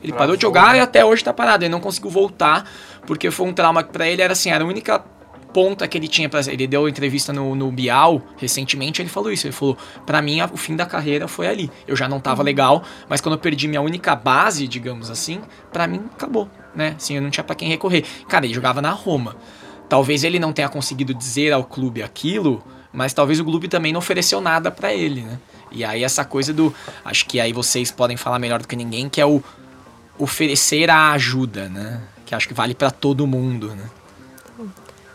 Ele 0.04 0.12
Travou, 0.12 0.18
parou 0.18 0.36
de 0.36 0.42
jogar 0.42 0.74
né? 0.74 0.80
e 0.80 0.82
até 0.82 1.06
hoje 1.06 1.24
tá 1.24 1.32
parado. 1.32 1.64
Ele 1.64 1.72
não 1.72 1.80
conseguiu 1.80 2.12
voltar, 2.12 2.70
porque 3.08 3.32
foi 3.32 3.48
um 3.48 3.54
trauma 3.54 3.82
que 3.82 3.94
pra 3.94 4.06
ele 4.06 4.22
era 4.22 4.34
assim, 4.34 4.50
era 4.50 4.66
a 4.66 4.68
única 4.68 5.02
ponta 5.54 5.88
que 5.88 5.98
ele 5.98 6.10
tinha 6.10 6.28
pra, 6.28 6.42
ele 6.48 6.68
deu 6.68 6.90
entrevista 6.90 7.32
no, 7.32 7.56
no 7.56 7.72
Bial 7.72 8.22
recentemente 8.36 9.02
ele 9.02 9.08
falou 9.08 9.32
isso 9.32 9.48
ele 9.48 9.54
falou 9.54 9.78
pra 10.06 10.22
mim 10.22 10.42
o 10.52 10.58
fim 10.58 10.76
da 10.76 10.86
carreira 10.86 11.30
foi 11.30 11.48
ali 11.48 11.72
eu 11.88 11.96
já 11.96 12.10
não 12.10 12.20
tava 12.20 12.44
legal 12.44 12.84
mas 13.08 13.22
quando 13.22 13.36
eu 13.36 13.40
perdi 13.40 13.66
minha 13.66 13.80
única 13.80 14.14
base 14.18 14.68
digamos 14.68 15.10
assim 15.10 15.40
pra 15.72 15.88
mim 15.88 16.02
acabou 16.14 16.50
né 16.76 16.96
assim 16.98 17.16
eu 17.16 17.22
não 17.22 17.30
tinha 17.30 17.42
pra 17.42 17.56
quem 17.56 17.70
recorrer 17.70 18.04
cara 18.28 18.46
ele 18.46 18.54
jogava 18.54 18.82
na 18.82 18.90
Roma 18.90 19.38
talvez 19.90 20.24
ele 20.24 20.40
não 20.40 20.52
tenha 20.54 20.70
conseguido 20.70 21.14
dizer 21.14 21.52
ao 21.54 21.64
clube 21.64 22.02
aquilo 22.04 22.64
mas 22.94 23.14
talvez 23.14 23.40
o 23.40 23.46
clube 23.46 23.68
também 23.68 23.92
não 23.92 24.00
ofereceu 24.00 24.40
nada 24.42 24.72
pra 24.72 24.94
ele 24.94 25.22
né 25.22 25.40
e 25.72 25.84
aí 25.84 26.04
essa 26.04 26.24
coisa 26.24 26.54
do 26.54 26.74
acho 27.04 27.26
que 27.26 27.40
aí 27.40 27.52
vocês 27.54 27.92
podem 27.92 28.18
falar 28.18 28.40
melhor 28.40 28.62
do 28.62 28.68
que 28.68 28.76
ninguém 28.76 29.10
que 29.10 29.20
é 29.22 29.26
o 29.26 29.44
oferecer 30.18 30.90
a 30.90 31.12
ajuda 31.12 31.68
né 31.70 32.02
que 32.26 32.34
acho 32.34 32.48
que 32.48 32.54
vale 32.54 32.74
pra 32.74 32.90
todo 32.92 33.26
mundo 33.28 33.76
né 33.76 33.90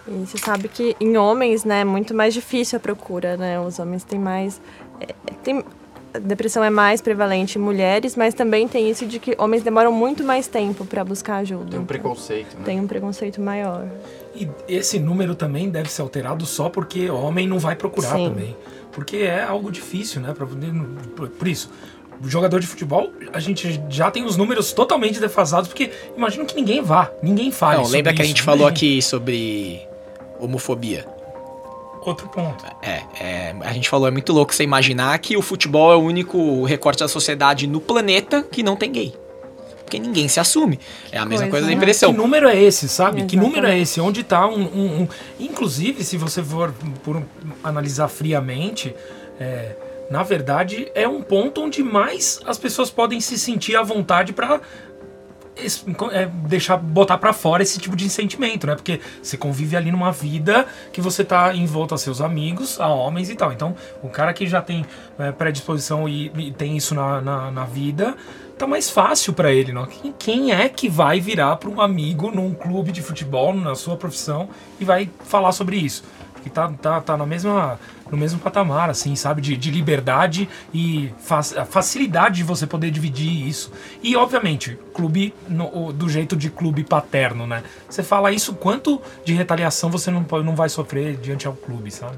E 0.09 0.27
você 0.27 0.39
sabe 0.39 0.69
que 0.69 0.97
em 1.01 1.17
homens, 1.17 1.65
né, 1.65 1.81
é 1.81 1.85
muito 1.85 2.15
mais 2.15 2.35
difícil 2.35 2.77
a 2.79 2.81
procura, 2.81 3.37
né? 3.37 3.61
Os 3.61 3.79
homens 3.79 4.03
têm 4.03 4.19
mais. 4.19 4.61
é, 5.01 5.15
tem, 5.45 5.65
a 6.13 6.19
depressão 6.19 6.65
é 6.65 6.71
mais 6.71 7.01
prevalente 7.01 7.59
em 7.59 7.61
mulheres, 7.61 8.17
mas 8.17 8.35
também 8.35 8.67
tem 8.67 8.91
isso 8.91 9.07
de 9.07 9.21
que 9.21 9.37
homens 9.39 9.63
demoram 9.63 9.93
muito 9.93 10.25
mais 10.25 10.49
tempo 10.49 10.85
para 10.85 11.05
buscar 11.05 11.37
ajuda. 11.37 11.71
Tem 11.71 11.79
um 11.79 11.83
Então, 11.83 11.85
preconceito, 11.85 12.57
né? 12.59 12.65
Tem 12.65 12.81
um 12.81 12.87
preconceito 12.89 13.41
maior. 13.41 13.87
E 14.35 14.49
esse 14.69 14.99
número 14.99 15.35
também 15.35 15.69
deve 15.69 15.91
ser 15.91 16.03
alterado 16.03 16.47
só 16.47 16.69
porque 16.69 17.11
homem 17.11 17.47
não 17.47 17.59
vai 17.59 17.75
procurar 17.75 18.17
Sim. 18.17 18.29
também. 18.29 18.57
Porque 18.93 19.19
é 19.19 19.43
algo 19.43 19.71
difícil, 19.71 20.21
né? 20.21 20.35
Por, 20.35 21.49
isso, 21.49 21.71
o 22.23 22.29
jogador 22.29 22.61
de 22.61 22.67
futebol, 22.67 23.13
a 23.33 23.41
gente 23.41 23.81
já 23.89 24.11
tem 24.11 24.25
os 24.25 24.37
números 24.37 24.73
totalmente 24.73 25.21
defasados, 25.21 25.69
porque 25.69 25.91
imagino 26.17 26.45
que 26.45 26.55
ninguém 26.55 26.83
vá, 26.83 27.11
ninguém 27.23 27.51
fale. 27.51 27.83
Não, 27.83 27.89
lembra 27.89 28.13
que 28.13 28.21
a 28.21 28.25
isso, 28.25 28.35
gente 28.35 28.43
falou 28.43 28.69
ninguém. 28.69 28.97
aqui 28.97 29.03
sobre 29.03 29.81
homofobia? 30.39 31.07
Outro 32.03 32.29
ponto. 32.29 32.65
É, 32.83 33.03
é, 33.21 33.55
a 33.61 33.73
gente 33.73 33.89
falou, 33.89 34.09
é 34.09 34.11
muito 34.11 34.33
louco 34.33 34.55
você 34.55 34.65
imaginar 34.65 35.19
que 35.19 35.37
o 35.37 35.43
futebol 35.43 35.93
é 35.93 35.97
o 35.97 36.01
único 36.01 36.65
recorte 36.65 37.01
da 37.01 37.09
sociedade 37.09 37.67
no 37.67 37.81
planeta 37.81 38.43
que 38.43 38.63
não 38.63 38.75
tem 38.75 38.91
gay. 38.91 39.15
Porque 39.91 39.99
ninguém 39.99 40.29
se 40.29 40.39
assume. 40.39 40.79
É 41.11 41.19
a 41.19 41.25
mesma 41.25 41.49
Coisa, 41.49 41.51
coisa 41.51 41.67
da 41.67 41.71
né? 41.73 41.77
impressão. 41.77 42.13
Que 42.13 42.17
número 42.19 42.49
é 42.49 42.57
esse, 42.63 42.89
sabe? 42.89 43.25
Que 43.25 43.37
número 43.37 43.67
é 43.67 43.77
Exatamente. 43.77 43.83
esse? 43.83 44.01
Onde 44.01 44.23
tá 44.23 44.47
um, 44.47 44.61
um- 44.63 45.03
um- 45.03 45.09
Inclusive, 45.41 46.05
se 46.05 46.17
você 46.17 46.43
for 46.45 46.73
por 47.03 47.21
analisar 47.65 48.07
friamente, 48.07 48.95
é, 49.41 49.75
na 50.09 50.23
verdade, 50.23 50.89
é 50.95 51.09
um 51.09 51.23
ponto 51.23 51.61
onde 51.61 51.83
mais 51.83 52.41
as 52.47 52.57
pessoas 52.57 52.89
podem 52.89 53.21
se 53.21 53.37
sentir 53.37 53.75
à 53.75 53.83
vontade 53.83 54.33
es- 55.57 55.85
é, 56.13 56.27
deixar 56.47 56.77
botar 56.77 57.19
pra 57.19 57.33
fora 57.33 57.63
esse 57.63 57.79
tipo 57.79 57.95
de 57.97 58.09
sentimento, 58.09 58.67
né? 58.67 58.75
Porque 58.77 59.01
você 59.23 59.37
convive 59.37 59.77
ali 59.77 59.91
numa 59.91 60.11
vida 60.13 60.67
que 60.93 61.01
você 61.01 61.25
tá 61.25 61.55
envolto 61.55 61.95
a 61.95 61.99
seus 61.99 62.21
amigos, 62.21 62.81
a 62.81 62.89
homens 62.89 63.29
e 63.29 63.35
tal. 63.35 63.53
Então, 63.53 63.75
o 64.03 64.09
cara 64.09 64.33
que 64.33 64.47
já 64.47 64.63
tem 64.63 64.87
é, 65.19 65.33
predisposição 65.33 66.09
e, 66.09 66.31
e 66.37 66.53
tem 66.53 66.77
isso 66.77 66.95
na, 66.95 67.21
na, 67.21 67.51
na 67.51 67.65
vida, 67.65 68.17
tá 68.61 68.67
mais 68.67 68.91
fácil 68.91 69.33
pra 69.33 69.51
ele, 69.53 69.73
não? 69.73 69.87
Quem, 69.87 70.13
quem 70.13 70.53
é 70.53 70.69
que 70.69 70.87
vai 70.89 71.19
virar 71.19 71.57
pra 71.57 71.71
um 71.71 71.81
amigo 71.81 72.31
num 72.31 72.53
clube 72.53 72.93
de 72.93 73.01
futebol, 73.01 73.55
na 73.55 73.75
sua 73.75 73.97
profissão, 73.97 74.51
e 74.79 74.85
vai 74.85 75.09
falar 75.25 75.53
sobre 75.53 75.77
isso? 75.77 76.05
Que 76.43 76.49
tá, 76.51 76.69
tá, 76.81 77.01
tá 77.01 77.17
na 77.17 77.25
mesma, 77.27 77.79
no 78.11 78.17
mesmo 78.17 78.39
patamar, 78.39 78.89
assim, 78.89 79.15
sabe? 79.17 79.41
De, 79.43 79.57
de 79.57 79.71
liberdade 79.71 80.49
e 80.73 81.11
fac- 81.19 81.57
a 81.57 81.65
facilidade 81.67 82.37
de 82.37 82.45
você 82.45 82.67
poder 82.67 82.91
dividir 82.91 83.47
isso. 83.47 83.71
E, 84.03 84.15
obviamente, 84.17 84.79
clube 84.95 85.35
no- 85.49 85.93
do 85.93 86.09
jeito 86.09 86.35
de 86.37 86.49
clube 86.51 86.83
paterno, 86.85 87.47
né? 87.47 87.63
Você 87.89 88.03
fala 88.03 88.33
isso, 88.33 88.55
quanto 88.55 89.01
de 89.25 89.35
retaliação 89.35 89.91
você 89.91 90.11
não, 90.11 90.25
não 90.43 90.55
vai 90.55 90.69
sofrer 90.71 91.17
diante 91.17 91.47
ao 91.47 91.53
clube, 91.55 91.91
sabe? 91.91 92.17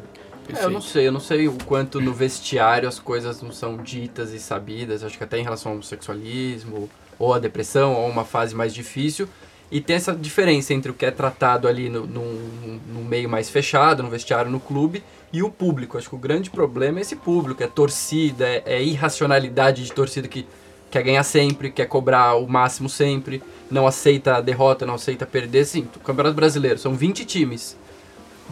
É, 0.56 0.64
eu 0.64 0.70
não 0.70 0.80
sei, 0.80 1.06
eu 1.08 1.12
não 1.12 1.20
sei 1.20 1.48
o 1.48 1.56
quanto 1.64 2.00
no 2.00 2.12
vestiário 2.12 2.88
as 2.88 2.98
coisas 2.98 3.42
não 3.42 3.52
são 3.52 3.76
ditas 3.76 4.32
e 4.32 4.38
sabidas. 4.38 5.02
Acho 5.02 5.16
que 5.16 5.24
até 5.24 5.38
em 5.38 5.42
relação 5.42 5.72
ao 5.72 5.76
homossexualismo, 5.76 6.88
ou 7.18 7.34
a 7.34 7.38
depressão, 7.38 7.94
ou 7.94 8.08
uma 8.08 8.24
fase 8.24 8.54
mais 8.54 8.74
difícil. 8.74 9.28
E 9.70 9.80
tem 9.80 9.96
essa 9.96 10.14
diferença 10.14 10.74
entre 10.74 10.90
o 10.90 10.94
que 10.94 11.06
é 11.06 11.10
tratado 11.10 11.66
ali 11.66 11.88
no, 11.88 12.06
num, 12.06 12.80
num 12.92 13.04
meio 13.04 13.28
mais 13.28 13.48
fechado, 13.48 14.02
no 14.02 14.10
vestiário, 14.10 14.50
no 14.50 14.60
clube, 14.60 15.02
e 15.32 15.42
o 15.42 15.50
público. 15.50 15.96
Acho 15.96 16.10
que 16.10 16.14
o 16.14 16.18
grande 16.18 16.50
problema 16.50 16.98
é 16.98 17.02
esse 17.02 17.16
público, 17.16 17.62
é 17.62 17.66
torcida, 17.66 18.46
é, 18.46 18.62
é 18.66 18.82
irracionalidade 18.82 19.82
de 19.82 19.92
torcida 19.92 20.28
que 20.28 20.46
quer 20.90 21.02
ganhar 21.02 21.22
sempre, 21.24 21.70
quer 21.70 21.86
cobrar 21.86 22.34
o 22.34 22.46
máximo 22.46 22.86
sempre, 22.86 23.42
não 23.70 23.86
aceita 23.86 24.36
a 24.36 24.40
derrota, 24.42 24.84
não 24.84 24.94
aceita 24.94 25.24
perder. 25.24 25.64
Sim, 25.64 25.88
o 25.96 26.00
Campeonato 26.00 26.36
Brasileiro 26.36 26.78
são 26.78 26.94
20 26.94 27.24
times 27.24 27.74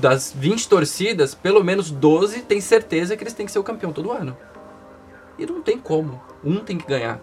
das 0.00 0.32
20 0.34 0.68
torcidas, 0.68 1.34
pelo 1.34 1.62
menos 1.62 1.90
12 1.90 2.40
tem 2.42 2.60
certeza 2.60 3.16
que 3.16 3.22
eles 3.22 3.34
têm 3.34 3.46
que 3.46 3.52
ser 3.52 3.58
o 3.58 3.64
campeão 3.64 3.92
todo 3.92 4.10
ano. 4.10 4.36
E 5.38 5.46
não 5.46 5.62
tem 5.62 5.78
como. 5.78 6.20
Um 6.42 6.58
tem 6.60 6.76
que 6.76 6.86
ganhar. 6.86 7.20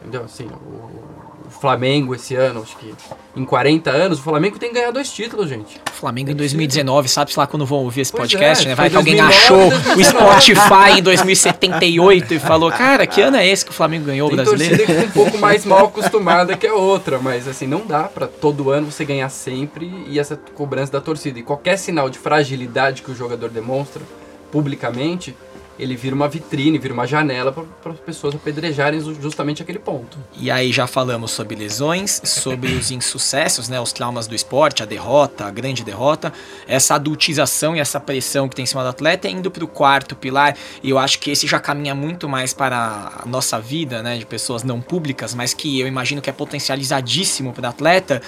Entendeu? 0.00 0.24
Assim, 0.24 0.44
o, 0.46 1.46
o 1.46 1.50
Flamengo 1.50 2.14
esse 2.14 2.34
ano, 2.34 2.62
acho 2.62 2.76
que 2.76 2.94
em 3.34 3.44
40 3.44 3.90
anos, 3.90 4.18
o 4.18 4.22
Flamengo 4.22 4.58
tem 4.58 4.70
que 4.70 4.74
ganhar 4.74 4.90
dois 4.90 5.12
títulos, 5.12 5.48
gente. 5.48 5.80
Flamengo 5.92 6.30
em 6.30 6.34
2019, 6.34 7.08
sabe-se 7.08 7.38
lá 7.38 7.46
quando 7.46 7.64
vão 7.64 7.78
ouvir 7.78 8.02
esse 8.02 8.12
Pois 8.12 8.30
podcast, 8.30 8.64
é, 8.64 8.68
né? 8.70 8.74
Vai 8.74 8.90
que 8.90 8.96
alguém 8.96 9.16
2009, 9.16 9.44
achou 9.44 9.66
o 9.66 9.94
2019. 9.94 10.04
Spotify 10.04 10.98
em 10.98 11.02
2078 11.02 12.34
e 12.34 12.38
falou, 12.38 12.70
cara, 12.70 13.06
que 13.06 13.20
ano 13.20 13.36
é 13.36 13.46
esse 13.46 13.64
que 13.64 13.70
o 13.70 13.74
Flamengo 13.74 14.06
ganhou 14.06 14.28
o 14.28 14.30
Tem 14.30 14.36
brasileiro? 14.36 14.76
torcida 14.76 14.92
que 14.92 15.00
fica 15.00 15.20
um 15.20 15.24
pouco 15.24 15.38
mais 15.38 15.64
mal 15.64 15.86
acostumada 15.86 16.56
que 16.56 16.66
a 16.66 16.74
outra, 16.74 17.18
mas 17.18 17.48
assim, 17.48 17.66
não 17.66 17.86
dá 17.86 18.04
pra 18.04 18.26
todo 18.26 18.70
ano 18.70 18.90
você 18.90 19.04
ganhar 19.04 19.28
sempre 19.28 19.90
e 20.08 20.18
essa 20.18 20.36
cobrança 20.54 20.92
da 20.92 21.00
torcida. 21.00 21.38
E 21.38 21.42
qualquer 21.42 21.76
sinal 21.78 22.10
de 22.10 22.18
fragilidade 22.18 23.02
que 23.02 23.10
o 23.10 23.14
jogador 23.14 23.50
demonstra 23.50 24.02
publicamente, 24.50 25.36
ele 25.78 25.94
vira 25.96 26.14
uma 26.14 26.28
vitrine, 26.28 26.78
vira 26.78 26.94
uma 26.94 27.06
janela 27.06 27.52
para 27.52 27.92
as 27.92 28.00
pessoas 28.00 28.34
apedrejarem 28.34 29.00
ju- 29.00 29.16
justamente 29.20 29.62
aquele 29.62 29.78
ponto. 29.78 30.18
E 30.38 30.50
aí 30.50 30.72
já 30.72 30.86
falamos 30.86 31.30
sobre 31.30 31.54
lesões, 31.54 32.20
sobre 32.24 32.72
os 32.72 32.90
insucessos, 32.90 33.68
né, 33.68 33.80
os 33.80 33.92
traumas 33.92 34.26
do 34.26 34.34
esporte, 34.34 34.82
a 34.82 34.86
derrota, 34.86 35.44
a 35.44 35.50
grande 35.50 35.84
derrota, 35.84 36.32
essa 36.66 36.94
adultização 36.94 37.76
e 37.76 37.80
essa 37.80 38.00
pressão 38.00 38.48
que 38.48 38.56
tem 38.56 38.62
em 38.62 38.66
cima 38.66 38.82
do 38.82 38.88
atleta, 38.88 39.28
indo 39.28 39.50
para 39.50 39.64
o 39.64 39.68
quarto 39.68 40.16
pilar, 40.16 40.56
e 40.82 40.90
eu 40.90 40.98
acho 40.98 41.18
que 41.18 41.30
esse 41.30 41.46
já 41.46 41.60
caminha 41.60 41.94
muito 41.94 42.28
mais 42.28 42.54
para 42.54 43.12
a 43.22 43.26
nossa 43.26 43.60
vida, 43.60 44.02
né, 44.02 44.18
de 44.18 44.26
pessoas 44.26 44.62
não 44.62 44.80
públicas, 44.80 45.34
mas 45.34 45.52
que 45.52 45.80
eu 45.80 45.86
imagino 45.86 46.20
que 46.22 46.30
é 46.30 46.32
potencializadíssimo 46.32 47.52
para 47.52 47.66
o 47.66 47.70
atleta, 47.70 48.22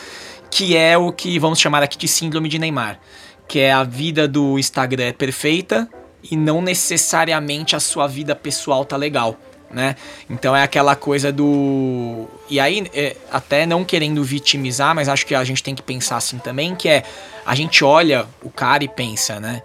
que 0.50 0.76
é 0.76 0.96
o 0.96 1.12
que 1.12 1.38
vamos 1.38 1.58
chamar 1.58 1.82
aqui 1.82 1.96
de 1.98 2.08
síndrome 2.08 2.48
de 2.48 2.58
Neymar, 2.58 2.98
que 3.46 3.58
é 3.58 3.72
a 3.72 3.84
vida 3.84 4.28
do 4.28 4.58
Instagram 4.58 5.04
é 5.04 5.12
perfeita 5.12 5.88
e 6.22 6.37
não 6.37 6.61
necessariamente 6.61 7.76
a 7.76 7.81
sua 7.81 8.07
vida 8.07 8.35
pessoal 8.35 8.85
tá 8.85 8.96
legal 8.96 9.38
né? 9.70 9.96
Então 10.28 10.54
é 10.57 10.62
aquela 10.62 10.96
coisa 10.96 11.31
do. 11.31 12.26
E 12.48 12.59
aí, 12.59 12.87
é, 12.94 13.16
até 13.31 13.66
não 13.66 13.85
querendo 13.85 14.22
vitimizar, 14.24 14.94
mas 14.94 15.09
acho 15.09 15.26
que 15.26 15.35
a 15.35 15.44
gente 15.44 15.62
tem 15.62 15.74
que 15.74 15.83
pensar 15.83 16.16
assim 16.16 16.38
também, 16.38 16.74
que 16.74 16.88
é 16.88 17.02
a 17.44 17.54
gente 17.54 17.85
olha 17.85 18.26
o 18.42 18.50
cara 18.50 18.85
e 18.85 18.88
pensa, 18.88 19.38
né? 19.38 19.62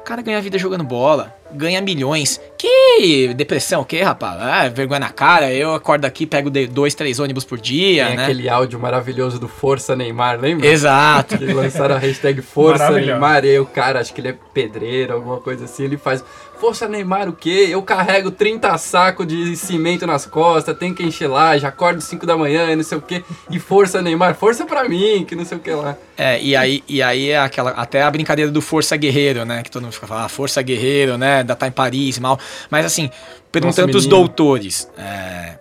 O 0.00 0.04
cara 0.04 0.22
ganha 0.22 0.40
vida 0.40 0.58
jogando 0.58 0.84
bola, 0.84 1.34
ganha 1.52 1.80
milhões. 1.80 2.40
Que 2.56 3.32
depressão, 3.34 3.82
o 3.82 3.84
que, 3.84 4.00
rapaz? 4.02 4.38
Ah, 4.40 4.68
vergonha 4.68 5.00
na 5.00 5.10
cara, 5.10 5.52
eu 5.52 5.74
acordo 5.74 6.04
aqui, 6.04 6.26
pego 6.26 6.50
dois, 6.50 6.94
três 6.94 7.20
ônibus 7.20 7.44
por 7.44 7.58
dia, 7.58 8.06
Tem 8.06 8.16
né? 8.16 8.24
aquele 8.24 8.48
áudio 8.48 8.78
maravilhoso 8.78 9.38
do 9.38 9.46
Força 9.48 9.94
Neymar, 9.94 10.40
lembra? 10.40 10.66
Exato. 10.66 11.38
Que 11.38 11.52
lançaram 11.52 11.94
a 11.94 11.98
hashtag 11.98 12.42
Força. 12.42 12.90
Neymar 12.90 13.44
e 13.44 13.50
aí 13.50 13.58
o 13.60 13.66
cara, 13.66 14.00
acho 14.00 14.12
que 14.12 14.20
ele 14.20 14.28
é 14.28 14.34
pedreiro, 14.52 15.14
alguma 15.14 15.38
coisa 15.38 15.64
assim, 15.64 15.84
ele 15.84 15.96
faz 15.96 16.24
Força 16.58 16.88
Neymar 16.88 17.28
o 17.28 17.32
quê? 17.32 17.68
Eu 17.70 17.80
carrego 17.82 18.32
30 18.32 18.76
sacos 18.78 19.26
de 19.26 19.54
cimento 19.56 20.04
nas 20.06 20.26
costas, 20.26 20.76
tenho 20.76 20.92
que 20.92 21.04
encher 21.04 21.28
lá, 21.28 21.56
já 21.56 21.68
acordo 21.68 22.00
5 22.00 22.26
da 22.26 22.36
manhã 22.36 22.72
e 22.72 22.76
não 22.76 22.82
sei 22.82 22.98
o 22.98 23.00
quê. 23.00 23.22
E 23.48 23.60
Força 23.60 24.02
Neymar, 24.02 24.34
força 24.34 24.66
pra 24.66 24.88
mim, 24.88 25.24
que 25.24 25.36
não 25.36 25.44
sei 25.44 25.56
o 25.56 25.60
que 25.60 25.70
lá. 25.70 25.96
É, 26.16 26.42
e 26.42 26.56
aí, 26.56 26.82
e 26.88 27.00
aí 27.00 27.30
é 27.30 27.38
aquela, 27.38 27.70
até 27.70 28.02
a 28.02 28.10
brincadeira 28.10 28.50
do 28.50 28.60
Força 28.60 28.96
Guerreiro, 28.96 29.44
né? 29.44 29.62
Que 29.62 29.70
todo 29.70 29.82
mundo 29.84 29.92
fica 29.92 30.08
falando, 30.08 30.24
ah, 30.24 30.28
Força 30.28 30.60
Guerreiro, 30.60 31.16
né? 31.16 31.37
Da 31.44 31.54
tá 31.54 31.66
em 31.66 31.72
Paris 31.72 32.16
e 32.16 32.20
mal. 32.20 32.38
Mas 32.70 32.84
assim, 32.86 33.10
perguntando 33.50 33.88
menino. 33.88 34.08
doutores, 34.08 34.88
é, 34.98 35.58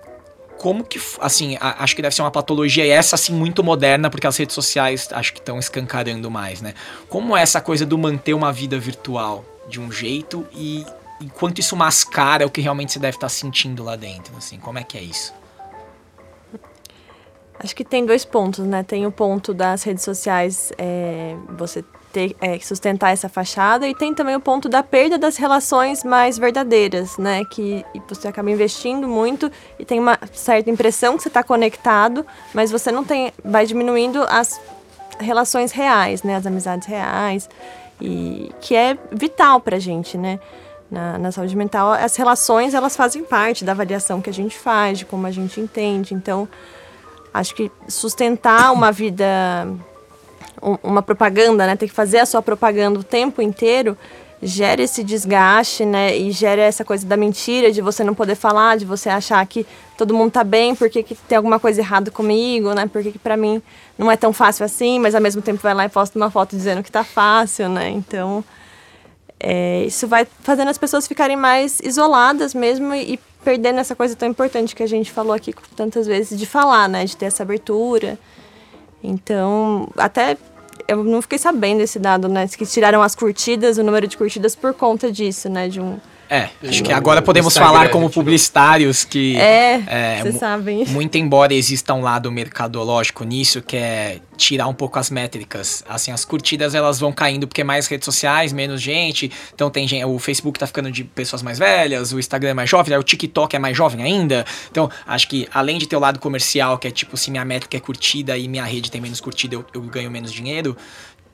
como 0.58 0.84
que, 0.84 1.00
assim, 1.20 1.56
a- 1.62 1.84
acho 1.84 1.96
que 1.96 2.02
deve 2.02 2.16
ser 2.16 2.22
uma 2.24 2.32
patologia 2.32 2.86
e 2.86 2.90
essa, 2.90 3.16
assim, 3.16 3.34
muito 3.34 3.64
moderna, 3.64 4.10
porque 4.10 4.26
as 4.28 4.36
redes 4.36 4.56
sociais 4.56 5.08
acho 5.12 5.34
que 5.34 5.40
estão 5.40 5.60
escancarando 5.60 6.30
mais, 6.32 6.62
né? 6.62 6.74
Como 7.10 7.38
é 7.38 7.42
essa 7.42 7.62
coisa 7.62 7.86
do 7.86 7.98
manter 7.98 8.34
uma 8.34 8.52
vida 8.52 8.78
virtual 8.80 9.46
de 9.70 9.80
um 9.80 9.92
jeito 9.92 10.46
e 10.54 10.86
enquanto 11.22 11.60
isso 11.60 11.76
mascara 11.76 12.46
o 12.46 12.50
que 12.50 12.62
realmente 12.62 12.94
você 12.94 13.00
deve 13.00 13.18
estar 13.18 13.30
sentindo 13.30 13.84
lá 13.84 13.96
dentro, 13.96 14.36
assim, 14.38 14.58
como 14.58 14.80
é 14.80 14.84
que 14.84 14.98
é 14.98 15.02
isso? 15.02 15.34
Acho 17.60 17.76
que 17.76 17.84
tem 17.84 18.06
dois 18.06 18.24
pontos, 18.24 18.66
né? 18.66 18.84
Tem 18.84 19.06
o 19.08 19.12
ponto 19.12 19.52
das 19.54 19.82
redes 19.84 20.04
sociais, 20.04 20.72
é, 20.78 21.36
você 21.58 21.84
ter, 22.18 22.36
é, 22.42 22.58
sustentar 22.60 23.12
essa 23.12 23.30
fachada, 23.30 23.88
e 23.88 23.94
tem 23.94 24.12
também 24.12 24.36
o 24.36 24.40
ponto 24.40 24.68
da 24.68 24.82
perda 24.82 25.20
das 25.20 25.38
relações 25.38 26.04
mais 26.04 26.36
verdadeiras, 26.36 27.16
né? 27.20 27.46
Que 27.46 27.86
você 28.10 28.28
acaba 28.28 28.50
investindo 28.50 29.08
muito 29.08 29.52
e 29.78 29.86
tem 29.86 30.00
uma 30.00 30.18
certa 30.34 30.72
impressão 30.72 31.16
que 31.16 31.22
você 31.22 31.28
está 31.28 31.44
conectado, 31.44 32.26
mas 32.56 32.72
você 32.72 32.92
não 32.92 33.04
tem. 33.04 33.32
vai 33.46 33.68
diminuindo 33.68 34.24
as 34.24 34.60
relações 35.20 35.72
reais, 35.72 36.24
né? 36.24 36.36
As 36.36 36.48
amizades 36.48 36.88
reais, 36.88 37.48
e 38.02 38.52
que 38.62 38.76
é 38.76 38.98
vital 39.12 39.60
pra 39.60 39.78
gente, 39.78 40.18
né? 40.18 40.40
Na, 40.90 41.20
na 41.20 41.32
saúde 41.32 41.56
mental, 41.56 41.92
as 41.92 42.16
relações 42.16 42.74
elas 42.74 42.96
fazem 42.96 43.24
parte 43.24 43.64
da 43.64 43.74
avaliação 43.74 44.22
que 44.22 44.30
a 44.30 44.34
gente 44.34 44.58
faz, 44.58 44.98
de 44.98 45.06
como 45.06 45.28
a 45.28 45.32
gente 45.32 45.60
entende. 45.60 46.16
Então, 46.16 46.48
acho 47.32 47.54
que 47.54 47.70
sustentar 47.88 48.72
uma 48.72 48.92
vida, 48.92 49.68
uma 50.84 51.02
propaganda, 51.02 51.66
né? 51.66 51.76
Ter 51.76 51.88
que 51.88 51.94
fazer 51.94 52.20
a 52.20 52.26
sua 52.26 52.42
propaganda 52.42 53.00
o 53.00 53.04
tempo 53.04 53.42
inteiro 53.42 53.98
gera 54.42 54.82
esse 54.82 55.04
desgaste, 55.04 55.84
né? 55.86 56.16
E 56.16 56.32
gera 56.32 56.62
essa 56.62 56.86
coisa 56.86 57.06
da 57.06 57.18
mentira, 57.18 57.72
de 57.72 57.82
você 57.82 58.04
não 58.04 58.14
poder 58.14 58.36
falar, 58.36 58.78
de 58.78 58.86
você 58.86 59.10
achar 59.10 59.46
que 59.48 59.66
todo 59.98 60.14
mundo 60.14 60.32
tá 60.32 60.44
bem, 60.44 60.76
porque 60.76 61.02
que 61.02 61.16
tem 61.16 61.38
alguma 61.38 61.60
coisa 61.60 61.82
errada 61.82 62.12
comigo, 62.12 62.74
né? 62.74 62.88
Porque 62.92 63.12
que 63.12 63.20
pra 63.20 63.36
mim 63.36 63.62
não 63.98 64.12
é 64.12 64.16
tão 64.16 64.32
fácil 64.32 64.64
assim, 64.64 65.00
mas 65.00 65.16
ao 65.16 65.22
mesmo 65.22 65.42
tempo 65.42 65.62
vai 65.62 65.74
lá 65.74 65.86
e 65.86 65.90
posta 65.90 66.18
uma 66.18 66.30
foto 66.30 66.56
dizendo 66.56 66.84
que 66.84 66.92
tá 66.92 67.04
fácil, 67.04 67.68
né? 67.70 67.90
Então, 67.90 68.44
é, 69.40 69.84
isso 69.86 70.08
vai 70.08 70.28
fazendo 70.42 70.70
as 70.70 70.78
pessoas 70.78 71.08
ficarem 71.08 71.36
mais 71.36 71.80
isoladas 71.80 72.54
mesmo 72.54 72.94
e, 72.94 73.14
e 73.14 73.20
perdendo 73.44 73.80
essa 73.80 73.96
coisa 73.96 74.16
tão 74.16 74.28
importante 74.28 74.76
que 74.76 74.84
a 74.84 74.88
gente 74.88 75.12
falou 75.12 75.34
aqui 75.34 75.54
tantas 75.76 76.06
vezes 76.06 76.38
de 76.38 76.46
falar, 76.46 76.88
né? 76.88 77.06
De 77.06 77.18
ter 77.18 77.26
essa 77.26 77.42
abertura. 77.42 78.20
Então, 79.08 79.88
até 79.98 80.38
eu 80.88 81.04
não 81.04 81.22
fiquei 81.22 81.38
sabendo 81.38 81.80
desse 81.80 81.98
dado, 81.98 82.28
né? 82.28 82.48
Que 82.48 82.66
tiraram 82.66 83.02
as 83.02 83.16
curtidas, 83.16 83.78
o 83.78 83.84
número 83.84 84.06
de 84.08 84.18
curtidas 84.18 84.56
por 84.56 84.74
conta 84.74 85.12
disso, 85.12 85.50
né? 85.50 85.70
De 85.70 85.80
um. 85.80 85.98
É, 86.30 86.50
acho 86.68 86.84
que 86.84 86.92
agora 86.92 87.22
podemos 87.22 87.54
Instagram, 87.54 87.74
falar 87.74 87.90
como 87.90 88.10
publicitários 88.10 89.04
que 89.06 89.38
É, 89.38 89.82
é, 89.88 90.20
vocês 90.22 90.34
mu- 90.34 90.40
sabem. 90.40 90.86
Muito 90.88 91.18
embora 91.18 91.54
exista 91.54 91.94
um 91.94 92.02
lado 92.02 92.32
mercadológico 92.32 93.24
nisso, 93.24 93.62
que 93.62 93.78
é 93.78 94.20
tirar 94.36 94.68
um 94.68 94.74
pouco 94.74 95.00
as 95.00 95.10
métricas. 95.10 95.84
Assim, 95.88 96.12
as 96.12 96.26
curtidas 96.26 96.76
elas 96.76 97.00
vão 97.00 97.12
caindo 97.12 97.48
porque 97.48 97.62
é 97.62 97.64
mais 97.64 97.88
redes 97.88 98.06
sociais, 98.06 98.52
menos 98.54 98.82
gente. 98.82 99.32
Então 99.54 99.70
tem 99.70 99.88
gente, 99.88 100.04
o 100.06 100.20
Facebook 100.20 100.60
tá 100.60 100.68
ficando 100.68 100.92
de 100.92 101.04
pessoas 101.04 101.42
mais 101.42 101.58
velhas, 101.60 102.12
o 102.12 102.20
Instagram 102.20 102.50
é 102.50 102.54
mais 102.54 102.70
jovem, 102.70 102.94
aí 102.94 103.00
o 103.00 103.04
TikTok 103.04 103.56
é 103.56 103.60
mais 103.60 103.76
jovem 103.76 104.04
ainda. 104.04 104.46
Então, 104.70 104.90
acho 105.06 105.28
que 105.28 105.48
além 105.54 105.78
de 105.78 105.88
ter 105.88 105.96
o 105.96 106.00
lado 106.00 106.20
comercial, 106.20 106.78
que 106.78 106.88
é 106.88 106.92
tipo, 106.92 107.16
se 107.18 107.32
minha 107.32 107.46
métrica 107.46 107.78
é 107.78 107.80
curtida 107.80 108.38
e 108.38 108.48
minha 108.48 108.64
rede 108.66 108.92
tem 108.92 109.00
menos 109.02 109.20
curtida, 109.22 109.56
eu, 109.56 109.66
eu 109.74 109.82
ganho 109.82 110.12
menos 110.12 110.32
dinheiro. 110.32 110.76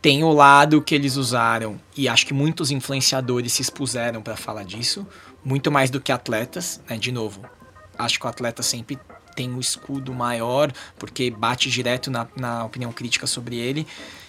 Tem 0.03 0.21
o 0.21 0.33
lado 0.33 0.81
que 0.81 0.93
eles 0.93 1.15
usaram, 1.15 1.79
e 1.95 2.09
acho 2.09 2.27
que 2.27 2.33
muitos 2.33 2.71
influenciadores 2.71 3.53
se 3.53 3.61
expuseram 3.61 4.21
para 4.21 4.35
falar 4.35 4.65
disso, 4.65 5.07
muito 5.45 5.71
mais 5.71 5.89
do 5.89 6.01
que 6.01 6.11
atletas, 6.11 6.81
né? 6.89 6.97
De 6.97 7.09
novo, 7.09 7.39
acho 7.97 8.19
que 8.19 8.25
o 8.25 8.29
atleta 8.29 8.61
sempre 8.61 8.99
tem 9.33 9.49
um 9.49 9.61
escudo 9.61 10.13
maior, 10.13 10.73
porque 10.99 11.31
bate 11.31 11.69
direto 11.69 12.11
na, 12.11 12.27
na 12.35 12.65
opinião 12.65 12.91
crítica 12.91 13.25
sobre 13.25 13.55
ele, 13.55 13.87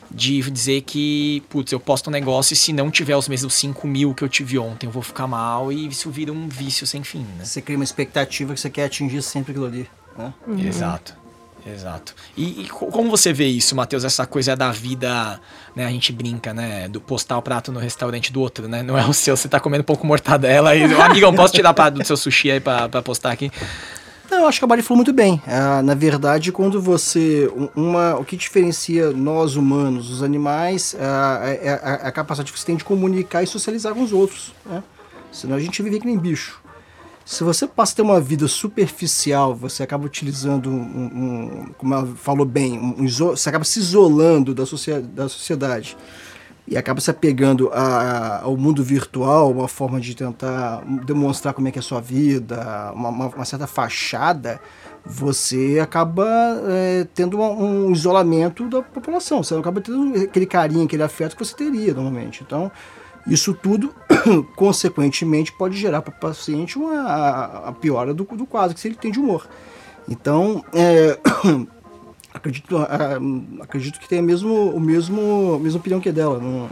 de 0.08 0.48
dizer 0.48 0.82
que, 0.82 1.42
putz, 1.48 1.72
eu 1.72 1.80
posto 1.80 2.08
um 2.08 2.12
negócio 2.12 2.54
e 2.54 2.56
se 2.56 2.72
não 2.72 2.88
tiver 2.88 3.16
os 3.16 3.26
mesmos 3.26 3.52
5 3.54 3.84
mil 3.88 4.14
que 4.14 4.22
eu 4.22 4.28
tive 4.28 4.56
ontem, 4.56 4.86
eu 4.86 4.92
vou 4.92 5.02
ficar 5.02 5.26
mal 5.26 5.72
e 5.72 5.88
isso 5.88 6.08
vira 6.08 6.32
um 6.32 6.48
vício 6.48 6.86
sem 6.86 7.02
fim, 7.02 7.26
né? 7.36 7.44
Você 7.44 7.60
cria 7.60 7.76
uma 7.76 7.84
expectativa 7.84 8.54
que 8.54 8.60
você 8.60 8.70
quer 8.70 8.84
atingir 8.84 9.22
sempre 9.22 9.50
aquilo 9.50 9.66
ali. 9.66 9.90
Né? 10.16 10.32
Exato. 10.56 11.23
Exato. 11.66 12.14
E, 12.36 12.62
e 12.62 12.68
co- 12.68 12.86
como 12.86 13.08
você 13.10 13.32
vê 13.32 13.46
isso, 13.46 13.74
Matheus, 13.74 14.04
essa 14.04 14.26
coisa 14.26 14.54
da 14.54 14.70
vida, 14.70 15.40
né? 15.74 15.86
A 15.86 15.90
gente 15.90 16.12
brinca, 16.12 16.52
né? 16.52 16.88
Do 16.88 17.00
postar 17.00 17.38
o 17.38 17.42
prato 17.42 17.72
no 17.72 17.80
restaurante 17.80 18.30
do 18.32 18.40
outro, 18.40 18.68
né? 18.68 18.82
Não 18.82 18.98
é 18.98 19.06
o 19.06 19.12
seu, 19.14 19.36
você 19.36 19.48
tá 19.48 19.58
comendo 19.58 19.82
pouco 19.82 20.06
mortadela 20.06 20.74
e, 20.76 20.82
amigão, 21.00 21.34
posso 21.34 21.54
tirar 21.54 21.72
pra, 21.72 21.88
do 21.90 22.04
seu 22.04 22.16
sushi 22.16 22.50
aí 22.50 22.60
pra, 22.60 22.88
pra 22.88 23.00
postar 23.00 23.32
aqui? 23.32 23.50
Não, 24.30 24.40
eu 24.40 24.46
acho 24.46 24.58
que 24.58 24.64
a 24.64 24.68
Mari 24.68 24.82
falou 24.82 24.96
muito 24.98 25.12
bem. 25.12 25.40
Ah, 25.46 25.80
na 25.82 25.94
verdade, 25.94 26.50
quando 26.52 26.80
você. 26.82 27.50
um- 27.56 27.68
Uma, 27.74 28.16
o 28.16 28.24
que 28.24 28.36
diferencia 28.36 29.10
nós 29.12 29.54
humanos 29.56 30.08
dos 30.08 30.22
animais 30.22 30.94
ah, 30.98 31.40
é 31.44 31.68
é 31.68 31.72
a, 31.82 31.94
a 32.08 32.12
capacidade 32.12 32.52
que 32.52 32.58
você 32.58 32.66
tem 32.66 32.76
de 32.76 32.84
comunicar 32.84 33.42
e 33.42 33.46
socializar 33.46 33.94
com 33.94 34.02
os 34.02 34.12
outros. 34.12 34.52
Né? 34.66 34.82
Senão 35.32 35.56
a 35.56 35.60
gente 35.60 35.82
vive 35.82 36.00
que 36.00 36.06
nem 36.06 36.18
bicho. 36.18 36.60
Se 37.24 37.42
você 37.42 37.66
passa 37.66 37.94
a 37.94 37.96
ter 37.96 38.02
uma 38.02 38.20
vida 38.20 38.46
superficial, 38.46 39.54
você 39.54 39.82
acaba 39.82 40.04
utilizando 40.04 40.68
um, 40.68 40.74
um- 40.74 41.74
como 41.78 41.94
ela 41.94 42.06
falou 42.16 42.44
bem, 42.44 42.78
um 42.78 43.08
você 43.08 43.48
acaba 43.48 43.64
se 43.64 43.78
isolando 43.78 44.54
da, 44.54 44.66
socia- 44.66 45.00
da 45.00 45.26
sociedade 45.28 45.96
e 46.68 46.76
acaba 46.76 47.00
se 47.00 47.10
apegando 47.10 47.70
a- 47.72 48.40
ao 48.42 48.56
mundo 48.58 48.84
virtual, 48.84 49.50
uma 49.52 49.68
forma 49.68 49.98
de 50.00 50.14
tentar 50.14 50.82
demonstrar 51.06 51.54
como 51.54 51.66
é 51.66 51.70
que 51.70 51.78
é 51.78 51.80
a 51.80 51.82
sua 51.82 52.00
vida, 52.00 52.92
uma, 52.94 53.08
uma- 53.08 53.26
uma 53.28 53.44
certa 53.46 53.66
fachada, 53.66 54.60
você 55.06 55.78
acaba 55.82 56.26
é, 56.68 57.06
tendo 57.14 57.38
uma- 57.38 57.50
um 57.52 57.90
isolamento 57.90 58.68
da 58.68 58.82
população. 58.82 59.42
Você 59.42 59.54
acaba 59.54 59.80
tendo 59.80 60.14
aquele 60.24 60.46
carinho, 60.46 60.84
aquele 60.84 61.02
afeto 61.02 61.36
que 61.36 61.44
você 61.44 61.54
teria 61.56 61.94
normalmente. 61.94 62.42
Então, 62.46 62.70
isso 63.26 63.54
tudo, 63.54 63.94
consequentemente, 64.56 65.52
pode 65.52 65.76
gerar 65.76 66.02
para 66.02 66.12
o 66.14 66.18
paciente 66.20 66.76
uma, 66.78 67.00
a, 67.02 67.68
a 67.68 67.72
piora 67.72 68.12
do, 68.12 68.24
do 68.24 68.46
quadro 68.46 68.74
que 68.74 68.80
se 68.80 68.88
ele 68.88 68.94
tem 68.96 69.10
de 69.10 69.18
humor. 69.18 69.46
Então, 70.08 70.62
é, 70.72 71.18
acredito, 72.32 72.76
ah, 72.78 73.18
acredito 73.62 73.98
que 73.98 74.08
tem 74.08 74.18
a 74.18 74.22
mesmo, 74.22 74.70
o 74.70 74.80
mesmo, 74.80 75.54
a 75.54 75.58
mesma 75.58 75.78
opinião 75.80 76.00
que 76.00 76.08
a 76.08 76.12
dela. 76.12 76.38
Não, 76.38 76.68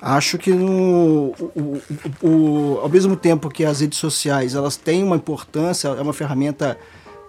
acho 0.00 0.38
que 0.38 0.52
no, 0.52 1.32
o, 1.38 1.80
o- 2.22 2.28
o- 2.28 2.78
ao 2.80 2.88
mesmo 2.88 3.16
tempo 3.16 3.48
que 3.48 3.64
as 3.64 3.80
redes 3.80 3.98
sociais 3.98 4.54
elas 4.54 4.76
têm 4.76 5.02
uma 5.02 5.16
importância, 5.16 5.88
é 5.88 6.00
uma 6.02 6.12
ferramenta 6.12 6.78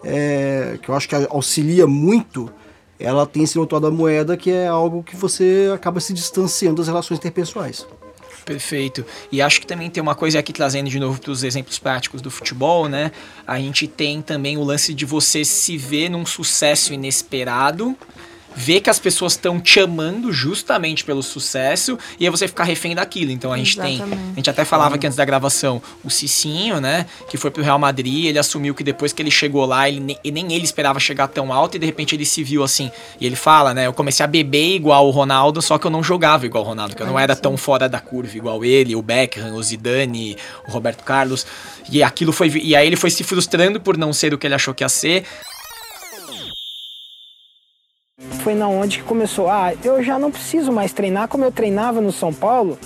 é, 0.03 0.77
que 0.81 0.89
eu 0.89 0.95
acho 0.95 1.07
que 1.07 1.15
auxilia 1.15 1.87
muito, 1.87 2.51
ela 2.99 3.25
tem 3.25 3.43
esse 3.43 3.57
outro 3.57 3.75
lado 3.75 3.89
da 3.89 3.95
moeda 3.95 4.35
que 4.35 4.51
é 4.51 4.67
algo 4.67 5.01
que 5.03 5.15
você 5.15 5.71
acaba 5.73 5.99
se 5.99 6.13
distanciando 6.13 6.77
das 6.77 6.87
relações 6.87 7.17
interpessoais. 7.17 7.87
Perfeito. 8.49 9.05
E 9.31 9.43
acho 9.43 9.61
que 9.61 9.67
também 9.67 9.91
tem 9.91 10.01
uma 10.01 10.15
coisa 10.15 10.39
aqui 10.39 10.51
trazendo 10.51 10.89
de 10.89 10.99
novo 10.99 11.21
para 11.21 11.29
os 11.29 11.43
exemplos 11.43 11.77
práticos 11.77 12.19
do 12.19 12.31
futebol, 12.31 12.89
né? 12.89 13.11
A 13.45 13.59
gente 13.59 13.87
tem 13.87 14.23
também 14.23 14.57
o 14.57 14.63
lance 14.63 14.91
de 14.91 15.05
você 15.05 15.45
se 15.45 15.77
ver 15.77 16.09
num 16.09 16.25
sucesso 16.25 16.91
inesperado, 16.91 17.95
ver 18.55 18.81
que 18.81 18.89
as 18.89 18.99
pessoas 18.99 19.33
estão 19.33 19.59
te 19.59 19.79
amando 19.79 20.31
justamente 20.31 21.03
pelo 21.03 21.23
sucesso 21.23 21.97
e 22.19 22.25
aí 22.25 22.29
você 22.29 22.47
ficar 22.47 22.63
refém 22.63 22.95
daquilo. 22.95 23.31
Então 23.31 23.53
a 23.53 23.57
gente 23.57 23.77
tem, 23.79 23.95
Exatamente. 23.95 24.31
a 24.31 24.35
gente 24.35 24.49
até 24.49 24.65
falava 24.65 24.95
aqui 24.95 25.07
antes 25.07 25.17
da 25.17 25.25
gravação, 25.25 25.81
o 26.03 26.09
Cicinho, 26.09 26.81
né, 26.81 27.05
que 27.29 27.37
foi 27.37 27.51
pro 27.51 27.63
Real 27.63 27.79
Madrid, 27.79 28.25
ele 28.25 28.39
assumiu 28.39 28.73
que 28.73 28.83
depois 28.83 29.13
que 29.13 29.21
ele 29.21 29.31
chegou 29.31 29.65
lá, 29.65 29.87
ele 29.89 30.17
e 30.23 30.31
nem 30.31 30.53
ele 30.53 30.65
esperava 30.65 30.99
chegar 30.99 31.27
tão 31.27 31.53
alto 31.53 31.75
e 31.75 31.79
de 31.79 31.85
repente 31.85 32.15
ele 32.15 32.25
se 32.25 32.43
viu 32.43 32.63
assim. 32.63 32.91
E 33.19 33.25
ele 33.25 33.35
fala, 33.35 33.73
né, 33.73 33.87
eu 33.87 33.93
comecei 33.93 34.23
a 34.23 34.27
beber 34.27 34.75
igual 34.75 35.07
o 35.07 35.11
Ronaldo, 35.11 35.61
só 35.61 35.77
que 35.77 35.85
eu 35.85 35.91
não 35.91 36.03
jogava 36.03 36.45
igual 36.45 36.63
o 36.63 36.67
Ronaldo, 36.67 36.95
que 36.95 37.01
eu 37.01 37.07
não 37.07 37.19
era 37.19 37.35
tão 37.35 37.55
fora 37.55 37.87
da 37.87 37.99
curva 37.99 38.35
igual 38.35 38.63
ele, 38.65 38.95
o 38.95 39.01
Beckham, 39.01 39.55
o 39.55 39.63
Zidane, 39.63 40.37
o 40.67 40.71
Roberto 40.71 41.03
Carlos. 41.03 41.45
E 41.91 42.03
aquilo 42.03 42.31
foi 42.31 42.49
e 42.49 42.75
aí 42.75 42.85
ele 42.85 42.95
foi 42.95 43.09
se 43.09 43.23
frustrando 43.23 43.79
por 43.79 43.97
não 43.97 44.13
ser 44.13 44.33
o 44.33 44.37
que 44.37 44.45
ele 44.45 44.55
achou 44.55 44.73
que 44.73 44.83
ia 44.83 44.89
ser. 44.89 45.25
Foi 48.49 48.55
na 48.55 48.67
onde 48.67 48.97
que 48.97 49.03
começou, 49.03 49.47
ah, 49.47 49.73
eu 49.83 50.01
já 50.01 50.17
não 50.17 50.31
preciso 50.31 50.71
mais 50.71 50.91
treinar 50.91 51.27
como 51.27 51.45
eu 51.45 51.51
treinava 51.51 52.01
no 52.01 52.11
São 52.11 52.33
Paulo, 52.33 52.79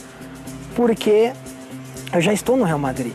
porque 0.76 1.32
eu 2.12 2.20
já 2.20 2.34
estou 2.34 2.58
no 2.58 2.66
Real 2.66 2.78
Madrid. 2.78 3.14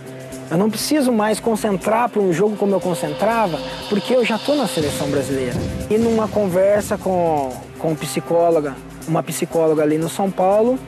Eu 0.50 0.56
não 0.56 0.70
preciso 0.70 1.12
mais 1.12 1.38
concentrar 1.38 2.08
para 2.08 2.22
um 2.22 2.32
jogo 2.32 2.56
como 2.56 2.74
eu 2.74 2.80
concentrava, 2.80 3.60
porque 3.90 4.16
eu 4.16 4.24
já 4.24 4.36
estou 4.36 4.56
na 4.56 4.66
seleção 4.66 5.10
brasileira. 5.10 5.56
E 5.90 5.98
numa 5.98 6.26
conversa 6.26 6.96
com, 6.96 7.52
com 7.78 7.94
psicóloga, 7.94 8.74
uma 9.06 9.22
psicóloga 9.22 9.82
ali 9.82 9.98
no 9.98 10.08
São 10.08 10.30
Paulo, 10.30 10.78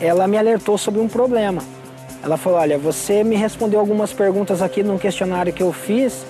ela 0.00 0.26
me 0.26 0.36
alertou 0.36 0.76
sobre 0.76 1.00
um 1.00 1.06
problema. 1.06 1.62
Ela 2.20 2.36
falou: 2.36 2.58
Olha, 2.58 2.78
você 2.78 3.22
me 3.22 3.36
respondeu 3.36 3.78
algumas 3.78 4.12
perguntas 4.12 4.60
aqui 4.60 4.82
num 4.82 4.98
questionário 4.98 5.52
que 5.52 5.62
eu 5.62 5.72
fiz 5.72 6.26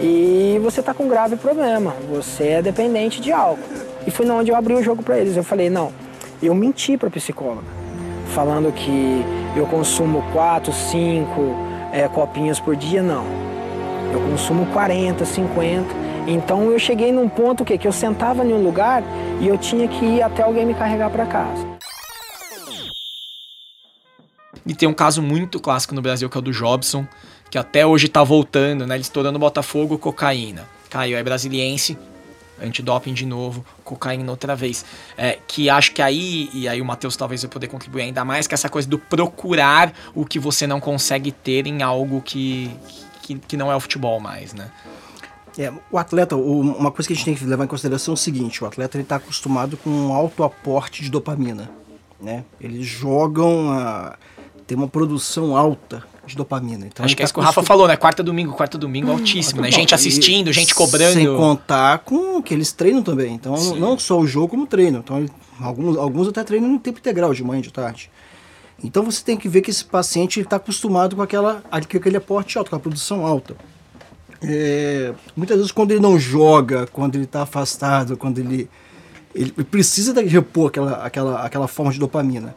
e 0.00 0.60
você 0.62 0.78
está 0.78 0.94
com 0.94 1.06
um 1.06 1.08
grave 1.08 1.34
problema. 1.34 1.96
Você 2.08 2.44
é 2.44 2.62
dependente 2.62 3.20
de 3.20 3.32
álcool. 3.32 3.90
E 4.06 4.10
foi 4.10 4.28
onde 4.30 4.50
eu 4.50 4.56
abri 4.56 4.74
o 4.74 4.82
jogo 4.82 5.02
para 5.02 5.18
eles. 5.18 5.36
Eu 5.36 5.44
falei: 5.44 5.70
Não, 5.70 5.92
eu 6.42 6.54
menti 6.54 6.96
para 6.96 7.10
psicóloga, 7.10 7.66
falando 8.34 8.72
que 8.72 9.24
eu 9.56 9.66
consumo 9.66 10.24
4, 10.32 10.72
5 10.72 11.28
é, 11.92 12.08
copinhos 12.08 12.58
por 12.58 12.74
dia, 12.74 13.02
não. 13.02 13.24
Eu 14.12 14.20
consumo 14.20 14.66
40, 14.66 15.24
50. 15.24 15.86
Então 16.26 16.70
eu 16.70 16.78
cheguei 16.78 17.12
num 17.12 17.28
ponto 17.28 17.64
que, 17.64 17.76
que 17.76 17.86
eu 17.86 17.92
sentava 17.92 18.44
em 18.44 18.52
um 18.52 18.62
lugar 18.62 19.02
e 19.40 19.48
eu 19.48 19.58
tinha 19.58 19.88
que 19.88 20.04
ir 20.04 20.22
até 20.22 20.42
alguém 20.42 20.64
me 20.64 20.74
carregar 20.74 21.10
para 21.10 21.26
casa. 21.26 21.72
E 24.64 24.74
tem 24.74 24.88
um 24.88 24.94
caso 24.94 25.20
muito 25.20 25.58
clássico 25.58 25.94
no 25.94 26.02
Brasil 26.02 26.30
que 26.30 26.36
é 26.36 26.40
o 26.40 26.42
do 26.42 26.52
Jobson, 26.52 27.06
que 27.50 27.58
até 27.58 27.84
hoje 27.84 28.08
tá 28.08 28.22
voltando, 28.22 28.86
né? 28.86 28.94
Ele 28.94 29.02
estourando 29.02 29.38
Botafogo, 29.38 29.98
cocaína. 29.98 30.68
Caiu, 30.88 31.18
é 31.18 31.22
brasiliense, 31.22 31.98
antidoping 32.62 33.12
de 33.12 33.26
novo, 33.26 33.64
cocaína 33.84 34.30
outra 34.30 34.54
vez. 34.54 34.84
É, 35.16 35.38
que 35.46 35.68
acho 35.68 35.92
que 35.92 36.02
aí, 36.02 36.50
e 36.52 36.68
aí 36.68 36.80
o 36.80 36.84
Matheus 36.84 37.16
talvez 37.16 37.42
vai 37.42 37.50
poder 37.50 37.68
contribuir 37.68 38.02
ainda 38.02 38.24
mais, 38.24 38.46
que 38.46 38.54
essa 38.54 38.68
coisa 38.68 38.88
do 38.88 38.98
procurar 38.98 39.92
o 40.14 40.24
que 40.24 40.38
você 40.38 40.66
não 40.66 40.80
consegue 40.80 41.32
ter 41.32 41.66
em 41.66 41.82
algo 41.82 42.20
que, 42.20 42.70
que, 43.22 43.36
que 43.36 43.56
não 43.56 43.70
é 43.70 43.76
o 43.76 43.80
futebol 43.80 44.20
mais, 44.20 44.52
né? 44.52 44.70
É, 45.58 45.70
o 45.90 45.98
atleta, 45.98 46.34
uma 46.34 46.90
coisa 46.90 47.06
que 47.06 47.12
a 47.12 47.16
gente 47.16 47.24
tem 47.26 47.34
que 47.34 47.44
levar 47.44 47.64
em 47.64 47.68
consideração 47.68 48.12
é 48.12 48.14
o 48.14 48.16
seguinte, 48.16 48.64
o 48.64 48.66
atleta 48.66 48.98
está 48.98 49.16
acostumado 49.16 49.76
com 49.76 49.90
um 49.90 50.12
alto 50.12 50.42
aporte 50.44 51.02
de 51.02 51.10
dopamina, 51.10 51.70
né? 52.18 52.44
Eles 52.58 52.86
jogam, 52.86 53.70
a, 53.70 54.16
tem 54.66 54.78
uma 54.78 54.88
produção 54.88 55.54
alta 55.54 56.11
de 56.26 56.36
dopamina. 56.36 56.86
Então, 56.86 57.04
Acho 57.04 57.16
que 57.16 57.22
é 57.22 57.24
tá 57.24 57.26
isso 57.26 57.34
que 57.34 57.40
o 57.40 57.42
Rafa 57.42 57.62
falou, 57.62 57.88
né? 57.88 57.96
Quarta 57.96 58.22
domingo, 58.22 58.52
quarta 58.52 58.78
domingo 58.78 59.08
hum, 59.08 59.12
altíssimo, 59.12 59.60
né? 59.60 59.70
Gente 59.70 59.94
assistindo, 59.94 60.52
gente 60.52 60.74
cobrando. 60.74 61.14
Sem 61.14 61.26
contar 61.26 61.98
com 61.98 62.40
que 62.42 62.54
eles 62.54 62.72
treinam 62.72 63.02
também. 63.02 63.34
Então, 63.34 63.56
Sim. 63.56 63.78
não 63.78 63.98
só 63.98 64.18
o 64.18 64.26
jogo, 64.26 64.48
como 64.48 64.66
treino. 64.66 64.98
Então, 64.98 65.26
alguns, 65.60 65.96
alguns 65.96 66.28
até 66.28 66.44
treinam 66.44 66.70
no 66.70 66.78
tempo 66.78 66.98
integral, 66.98 67.34
de 67.34 67.42
manhã 67.42 67.58
e 67.58 67.62
de 67.62 67.72
tarde. 67.72 68.10
Então, 68.82 69.04
você 69.04 69.22
tem 69.22 69.36
que 69.36 69.48
ver 69.48 69.62
que 69.62 69.70
esse 69.70 69.84
paciente 69.84 70.40
está 70.40 70.56
acostumado 70.56 71.16
com, 71.16 71.22
aquela, 71.22 71.62
com 71.70 71.96
aquele 71.96 72.16
aporte 72.16 72.56
alto, 72.56 72.70
com 72.70 72.76
a 72.76 72.80
produção 72.80 73.26
alta. 73.26 73.56
É, 74.42 75.12
muitas 75.36 75.56
vezes, 75.56 75.72
quando 75.72 75.92
ele 75.92 76.00
não 76.00 76.18
joga, 76.18 76.86
quando 76.86 77.14
ele 77.14 77.24
está 77.24 77.42
afastado, 77.42 78.16
quando 78.16 78.38
ele, 78.38 78.68
ele 79.34 79.52
precisa 79.52 80.20
repor 80.20 80.68
aquela, 80.68 81.04
aquela, 81.04 81.42
aquela 81.44 81.68
forma 81.68 81.92
de 81.92 81.98
dopamina. 81.98 82.54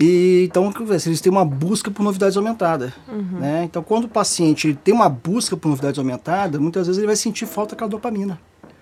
E, 0.00 0.44
então, 0.44 0.72
eles 1.06 1.20
têm 1.20 1.30
uma 1.30 1.44
busca 1.44 1.90
por 1.90 2.02
novidades 2.02 2.36
aumentada. 2.36 2.92
Uhum. 3.08 3.38
Né? 3.38 3.64
Então, 3.64 3.82
quando 3.82 4.04
o 4.04 4.08
paciente 4.08 4.76
tem 4.82 4.92
uma 4.92 5.08
busca 5.08 5.56
por 5.56 5.68
novidades 5.68 5.98
aumentada, 5.98 6.58
muitas 6.58 6.86
vezes 6.86 6.98
ele 6.98 7.06
vai 7.06 7.16
sentir 7.16 7.46
falta 7.46 7.74
daquela 7.74 7.90
dopamina. 7.90 8.40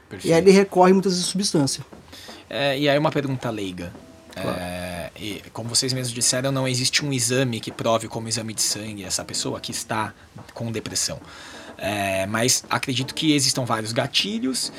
Perfeito. 0.09 0.31
E 0.31 0.33
aí 0.33 0.41
ele 0.41 0.51
recorre 0.51 0.93
muitas 0.93 1.13
vezes 1.13 1.29
à 1.29 1.31
substância. 1.31 1.85
É, 2.49 2.79
e 2.79 2.89
aí 2.89 2.99
uma 2.99 3.11
pergunta 3.11 3.51
leiga. 3.51 3.93
Claro. 4.35 4.59
É, 4.59 5.11
e, 5.21 5.43
como 5.53 5.69
vocês 5.69 5.93
mesmos 5.93 6.15
disseram, 6.15 6.51
não 6.51 6.67
existe 6.67 7.05
um 7.05 7.13
exame 7.13 7.61
que 7.61 7.71
prove 7.71 8.09
como 8.09 8.29
exame 8.29 8.55
de 8.55 8.63
sangue 8.63 9.05
essa 9.05 9.25
pessoa 9.25 9.61
que 9.61 9.71
está 9.71 10.15
com 10.55 10.73
depressão. 10.73 11.21
É, 11.77 12.27
mas 12.27 12.65
acredito 12.71 13.15
que 13.15 13.35
existam 13.35 13.65
vários 13.65 13.93
gatilhos. 13.93 14.73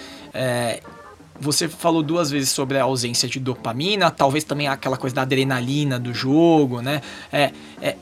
Você 1.39 1.67
falou 1.67 2.03
duas 2.03 2.29
vezes 2.29 2.49
sobre 2.49 2.77
a 2.77 2.83
ausência 2.83 3.27
de 3.27 3.39
dopamina, 3.39 4.11
talvez 4.11 4.43
também 4.43 4.67
aquela 4.67 4.97
coisa 4.97 5.15
da 5.15 5.23
adrenalina 5.23 5.99
do 5.99 6.13
jogo, 6.13 6.81
né? 6.81 7.01
É, 7.31 7.51
é, 7.81 7.95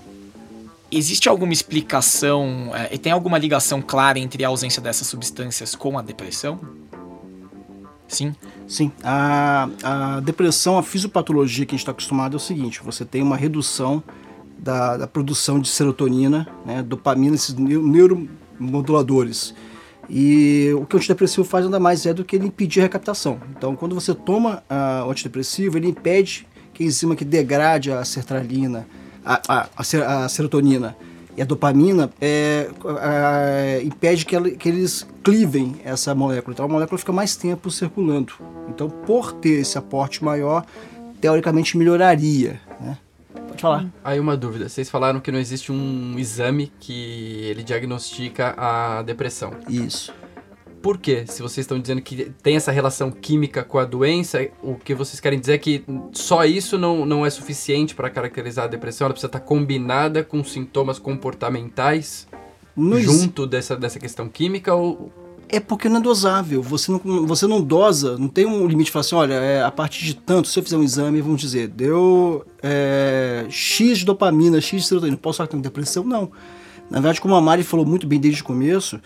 existe 0.92 1.30
alguma 1.30 1.54
explicação, 1.54 2.72
é, 2.74 2.98
tem 2.98 3.12
alguma 3.12 3.38
ligação 3.38 3.82
clara 3.82 4.20
entre 4.20 4.44
a 4.44 4.50
ausência 4.50 4.82
dessas 4.82 5.08
substâncias 5.08 5.76
com 5.76 5.98
a 5.98 6.02
depressão? 6.02 6.60
Sim? 8.08 8.36
Sim. 8.68 8.92
A, 9.02 9.70
a 9.82 10.20
depressão, 10.20 10.78
a 10.78 10.84
fisiopatologia 10.84 11.66
que 11.66 11.74
a 11.74 11.76
gente 11.76 11.84
está 11.84 11.92
acostumado 11.92 12.34
é 12.34 12.38
o 12.38 12.40
seguinte: 12.40 12.82
você 12.84 13.06
tem 13.06 13.24
uma 13.24 13.38
redução 13.38 14.04
da, 14.60 14.98
da 14.98 15.08
produção 15.08 15.60
de 15.60 15.70
serotonina, 15.70 16.48
né, 16.66 16.84
dopamina, 16.84 17.36
esses 17.36 17.56
neuromoduladores 17.56 19.56
e 20.14 20.74
o 20.74 20.86
que 20.86 20.96
o 20.96 20.98
antidepressivo 20.98 21.46
faz 21.46 21.64
nada 21.64 21.80
mais 21.80 22.06
é 22.06 22.14
do 22.14 22.26
que 22.26 22.36
ele 22.36 22.46
impedir 22.46 22.82
a 22.82 22.84
recaptação. 22.84 23.40
Então, 23.56 23.78
quando 23.78 23.96
você 23.96 24.14
toma 24.14 24.62
uh, 24.70 25.08
o 25.08 25.12
antidepressivo, 25.12 25.78
ele 25.78 25.88
impede 25.88 26.46
que 26.74 26.84
a 26.84 26.86
enzima 26.86 27.16
que 27.16 27.24
degrade 27.24 27.94
a 27.94 28.04
sertralina, 28.04 28.86
a, 29.24 29.42
a, 29.48 29.70
a, 29.78 30.26
a 30.26 30.30
serotonina 30.30 30.98
e 31.38 31.42
a 31.42 31.46
dopamina, 31.46 32.12
é, 32.20 32.70
é, 33.02 33.82
impede 33.86 34.26
que, 34.26 34.36
ela, 34.36 34.50
que, 34.52 34.68
eles 34.68 35.08
clivem 35.24 35.80
essa 35.86 36.14
molécula. 36.14 36.54
Então, 36.54 36.66
a 36.66 36.68
molécula 36.68 36.98
fica 36.98 37.14
mais 37.14 37.38
tempo 37.38 37.72
circulando. 37.72 38.34
Então, 38.68 38.90
por 38.90 39.32
ter 39.32 39.62
esse 39.62 39.78
aporte 39.78 40.22
maior, 40.22 40.66
teoricamente 41.22 41.78
melhoraria. 41.78 42.60
Pode 43.62 43.84
falar. 43.84 43.94
Aí 44.04 44.20
uma 44.20 44.36
dúvida. 44.36 44.68
Vocês 44.68 44.90
falaram 44.90 45.20
que 45.20 45.32
não 45.32 45.40
existe 45.40 45.72
um 45.72 46.18
exame 46.18 46.72
que 46.80 47.42
ele 47.44 47.64
diagnostica 47.64 48.56
a 48.58 49.04
depressão. 49.04 49.54
Isso. 49.70 50.14
Por 50.82 50.98
quê? 50.98 51.26
Se 51.28 51.44
vocês 51.44 51.64
estão 51.64 51.80
dizendo 51.80 52.02
que 52.02 52.32
tem 52.42 52.56
essa 52.56 52.72
relação 52.72 53.12
química 53.12 53.64
com 53.64 53.78
a 53.78 53.86
doença, 53.86 54.48
o 54.64 54.76
que 54.76 54.96
vocês 54.96 55.20
querem 55.20 55.40
dizer 55.40 55.54
é 55.54 55.58
que 55.60 55.86
só 56.12 56.44
isso 56.44 56.76
não, 56.76 57.06
não 57.06 57.24
é 57.24 57.30
suficiente 57.30 57.94
para 57.94 58.10
caracterizar 58.10 58.66
a 58.66 58.68
depressão? 58.68 59.06
Ela 59.06 59.14
precisa 59.14 59.28
estar 59.28 59.42
combinada 59.42 60.24
com 60.24 60.44
sintomas 60.44 60.98
comportamentais 60.98 62.28
no 62.76 63.00
junto 63.00 63.46
dessa, 63.46 63.76
dessa 63.76 64.00
questão 64.00 64.28
química? 64.28 64.74
Ou 64.74 65.14
é 65.52 65.60
porque 65.60 65.90
não 65.90 65.98
é 65.98 66.02
dosável. 66.02 66.62
Você 66.62 66.92
não, 66.92 67.28
você 67.28 67.46
não 67.46 67.62
dosa, 67.62 68.18
não 68.18 68.28
tem 68.28 68.46
um 68.46 68.66
limite 68.66 68.90
falar 68.90 69.02
assim, 69.02 69.16
olha, 69.16 69.34
é, 69.34 69.64
a 69.64 69.72
partir 69.72 70.06
de 70.06 70.16
tanto, 70.16 70.48
se 70.48 70.58
eu 70.58 70.64
fizer 70.64 70.78
um 70.78 70.84
exame, 70.84 71.22
vamos 71.22 71.42
dizer, 71.42 71.68
deu 71.68 72.46
é, 72.64 73.46
X 73.50 74.00
de 74.00 74.06
dopamina, 74.06 74.62
X 74.62 74.82
de 74.82 74.88
serotonina, 74.88 75.18
posso 75.18 75.38
falar 75.38 75.48
que 75.48 75.54
tem 75.54 75.62
depressão? 75.62 76.04
Não. 76.04 76.32
Na 76.90 77.00
verdade, 77.00 77.22
como 77.22 77.36
a 77.36 77.42
Mari 77.42 77.64
falou 77.64 77.86
muito 77.86 78.08
bem 78.08 78.20
desde 78.20 78.42
o 78.42 78.46
começo, 78.46 79.00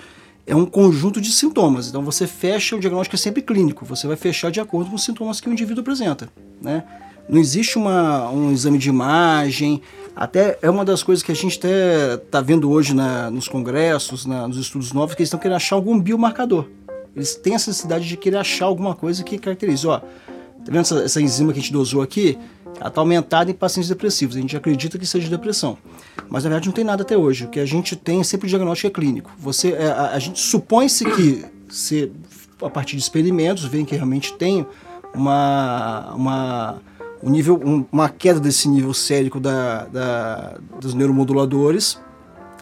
é 0.46 0.56
um 0.56 0.66
conjunto 0.66 1.20
de 1.20 1.32
sintomas. 1.32 1.88
Então 1.90 2.04
você 2.04 2.28
fecha, 2.28 2.76
o 2.76 2.80
diagnóstico 2.80 3.16
é 3.16 3.20
sempre 3.20 3.42
clínico, 3.42 3.86
você 3.86 4.08
vai 4.08 4.16
fechar 4.16 4.52
de 4.52 4.60
acordo 4.60 4.90
com 4.90 4.96
os 4.96 5.04
sintomas 5.04 5.42
que 5.42 5.50
o 5.50 5.52
indivíduo 5.52 5.82
apresenta, 5.82 6.30
né? 6.62 6.84
Não 7.28 7.40
existe 7.40 7.78
uma, 7.78 8.30
um 8.30 8.52
exame 8.52 8.78
de 8.78 8.90
imagem, 8.90 9.82
até 10.16 10.58
é 10.62 10.70
uma 10.70 10.86
das 10.86 11.04
coisas 11.04 11.24
que 11.24 11.32
a 11.32 11.36
gente 11.36 11.58
até 11.58 12.16
está 12.16 12.40
vendo 12.40 12.70
hoje 12.72 12.94
na, 12.94 13.30
nos 13.30 13.48
congressos, 13.48 14.26
na, 14.26 14.48
nos 14.48 14.58
estudos 14.58 14.94
novos, 14.94 15.16
que 15.16 15.22
eles 15.22 15.28
estão 15.28 15.40
querendo 15.40 15.58
achar 15.58 15.76
algum 15.76 16.00
biomarcador. 16.00 16.66
Eles 17.16 17.36
têm 17.36 17.56
essa 17.56 17.70
necessidade 17.70 18.08
de 18.08 18.16
querer 18.16 18.38
achar 18.38 18.66
alguma 18.66 18.94
coisa 18.94 19.24
que 19.24 19.38
caracterize. 19.38 19.86
Ó, 19.88 20.00
tá 20.00 20.06
vendo 20.68 20.82
essa, 20.82 21.00
essa 21.04 21.22
enzima 21.22 21.52
que 21.52 21.60
a 21.60 21.62
gente 21.62 21.74
dosou 21.74 22.02
aqui? 22.02 22.38
Ela 22.80 22.90
está 22.90 23.02
aumentada 23.02 23.50
em 23.50 23.54
pacientes 23.54 23.90
depressivos. 23.90 24.36
A 24.36 24.40
gente 24.40 24.56
acredita 24.56 24.98
que 24.98 25.06
seja 25.06 25.30
depressão. 25.30 25.78
Mas 26.30 26.44
na 26.44 26.50
verdade 26.50 26.68
não 26.68 26.74
tem 26.74 26.84
nada 26.84 27.04
até 27.04 27.18
hoje. 27.18 27.46
O 27.46 27.50
que 27.50 27.60
a 27.60 27.66
gente 27.66 27.96
tem 27.96 28.20
é 28.20 28.24
sempre 28.24 28.48
o 28.48 28.50
diagnóstico 28.50 28.88
é 28.88 29.02
clínico. 29.02 29.32
Você, 29.40 29.72
é, 29.72 29.88
a, 29.88 30.12
a 30.12 30.20
gente 30.20 30.40
supõe-se 30.40 31.06
que, 31.06 31.46
se, 31.70 32.12
a 32.62 32.70
partir 32.70 32.98
de 32.98 33.02
experimentos, 33.02 33.64
vem 33.64 33.86
que 33.86 33.96
realmente 33.96 34.34
tem 34.34 34.66
uma, 35.14 36.14
uma 36.14 36.82
um 37.26 37.30
nível, 37.32 37.60
um, 37.66 37.84
uma 37.92 38.08
queda 38.08 38.40
desse 38.40 38.70
nível 38.70 38.94
sérico 38.94 39.40
da, 39.40 39.86
da, 39.86 40.54
dos 40.80 40.94
neuromoduladores, 40.94 42.00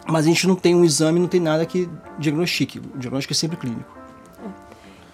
mas 0.06 0.24
a 0.24 0.28
gente 0.28 0.48
não 0.48 0.56
tem 0.56 0.74
um 0.74 0.82
exame, 0.82 1.20
não 1.20 1.28
tem 1.28 1.40
nada 1.40 1.66
que 1.66 1.86
diagnostique. 2.18 2.78
O 2.78 2.98
diagnóstico 2.98 3.34
é 3.34 3.36
sempre 3.36 3.58
clínico. 3.58 3.94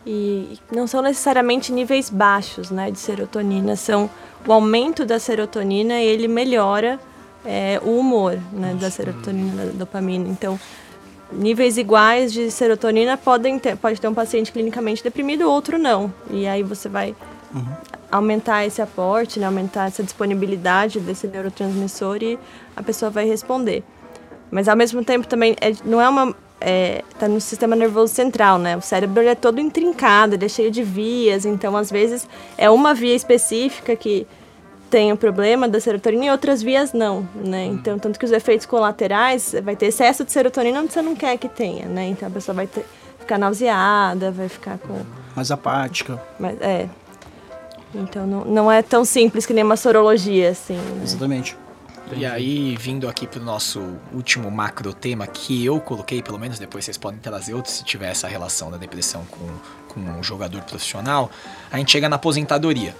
E 0.06 0.56
não 0.72 0.86
são 0.86 1.02
necessariamente 1.02 1.72
níveis 1.72 2.08
baixos 2.08 2.70
né, 2.70 2.92
de 2.92 2.98
serotonina, 2.98 3.74
são 3.74 4.08
o 4.46 4.52
aumento 4.52 5.04
da 5.04 5.18
serotonina 5.18 5.94
ele 5.94 6.28
melhora 6.28 6.98
é, 7.44 7.80
o 7.84 7.98
humor 7.98 8.38
né, 8.52 8.74
da 8.80 8.88
serotonina, 8.88 9.66
da 9.66 9.72
dopamina. 9.72 10.28
Então, 10.28 10.58
níveis 11.32 11.76
iguais 11.76 12.32
de 12.32 12.52
serotonina 12.52 13.16
podem 13.16 13.58
ter, 13.58 13.76
pode 13.76 14.00
ter 14.00 14.06
um 14.06 14.14
paciente 14.14 14.52
clinicamente 14.52 15.02
deprimido, 15.02 15.50
outro 15.50 15.76
não. 15.76 16.12
E 16.30 16.46
aí 16.46 16.62
você 16.62 16.88
vai 16.88 17.14
uhum 17.52 17.99
aumentar 18.10 18.66
esse 18.66 18.82
aporte, 18.82 19.38
né, 19.38 19.46
aumentar 19.46 19.86
essa 19.88 20.02
disponibilidade 20.02 21.00
desse 21.00 21.26
neurotransmissor 21.26 22.22
e 22.22 22.38
a 22.76 22.82
pessoa 22.82 23.10
vai 23.10 23.26
responder. 23.26 23.82
Mas 24.50 24.68
ao 24.68 24.76
mesmo 24.76 25.04
tempo 25.04 25.26
também 25.26 25.56
é, 25.60 25.72
não 25.84 26.00
é 26.00 26.08
uma 26.08 26.34
é, 26.60 27.02
tá 27.18 27.26
no 27.26 27.40
sistema 27.40 27.74
nervoso 27.74 28.12
central, 28.12 28.58
né? 28.58 28.76
O 28.76 28.82
cérebro 28.82 29.22
é 29.22 29.34
todo 29.34 29.60
intrincado, 29.60 30.34
ele 30.34 30.44
é 30.44 30.48
cheio 30.48 30.70
de 30.70 30.82
vias, 30.82 31.46
então 31.46 31.76
às 31.76 31.90
vezes 31.90 32.28
é 32.58 32.68
uma 32.68 32.92
via 32.92 33.14
específica 33.14 33.96
que 33.96 34.26
tem 34.90 35.12
o 35.12 35.16
problema 35.16 35.68
da 35.68 35.80
serotonina 35.80 36.26
e 36.26 36.30
outras 36.30 36.62
vias 36.62 36.92
não, 36.92 37.26
né? 37.34 37.64
Então, 37.66 37.98
tanto 37.98 38.18
que 38.18 38.24
os 38.24 38.32
efeitos 38.32 38.66
colaterais 38.66 39.54
vai 39.62 39.76
ter 39.76 39.86
excesso 39.86 40.24
de 40.24 40.32
serotonina 40.32 40.80
onde 40.80 40.92
você 40.92 41.00
não 41.00 41.14
quer 41.14 41.38
que 41.38 41.48
tenha, 41.48 41.86
né? 41.86 42.08
Então 42.08 42.28
a 42.28 42.30
pessoa 42.30 42.54
vai 42.54 42.66
ter, 42.66 42.84
ficar 43.18 43.38
nauseada, 43.38 44.32
vai 44.32 44.48
ficar 44.48 44.78
com 44.78 45.00
Mais 45.34 45.50
apática. 45.50 46.20
mas, 46.38 46.60
é. 46.60 46.88
Então 47.94 48.26
não, 48.26 48.44
não 48.44 48.72
é 48.72 48.82
tão 48.82 49.04
simples 49.04 49.46
que 49.46 49.52
nem 49.52 49.64
uma 49.64 49.76
sorologia, 49.76 50.50
assim. 50.50 50.74
né? 50.74 51.02
Exatamente. 51.02 51.56
E 52.16 52.26
aí, 52.26 52.76
vindo 52.76 53.08
aqui 53.08 53.24
pro 53.26 53.42
nosso 53.42 53.80
último 54.12 54.50
macro 54.50 54.92
tema 54.92 55.26
que 55.28 55.64
eu 55.64 55.78
coloquei, 55.78 56.20
pelo 56.20 56.38
menos 56.38 56.58
depois 56.58 56.84
vocês 56.84 56.98
podem 56.98 57.20
trazer 57.20 57.54
outros 57.54 57.74
se 57.74 57.84
tiver 57.84 58.10
essa 58.10 58.26
relação 58.26 58.70
da 58.70 58.76
depressão 58.76 59.24
com, 59.30 59.48
com 59.88 60.00
um 60.00 60.22
jogador 60.22 60.60
profissional, 60.62 61.30
a 61.70 61.78
gente 61.78 61.92
chega 61.92 62.08
na 62.08 62.16
aposentadoria. 62.16 62.94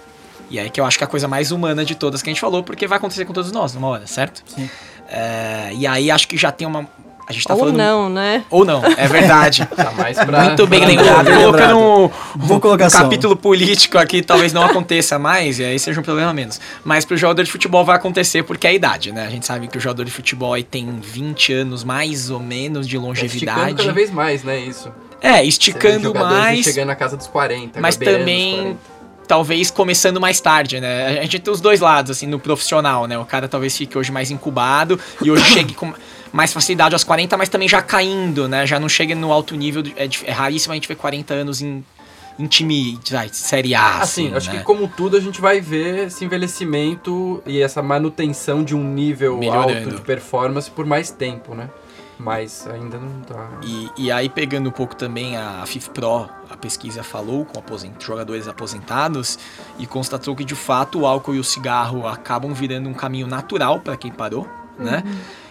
E 0.49 0.59
aí 0.59 0.69
que 0.69 0.79
eu 0.79 0.85
acho 0.85 0.97
que 0.97 1.03
é 1.03 1.07
a 1.07 1.09
coisa 1.09 1.27
mais 1.27 1.51
humana 1.51 1.83
de 1.83 1.93
todas 1.93 2.21
que 2.21 2.29
a 2.29 2.33
gente 2.33 2.39
falou, 2.39 2.63
porque 2.63 2.87
vai 2.87 2.97
acontecer 2.97 3.25
com 3.25 3.33
todos 3.33 3.51
nós 3.51 3.73
numa 3.73 3.87
hora, 3.87 4.07
certo? 4.07 4.43
Sim. 4.45 4.69
É, 5.09 5.71
e 5.73 5.85
aí 5.85 6.09
acho 6.09 6.27
que 6.27 6.37
já 6.37 6.51
tem 6.51 6.65
uma. 6.65 6.87
A 7.31 7.33
gente 7.33 7.47
tá 7.47 7.53
Ou 7.53 7.59
falando. 7.61 7.77
não, 7.77 8.09
né? 8.09 8.43
Ou 8.49 8.63
não, 8.63 8.81
é 8.85 9.07
verdade. 9.07 9.67
Tá 9.75 9.91
mais 9.91 10.17
pra... 10.17 10.43
Muito 10.43 10.67
bem 10.67 10.85
lembrado. 10.85 11.31
Colocando 11.31 11.77
um, 11.79 12.09
Boa 12.35 12.57
um 12.57 12.59
colocação. 12.59 13.01
capítulo 13.03 13.35
político 13.35 13.97
aqui, 13.97 14.21
talvez 14.21 14.53
não 14.53 14.63
aconteça 14.63 15.17
mais, 15.17 15.59
e 15.59 15.63
aí 15.63 15.79
seja 15.79 15.99
um 15.99 16.03
problema 16.03 16.33
menos. 16.33 16.59
Mas 16.83 17.03
pro 17.05 17.17
jogador 17.17 17.43
de 17.43 17.51
futebol 17.51 17.83
vai 17.83 17.95
acontecer 17.95 18.43
porque 18.43 18.67
é 18.67 18.69
a 18.71 18.73
idade, 18.73 19.11
né? 19.11 19.25
A 19.25 19.29
gente 19.29 19.45
sabe 19.45 19.67
que 19.67 19.77
o 19.77 19.81
jogador 19.81 20.05
de 20.05 20.11
futebol 20.11 20.53
aí 20.53 20.63
tem 20.63 20.99
20 21.01 21.53
anos 21.53 21.83
mais 21.83 22.29
ou 22.29 22.39
menos 22.39 22.87
de 22.87 22.97
Tá 22.97 23.01
esticando 23.01 23.07
longevidade. 23.07 23.75
cada 23.75 23.93
vez 23.93 24.11
mais, 24.11 24.43
né, 24.43 24.59
isso. 24.59 24.91
É, 25.21 25.43
esticando 25.43 26.13
mais, 26.13 26.63
chegando 26.63 26.87
na 26.87 26.95
casa 26.95 27.15
dos 27.15 27.27
40, 27.27 27.79
mas 27.79 27.95
também 27.95 28.55
40. 28.55 28.79
Talvez 29.31 29.71
começando 29.71 30.19
mais 30.19 30.41
tarde, 30.41 30.81
né? 30.81 31.19
A 31.19 31.21
gente 31.21 31.39
tem 31.39 31.53
os 31.53 31.61
dois 31.61 31.79
lados, 31.79 32.11
assim, 32.11 32.27
no 32.27 32.37
profissional, 32.37 33.07
né? 33.07 33.17
O 33.17 33.23
cara 33.23 33.47
talvez 33.47 33.77
fique 33.77 33.97
hoje 33.97 34.11
mais 34.11 34.29
incubado 34.29 34.99
e 35.21 35.31
hoje 35.31 35.45
chegue 35.55 35.73
com 35.73 35.93
mais 36.33 36.51
facilidade 36.51 36.93
aos 36.93 37.05
40, 37.05 37.37
mas 37.37 37.47
também 37.47 37.65
já 37.65 37.81
caindo, 37.81 38.49
né? 38.49 38.67
Já 38.67 38.77
não 38.77 38.89
chega 38.89 39.15
no 39.15 39.31
alto 39.31 39.55
nível. 39.55 39.83
É, 39.95 40.09
é 40.25 40.31
raríssimo 40.33 40.73
a 40.73 40.75
gente 40.75 40.85
ver 40.85 40.95
40 40.95 41.33
anos 41.33 41.61
em, 41.61 41.81
em 42.37 42.45
time, 42.45 42.99
vai, 43.09 43.29
série 43.31 43.73
A, 43.73 43.99
Assim, 43.99 44.27
assim, 44.27 44.35
acho 44.35 44.51
né? 44.51 44.57
que 44.57 44.65
como 44.65 44.85
tudo 44.89 45.15
a 45.15 45.21
gente 45.21 45.39
vai 45.39 45.61
ver 45.61 46.07
esse 46.07 46.25
envelhecimento 46.25 47.41
e 47.45 47.61
essa 47.61 47.81
manutenção 47.81 48.65
de 48.65 48.75
um 48.75 48.83
nível 48.83 49.37
Melhorando. 49.37 49.77
alto 49.77 49.95
de 49.95 50.01
performance 50.01 50.69
por 50.69 50.85
mais 50.85 51.09
tempo, 51.09 51.55
né? 51.55 51.69
Mas 52.23 52.67
ainda 52.67 52.99
não 52.99 53.21
tá. 53.21 53.49
E, 53.63 53.89
e 53.97 54.11
aí, 54.11 54.29
pegando 54.29 54.69
um 54.69 54.71
pouco 54.71 54.95
também 54.95 55.37
a 55.37 55.65
FIFPRO, 55.65 56.29
a 56.49 56.55
pesquisa 56.55 57.01
falou 57.03 57.45
com 57.45 57.59
aposen- 57.59 57.93
jogadores 57.99 58.47
aposentados 58.47 59.39
e 59.79 59.87
constatou 59.87 60.35
que 60.35 60.43
de 60.43 60.55
fato 60.55 60.99
o 60.99 61.05
álcool 61.05 61.35
e 61.35 61.39
o 61.39 61.43
cigarro 61.43 62.07
acabam 62.07 62.53
virando 62.53 62.87
um 62.87 62.93
caminho 62.93 63.27
natural 63.27 63.79
para 63.79 63.97
quem 63.97 64.11
parou, 64.11 64.47
né? 64.77 65.03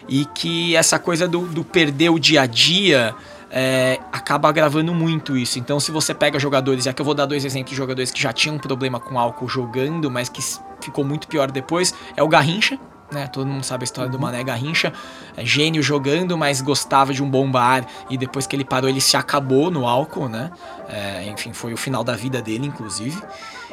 E 0.09 0.25
que 0.25 0.75
essa 0.77 0.99
coisa 0.99 1.27
do, 1.27 1.41
do 1.47 1.65
perder 1.65 2.11
o 2.11 2.19
dia 2.19 2.43
a 2.43 2.47
dia 2.47 3.15
é, 3.51 3.99
acaba 4.13 4.49
agravando 4.49 4.95
muito 4.95 5.37
isso. 5.37 5.59
Então, 5.59 5.81
se 5.81 5.91
você 5.91 6.15
pega 6.15 6.39
jogadores, 6.39 6.87
aqui 6.87 7.01
eu 7.01 7.05
vou 7.05 7.15
dar 7.15 7.27
dois 7.27 7.45
exemplos 7.45 7.71
de 7.71 7.77
jogadores 7.77 8.11
que 8.11 8.21
já 8.21 8.33
tinham 8.33 8.57
um 8.57 8.59
problema 8.59 9.01
com 9.01 9.19
álcool 9.19 9.49
jogando, 9.49 10.11
mas 10.11 10.29
que 10.29 10.41
ficou 10.81 11.05
muito 11.05 11.27
pior 11.27 11.51
depois, 11.51 11.95
é 12.17 12.23
o 12.23 12.29
Garrincha. 12.29 12.79
Né, 13.11 13.27
todo 13.27 13.47
mundo 13.49 13.65
sabe 13.65 13.83
a 13.83 13.85
história 13.85 14.09
do 14.11 14.19
Mané 14.21 14.45
Garrincha, 14.45 14.93
é 15.37 15.45
gênio 15.45 15.83
jogando, 15.83 16.39
mas 16.39 16.61
gostava 16.61 17.13
de 17.13 17.23
um 17.23 17.29
bom 17.29 17.51
bar 17.51 17.85
e 18.09 18.17
depois 18.17 18.47
que 18.47 18.55
ele 18.55 18.65
parou 18.65 18.89
ele 18.89 19.01
se 19.01 19.17
acabou 19.17 19.69
no 19.69 19.85
álcool, 19.87 20.29
né? 20.29 20.51
É, 20.89 21.25
enfim, 21.27 21.53
foi 21.53 21.73
o 21.73 21.77
final 21.77 22.05
da 22.05 22.15
vida 22.15 22.41
dele, 22.41 22.67
inclusive. 22.67 23.21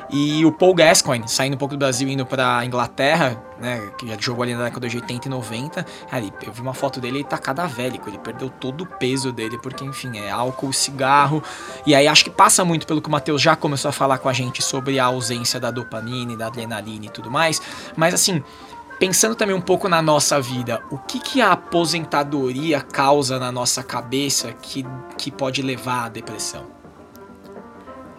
E 0.10 0.46
o 0.46 0.54
Paul 0.54 0.74
Gascoigne, 0.74 1.28
saindo 1.28 1.56
um 1.56 1.58
pouco 1.58 1.76
do 1.76 1.78
Brasil 1.80 2.08
e 2.08 2.14
indo 2.14 2.26
pra 2.26 2.64
Inglaterra, 2.64 3.44
né? 3.60 3.92
Que 3.98 4.08
já 4.08 4.16
jogou 4.18 4.42
ali 4.44 4.56
na 4.56 4.64
década 4.64 4.88
de 4.88 4.96
80 4.96 5.28
e 5.28 5.30
90. 5.30 5.86
Cara, 6.10 6.24
ele- 6.24 6.32
eu 6.46 6.54
vi 6.54 6.62
uma 6.62 6.74
foto 6.74 7.02
dele, 7.02 7.18
ele 7.18 7.24
tá 7.26 7.38
cadavélico, 7.38 8.10
ele 8.10 8.18
perdeu 8.18 8.50
todo 8.50 8.82
o 8.82 8.86
peso 8.86 9.34
dele, 9.34 9.58
porque, 9.62 9.84
enfim, 9.84 10.18
é 10.18 10.32
álcool, 10.32 10.72
cigarro. 10.72 11.44
E 11.86 11.94
aí 11.94 12.08
acho 12.08 12.24
que 12.24 12.30
passa 12.30 12.64
muito 12.64 12.88
pelo 12.88 13.02
que 13.02 13.10
o 13.10 13.12
Matheus 13.12 13.42
já 13.42 13.54
começou 13.58 13.90
a 13.90 13.92
falar 13.92 14.18
com 14.20 14.30
a 14.30 14.34
gente 14.34 14.64
sobre 14.64 14.98
a 14.98 15.06
ausência 15.06 15.60
da 15.60 15.70
dopamina, 15.72 16.38
da 16.38 16.48
adrenalina 16.48 17.06
e 17.08 17.10
tudo 17.10 17.30
mais. 17.30 17.62
Mas 17.98 18.14
assim, 18.14 18.42
pensando 19.00 19.36
também 19.36 19.56
um 19.56 19.62
pouco 19.62 19.88
na 19.88 20.02
nossa 20.02 20.40
vida, 20.42 20.82
o 20.92 20.98
que, 20.98 21.20
que 21.20 21.42
a 21.42 21.52
aposentadoria 21.52 22.82
causa 22.82 23.40
na 23.40 23.52
nossa 23.52 23.84
cabeça 23.84 24.54
que, 24.54 24.86
que 25.18 25.32
pode 25.32 25.62
levar 25.62 26.06
à 26.06 26.10
depressão? 26.10 26.66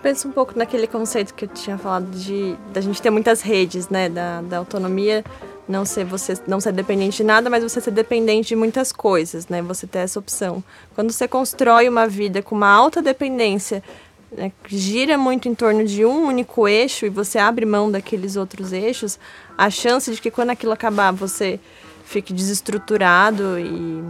Pensa 0.02 0.28
um 0.28 0.32
pouco 0.32 0.56
naquele 0.56 0.86
conceito 0.86 1.34
que 1.34 1.44
eu 1.44 1.48
tinha 1.48 1.76
falado 1.76 2.08
de 2.10 2.56
da 2.72 2.80
gente 2.80 3.02
ter 3.02 3.10
muitas 3.10 3.42
redes, 3.42 3.88
né, 3.88 4.08
da, 4.08 4.40
da 4.42 4.58
autonomia, 4.58 5.24
não 5.68 5.84
ser 5.84 6.04
você 6.04 6.34
não 6.46 6.60
ser 6.60 6.72
dependente 6.72 7.18
de 7.18 7.24
nada, 7.24 7.50
mas 7.50 7.64
você 7.64 7.80
ser 7.80 7.90
dependente 7.90 8.48
de 8.48 8.56
muitas 8.56 8.92
coisas, 8.92 9.48
né? 9.48 9.60
Você 9.62 9.86
ter 9.88 9.98
essa 9.98 10.18
opção. 10.18 10.62
Quando 10.94 11.10
você 11.10 11.26
constrói 11.26 11.88
uma 11.88 12.06
vida 12.06 12.40
com 12.42 12.54
uma 12.54 12.70
alta 12.70 13.02
dependência, 13.02 13.82
né, 14.30 14.52
gira 14.66 15.16
muito 15.16 15.48
em 15.48 15.54
torno 15.54 15.84
de 15.84 16.04
um 16.04 16.26
único 16.26 16.68
eixo 16.68 17.06
e 17.06 17.08
você 17.08 17.38
abre 17.38 17.64
mão 17.64 17.90
daqueles 17.90 18.36
outros 18.36 18.72
eixos, 18.72 19.18
a 19.56 19.70
chance 19.70 20.10
de 20.12 20.20
que 20.20 20.30
quando 20.30 20.50
aquilo 20.50 20.72
acabar 20.72 21.12
você 21.12 21.58
fique 22.04 22.32
desestruturado 22.32 23.58
e 23.58 24.02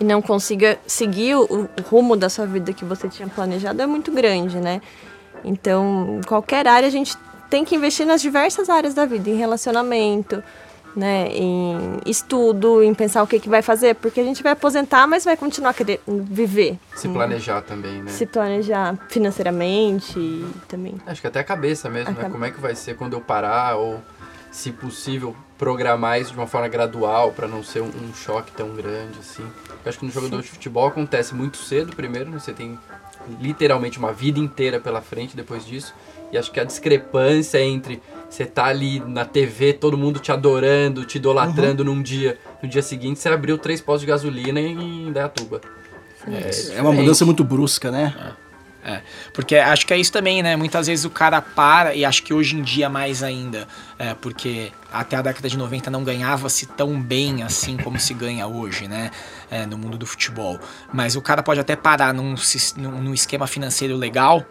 e 0.00 0.04
não 0.04 0.22
consiga 0.22 0.78
seguir 0.86 1.36
o, 1.36 1.44
o 1.44 1.68
rumo 1.88 2.16
da 2.16 2.28
sua 2.28 2.46
vida 2.46 2.72
que 2.72 2.84
você 2.84 3.08
tinha 3.08 3.28
planejado 3.28 3.82
é 3.82 3.86
muito 3.86 4.10
grande, 4.10 4.58
né? 4.58 4.80
Então, 5.44 6.18
em 6.18 6.26
qualquer 6.26 6.66
área 6.66 6.88
a 6.88 6.90
gente 6.90 7.16
tem 7.50 7.64
que 7.64 7.76
investir 7.76 8.06
nas 8.06 8.20
diversas 8.20 8.68
áreas 8.68 8.94
da 8.94 9.04
vida, 9.04 9.28
em 9.28 9.36
relacionamento, 9.36 10.42
né, 10.96 11.26
em 11.28 11.98
estudo, 12.06 12.82
em 12.82 12.94
pensar 12.94 13.22
o 13.22 13.26
que, 13.26 13.40
que 13.40 13.48
vai 13.48 13.62
fazer, 13.62 13.94
porque 13.96 14.20
a 14.20 14.24
gente 14.24 14.42
vai 14.42 14.52
aposentar, 14.52 15.06
mas 15.06 15.24
vai 15.24 15.36
continuar 15.36 15.70
a 15.70 15.74
querer 15.74 16.00
viver. 16.06 16.78
Se 16.94 17.08
planejar 17.08 17.62
também, 17.62 18.02
né? 18.02 18.10
Se 18.10 18.26
planejar 18.26 18.96
financeiramente 19.08 20.44
também. 20.68 20.94
Acho 21.06 21.20
que 21.20 21.26
até 21.26 21.40
a 21.40 21.44
cabeça 21.44 21.88
mesmo, 21.88 22.10
A 22.10 22.12
né? 22.12 22.20
cabe- 22.22 22.32
Como 22.32 22.44
é 22.44 22.50
que 22.50 22.60
vai 22.60 22.74
ser 22.74 22.96
quando 22.96 23.14
eu 23.14 23.20
parar 23.20 23.76
ou, 23.76 24.00
se 24.50 24.70
possível, 24.70 25.34
programar 25.58 26.20
isso 26.20 26.32
de 26.32 26.38
uma 26.38 26.46
forma 26.46 26.68
gradual 26.68 27.32
para 27.32 27.46
não 27.48 27.62
ser 27.62 27.80
um, 27.82 27.86
um 27.86 28.14
choque 28.14 28.52
tão 28.52 28.70
grande 28.70 29.18
assim. 29.20 29.42
Eu 29.84 29.88
acho 29.88 29.98
que 29.98 30.04
no 30.06 30.10
jogador 30.12 30.42
de 30.42 30.48
futebol 30.48 30.86
acontece 30.86 31.34
muito 31.34 31.56
cedo 31.56 31.94
primeiro, 31.94 32.30
né? 32.30 32.38
Você 32.38 32.52
tem 32.52 32.78
literalmente 33.40 33.98
uma 33.98 34.12
vida 34.12 34.38
inteira 34.38 34.78
pela 34.80 35.00
frente 35.00 35.36
depois 35.36 35.64
disso. 35.64 35.94
E 36.32 36.38
acho 36.38 36.50
que 36.50 36.58
a 36.58 36.64
discrepância 36.64 37.60
entre 37.62 38.02
você 38.28 38.44
tá 38.44 38.64
ali 38.64 38.98
na 39.00 39.24
TV, 39.24 39.72
todo 39.72 39.96
mundo 39.96 40.18
te 40.18 40.32
adorando, 40.32 41.04
te 41.04 41.18
idolatrando 41.18 41.84
num 41.84 42.02
dia, 42.02 42.36
no 42.60 42.68
dia 42.68 42.82
seguinte 42.82 43.20
você 43.20 43.28
abriu 43.28 43.56
três 43.56 43.80
postos 43.80 44.00
de 44.00 44.06
gasolina 44.06 44.60
em 44.60 45.08
Indaiatuba. 45.08 45.60
É 46.26 46.30
uma 46.30 46.40
diferente. 46.40 46.96
mudança 46.96 47.24
muito 47.24 47.44
brusca, 47.44 47.90
né? 47.90 48.34
É, 48.86 49.00
porque 49.32 49.56
acho 49.56 49.86
que 49.86 49.94
é 49.94 49.96
isso 49.96 50.12
também, 50.12 50.42
né? 50.42 50.56
Muitas 50.56 50.86
vezes 50.86 51.06
o 51.06 51.10
cara 51.10 51.40
para, 51.40 51.94
e 51.94 52.04
acho 52.04 52.22
que 52.22 52.34
hoje 52.34 52.54
em 52.54 52.62
dia 52.62 52.90
mais 52.90 53.22
ainda, 53.22 53.66
é, 53.98 54.12
porque 54.12 54.72
até 54.92 55.16
a 55.16 55.22
década 55.22 55.48
de 55.48 55.56
90 55.56 55.90
não 55.90 56.04
ganhava-se 56.04 56.66
tão 56.66 57.00
bem 57.00 57.42
assim 57.42 57.78
como 57.78 57.98
se 57.98 58.12
ganha 58.12 58.46
hoje, 58.46 58.86
né? 58.86 59.10
É, 59.50 59.64
no 59.64 59.78
mundo 59.78 59.96
do 59.96 60.04
futebol. 60.04 60.58
Mas 60.92 61.16
o 61.16 61.22
cara 61.22 61.42
pode 61.42 61.60
até 61.60 61.74
parar 61.74 62.12
num, 62.12 62.34
num 62.76 63.14
esquema 63.14 63.46
financeiro 63.46 63.96
legal, 63.96 64.44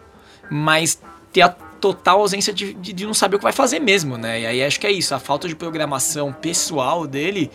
mas 0.50 0.98
ter 1.34 1.42
a 1.42 1.48
total 1.50 2.20
ausência 2.20 2.50
de, 2.52 2.72
de, 2.72 2.94
de 2.94 3.04
não 3.06 3.12
saber 3.12 3.36
o 3.36 3.38
que 3.38 3.42
vai 3.42 3.52
fazer 3.52 3.78
mesmo, 3.78 4.16
né? 4.16 4.40
E 4.40 4.46
aí 4.46 4.64
acho 4.64 4.80
que 4.80 4.86
é 4.86 4.90
isso, 4.90 5.14
a 5.14 5.18
falta 5.18 5.46
de 5.46 5.54
programação 5.54 6.32
pessoal 6.32 7.06
dele 7.06 7.50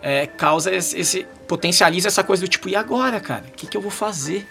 é, 0.00 0.26
causa 0.26 0.74
esse, 0.74 0.98
esse- 0.98 1.26
potencializa 1.46 2.08
essa 2.08 2.24
coisa 2.24 2.42
do 2.42 2.48
tipo, 2.48 2.68
e 2.68 2.74
agora, 2.76 3.20
cara? 3.20 3.44
O 3.48 3.52
que, 3.52 3.66
que 3.66 3.76
eu 3.76 3.80
vou 3.82 3.90
fazer? 3.90 4.46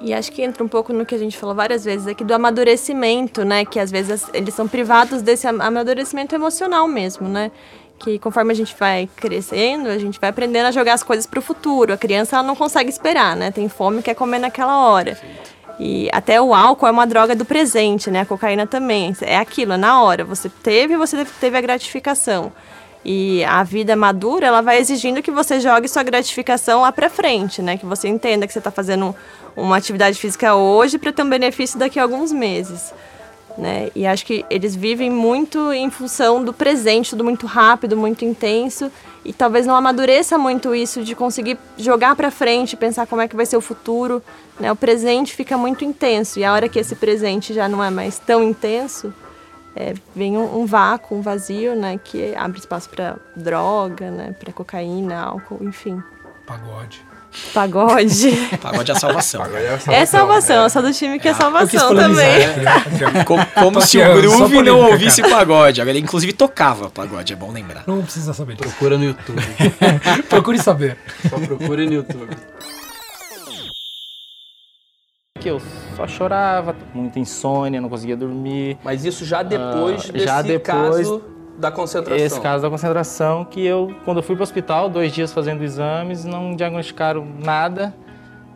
E 0.00 0.12
acho 0.12 0.30
que 0.32 0.42
entra 0.42 0.62
um 0.62 0.68
pouco 0.68 0.92
no 0.92 1.06
que 1.06 1.14
a 1.14 1.18
gente 1.18 1.38
falou 1.38 1.54
várias 1.54 1.84
vezes 1.84 2.06
aqui 2.06 2.22
do 2.24 2.34
amadurecimento, 2.34 3.44
né? 3.44 3.64
Que 3.64 3.78
às 3.80 3.90
vezes 3.90 4.26
eles 4.34 4.52
são 4.52 4.68
privados 4.68 5.22
desse 5.22 5.46
am- 5.46 5.62
amadurecimento 5.62 6.34
emocional 6.34 6.86
mesmo, 6.86 7.26
né? 7.26 7.50
Que 7.98 8.18
conforme 8.18 8.52
a 8.52 8.54
gente 8.56 8.74
vai 8.78 9.08
crescendo, 9.16 9.88
a 9.88 9.96
gente 9.96 10.20
vai 10.20 10.28
aprendendo 10.28 10.66
a 10.66 10.70
jogar 10.72 10.92
as 10.94 11.02
coisas 11.02 11.24
para 11.26 11.38
o 11.38 11.42
futuro. 11.42 11.92
A 11.94 11.96
criança 11.96 12.36
ela 12.36 12.42
não 12.42 12.56
consegue 12.56 12.90
esperar, 12.90 13.34
né? 13.36 13.50
Tem 13.50 13.66
fome, 13.68 14.02
quer 14.02 14.14
comer 14.14 14.40
naquela 14.40 14.88
hora. 14.90 15.16
E 15.78 16.08
até 16.12 16.40
o 16.40 16.54
álcool 16.54 16.86
é 16.86 16.90
uma 16.90 17.06
droga 17.06 17.34
do 17.34 17.44
presente, 17.44 18.10
né? 18.10 18.20
A 18.20 18.26
cocaína 18.26 18.66
também. 18.66 19.14
É 19.20 19.36
aquilo, 19.36 19.72
é 19.72 19.76
na 19.76 20.02
hora. 20.02 20.24
Você 20.24 20.48
teve, 20.48 20.96
você 20.96 21.24
teve 21.40 21.56
a 21.56 21.60
gratificação. 21.60 22.52
E 23.04 23.44
a 23.44 23.62
vida 23.62 23.94
madura, 23.94 24.46
ela 24.46 24.62
vai 24.62 24.78
exigindo 24.78 25.20
que 25.20 25.30
você 25.30 25.60
jogue 25.60 25.88
sua 25.88 26.02
gratificação 26.02 26.80
lá 26.80 26.90
pra 26.90 27.10
frente, 27.10 27.60
né? 27.60 27.76
Que 27.76 27.84
você 27.84 28.08
entenda 28.08 28.46
que 28.46 28.52
você 28.52 28.60
tá 28.60 28.70
fazendo 28.70 29.14
uma 29.54 29.76
atividade 29.76 30.18
física 30.18 30.54
hoje 30.54 30.96
para 30.96 31.12
ter 31.12 31.22
um 31.22 31.28
benefício 31.28 31.78
daqui 31.78 31.98
a 31.98 32.02
alguns 32.02 32.32
meses, 32.32 32.94
né? 33.56 33.90
E 33.94 34.06
acho 34.06 34.26
que 34.26 34.44
eles 34.50 34.74
vivem 34.74 35.10
muito 35.10 35.72
em 35.72 35.90
função 35.90 36.42
do 36.44 36.52
presente, 36.52 37.10
tudo 37.10 37.24
muito 37.24 37.46
rápido, 37.46 37.96
muito 37.96 38.24
intenso, 38.24 38.90
e 39.24 39.32
talvez 39.32 39.66
não 39.66 39.74
amadureça 39.74 40.36
muito 40.36 40.74
isso 40.74 41.02
de 41.02 41.14
conseguir 41.14 41.58
jogar 41.78 42.14
pra 42.14 42.30
frente, 42.30 42.76
pensar 42.76 43.06
como 43.06 43.22
é 43.22 43.28
que 43.28 43.36
vai 43.36 43.46
ser 43.46 43.56
o 43.56 43.60
futuro, 43.60 44.22
né? 44.58 44.70
O 44.70 44.76
presente 44.76 45.34
fica 45.34 45.56
muito 45.56 45.84
intenso 45.84 46.38
e 46.38 46.44
a 46.44 46.52
hora 46.52 46.68
que 46.68 46.78
esse 46.78 46.94
presente 46.94 47.54
já 47.54 47.68
não 47.68 47.82
é 47.82 47.90
mais 47.90 48.18
tão 48.18 48.42
intenso, 48.42 49.14
é, 49.76 49.94
vem 50.14 50.36
um, 50.36 50.60
um, 50.60 50.66
vácuo, 50.66 51.16
um 51.16 51.22
vazio, 51.22 51.74
né? 51.74 51.98
Que 52.02 52.34
abre 52.36 52.58
espaço 52.58 52.88
para 52.90 53.16
droga, 53.34 54.10
né? 54.10 54.34
Para 54.38 54.52
cocaína, 54.52 55.20
álcool, 55.20 55.58
enfim. 55.62 56.02
Pagode. 56.46 57.13
Pagode. 57.52 58.30
Pagode 58.62 58.90
é 58.90 58.94
a 58.94 58.98
salvação. 58.98 59.40
Pagode 59.40 59.64
é 59.64 59.68
a 59.68 59.78
salvação. 59.78 59.94
É 59.94 60.06
salvação, 60.06 60.56
é. 60.56 60.64
eu 60.64 60.70
sou 60.70 60.82
do 60.82 60.92
time 60.92 61.18
que 61.18 61.28
é, 61.28 61.30
é 61.32 61.34
salvação 61.34 61.94
também. 61.94 62.24
É. 62.24 63.24
Como, 63.24 63.44
como 63.46 63.80
se 63.80 63.98
o 63.98 64.14
groove 64.14 64.62
não 64.62 64.90
ouvisse 64.90 65.22
pagode. 65.22 65.80
Ele 65.80 65.98
inclusive 65.98 66.32
tocava 66.32 66.88
pagode, 66.90 67.32
é 67.32 67.36
bom 67.36 67.50
lembrar. 67.50 67.84
Não 67.86 68.02
precisa 68.02 68.32
saber 68.32 68.56
disso. 68.56 68.68
Procura 68.70 68.96
no 68.96 69.04
YouTube. 69.04 69.42
Procure 70.28 70.58
saber. 70.58 70.96
Só 71.28 71.38
procure 71.38 71.86
no 71.86 71.92
YouTube. 71.92 72.36
Que 75.40 75.50
eu 75.50 75.60
só 75.96 76.06
chorava, 76.06 76.74
muita 76.94 77.18
insônia, 77.18 77.80
não 77.80 77.88
conseguia 77.88 78.16
dormir. 78.16 78.78
Mas 78.82 79.04
isso 79.04 79.24
já 79.24 79.42
depois 79.42 80.08
uh, 80.08 80.12
desse 80.12 80.24
já 80.24 80.40
depois, 80.40 81.08
caso 81.08 81.33
da 81.58 81.70
concentração. 81.70 82.24
Esse 82.24 82.40
caso 82.40 82.62
da 82.62 82.70
concentração, 82.70 83.44
que 83.44 83.64
eu, 83.64 83.94
quando 84.04 84.18
eu 84.18 84.22
fui 84.22 84.34
para 84.34 84.42
o 84.42 84.44
hospital, 84.44 84.88
dois 84.88 85.12
dias 85.12 85.32
fazendo 85.32 85.62
exames, 85.62 86.24
não 86.24 86.54
diagnosticaram 86.54 87.26
nada. 87.42 87.94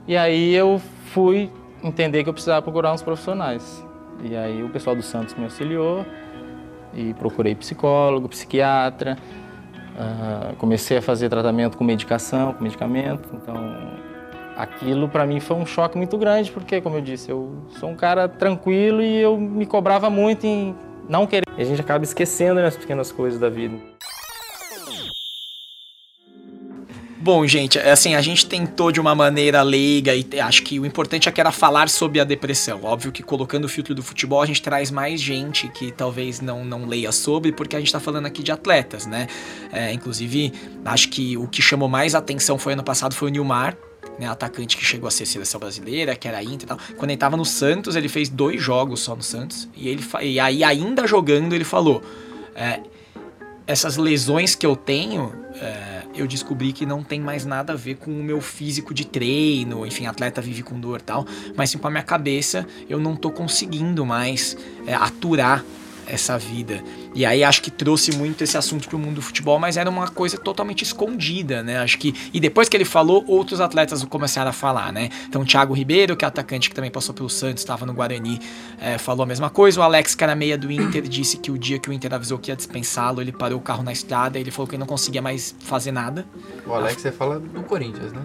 E 0.06 0.16
aí 0.16 0.54
eu 0.54 0.80
fui 1.12 1.50
entender 1.82 2.22
que 2.22 2.28
eu 2.28 2.32
precisava 2.32 2.62
procurar 2.62 2.92
uns 2.92 3.02
profissionais. 3.02 3.84
E 4.22 4.36
aí 4.36 4.62
o 4.62 4.68
pessoal 4.68 4.96
do 4.96 5.02
Santos 5.02 5.34
me 5.34 5.44
auxiliou 5.44 6.04
e 6.92 7.14
procurei 7.14 7.54
psicólogo, 7.54 8.28
psiquiatra. 8.28 9.16
Uh, 9.94 10.56
comecei 10.56 10.98
a 10.98 11.02
fazer 11.02 11.28
tratamento 11.28 11.76
com 11.76 11.84
medicação, 11.84 12.52
com 12.52 12.62
medicamento. 12.62 13.28
Então, 13.34 13.56
aquilo 14.56 15.08
para 15.08 15.26
mim 15.26 15.40
foi 15.40 15.56
um 15.56 15.66
choque 15.66 15.96
muito 15.96 16.16
grande, 16.18 16.50
porque, 16.50 16.80
como 16.80 16.96
eu 16.96 17.00
disse, 17.00 17.30
eu 17.30 17.62
sou 17.78 17.90
um 17.90 17.94
cara 17.94 18.28
tranquilo 18.28 19.02
e 19.02 19.16
eu 19.16 19.36
me 19.36 19.66
cobrava 19.66 20.08
muito 20.10 20.46
em 20.46 20.74
não 21.08 21.26
querer. 21.26 21.44
A 21.56 21.64
gente 21.64 21.80
acaba 21.80 22.04
esquecendo 22.04 22.60
as 22.60 22.76
pequenas 22.76 23.10
coisas 23.10 23.40
da 23.40 23.48
vida. 23.48 23.78
Bom, 27.20 27.44
gente, 27.46 27.78
é 27.78 27.90
assim, 27.90 28.14
a 28.14 28.22
gente 28.22 28.46
tentou 28.46 28.92
de 28.92 29.00
uma 29.00 29.12
maneira 29.12 29.60
leiga 29.60 30.14
e 30.14 30.40
acho 30.40 30.62
que 30.62 30.78
o 30.78 30.86
importante 30.86 31.28
é 31.28 31.32
que 31.32 31.40
era 31.40 31.50
falar 31.50 31.88
sobre 31.88 32.20
a 32.20 32.24
depressão. 32.24 32.80
Óbvio 32.84 33.10
que 33.10 33.24
colocando 33.24 33.64
o 33.64 33.68
filtro 33.68 33.92
do 33.92 34.02
futebol 34.02 34.40
a 34.40 34.46
gente 34.46 34.62
traz 34.62 34.90
mais 34.90 35.20
gente 35.20 35.68
que 35.68 35.90
talvez 35.90 36.40
não, 36.40 36.64
não 36.64 36.86
leia 36.86 37.10
sobre, 37.10 37.50
porque 37.50 37.74
a 37.74 37.80
gente 37.80 37.92
tá 37.92 37.98
falando 37.98 38.26
aqui 38.26 38.42
de 38.42 38.52
atletas, 38.52 39.04
né? 39.04 39.26
É, 39.72 39.92
inclusive, 39.92 40.52
acho 40.84 41.08
que 41.08 41.36
o 41.36 41.48
que 41.48 41.60
chamou 41.60 41.88
mais 41.88 42.14
atenção 42.14 42.56
foi 42.56 42.74
ano 42.74 42.84
passado 42.84 43.14
foi 43.14 43.28
o 43.28 43.32
Nilmar, 43.32 43.76
né, 44.18 44.26
atacante 44.28 44.76
que 44.76 44.84
chegou 44.84 45.08
a 45.08 45.10
ser 45.10 45.26
seleção 45.26 45.58
brasileira, 45.58 46.14
que 46.14 46.28
era 46.28 46.42
Inter 46.42 46.62
e 46.62 46.66
tal. 46.66 46.78
Quando 46.96 47.10
ele 47.10 47.18
tava 47.18 47.36
no 47.36 47.44
Santos, 47.44 47.96
ele 47.96 48.08
fez 48.08 48.28
dois 48.28 48.62
jogos 48.62 49.00
só 49.00 49.16
no 49.16 49.22
Santos. 49.22 49.68
E, 49.76 49.88
ele, 49.88 50.04
e 50.22 50.38
aí, 50.38 50.62
ainda 50.62 51.06
jogando, 51.06 51.54
ele 51.54 51.64
falou: 51.64 52.02
é, 52.54 52.80
essas 53.66 53.96
lesões 53.96 54.54
que 54.54 54.64
eu 54.64 54.74
tenho, 54.74 55.32
é, 55.56 56.02
eu 56.14 56.26
descobri 56.26 56.72
que 56.72 56.86
não 56.86 57.02
tem 57.02 57.20
mais 57.20 57.44
nada 57.44 57.74
a 57.74 57.76
ver 57.76 57.96
com 57.96 58.10
o 58.10 58.22
meu 58.22 58.40
físico 58.40 58.94
de 58.94 59.06
treino, 59.06 59.86
enfim, 59.86 60.06
atleta 60.06 60.40
vive 60.40 60.62
com 60.62 60.80
dor 60.80 61.00
e 61.00 61.02
tal, 61.02 61.26
mas 61.54 61.70
sim 61.70 61.78
com 61.78 61.86
a 61.86 61.90
minha 61.90 62.02
cabeça, 62.02 62.66
eu 62.88 62.98
não 62.98 63.14
tô 63.14 63.30
conseguindo 63.30 64.06
mais 64.06 64.56
é, 64.86 64.94
aturar 64.94 65.64
essa 66.08 66.38
vida. 66.38 66.82
E 67.14 67.24
aí 67.24 67.44
acho 67.44 67.62
que 67.62 67.70
trouxe 67.70 68.16
muito 68.16 68.42
esse 68.42 68.56
assunto 68.56 68.88
pro 68.88 68.98
mundo 68.98 69.16
do 69.16 69.22
futebol, 69.22 69.58
mas 69.58 69.76
era 69.76 69.88
uma 69.88 70.08
coisa 70.08 70.38
totalmente 70.38 70.82
escondida, 70.82 71.62
né? 71.62 71.78
Acho 71.78 71.98
que 71.98 72.14
e 72.32 72.40
depois 72.40 72.68
que 72.68 72.76
ele 72.76 72.84
falou, 72.84 73.24
outros 73.26 73.60
atletas 73.60 74.02
começaram 74.04 74.50
a 74.50 74.52
falar, 74.52 74.92
né? 74.92 75.10
Então 75.28 75.44
Thiago 75.44 75.74
Ribeiro, 75.74 76.16
que 76.16 76.24
é 76.24 76.28
atacante 76.28 76.68
que 76.68 76.74
também 76.74 76.90
passou 76.90 77.14
pelo 77.14 77.28
Santos, 77.28 77.62
estava 77.62 77.84
no 77.84 77.92
Guarani, 77.92 78.40
é, 78.80 78.98
falou 78.98 79.22
a 79.22 79.26
mesma 79.26 79.50
coisa. 79.50 79.80
O 79.80 79.82
Alex, 79.82 80.14
que 80.14 80.24
era 80.24 80.34
meia 80.34 80.56
do 80.56 80.70
Inter, 80.70 81.02
disse 81.02 81.36
que 81.36 81.50
o 81.50 81.58
dia 81.58 81.78
que 81.78 81.90
o 81.90 81.92
Inter 81.92 82.14
avisou 82.14 82.38
que 82.38 82.50
ia 82.50 82.56
dispensá-lo, 82.56 83.20
ele 83.20 83.32
parou 83.32 83.58
o 83.58 83.62
carro 83.62 83.82
na 83.82 83.92
estrada, 83.92 84.38
ele 84.38 84.50
falou 84.50 84.66
que 84.66 84.74
ele 84.74 84.80
não 84.80 84.86
conseguia 84.86 85.22
mais 85.22 85.54
fazer 85.60 85.92
nada. 85.92 86.26
O 86.66 86.72
Alex, 86.72 87.02
você 87.02 87.12
fala 87.12 87.38
do 87.38 87.62
Corinthians, 87.62 88.12
né? 88.12 88.22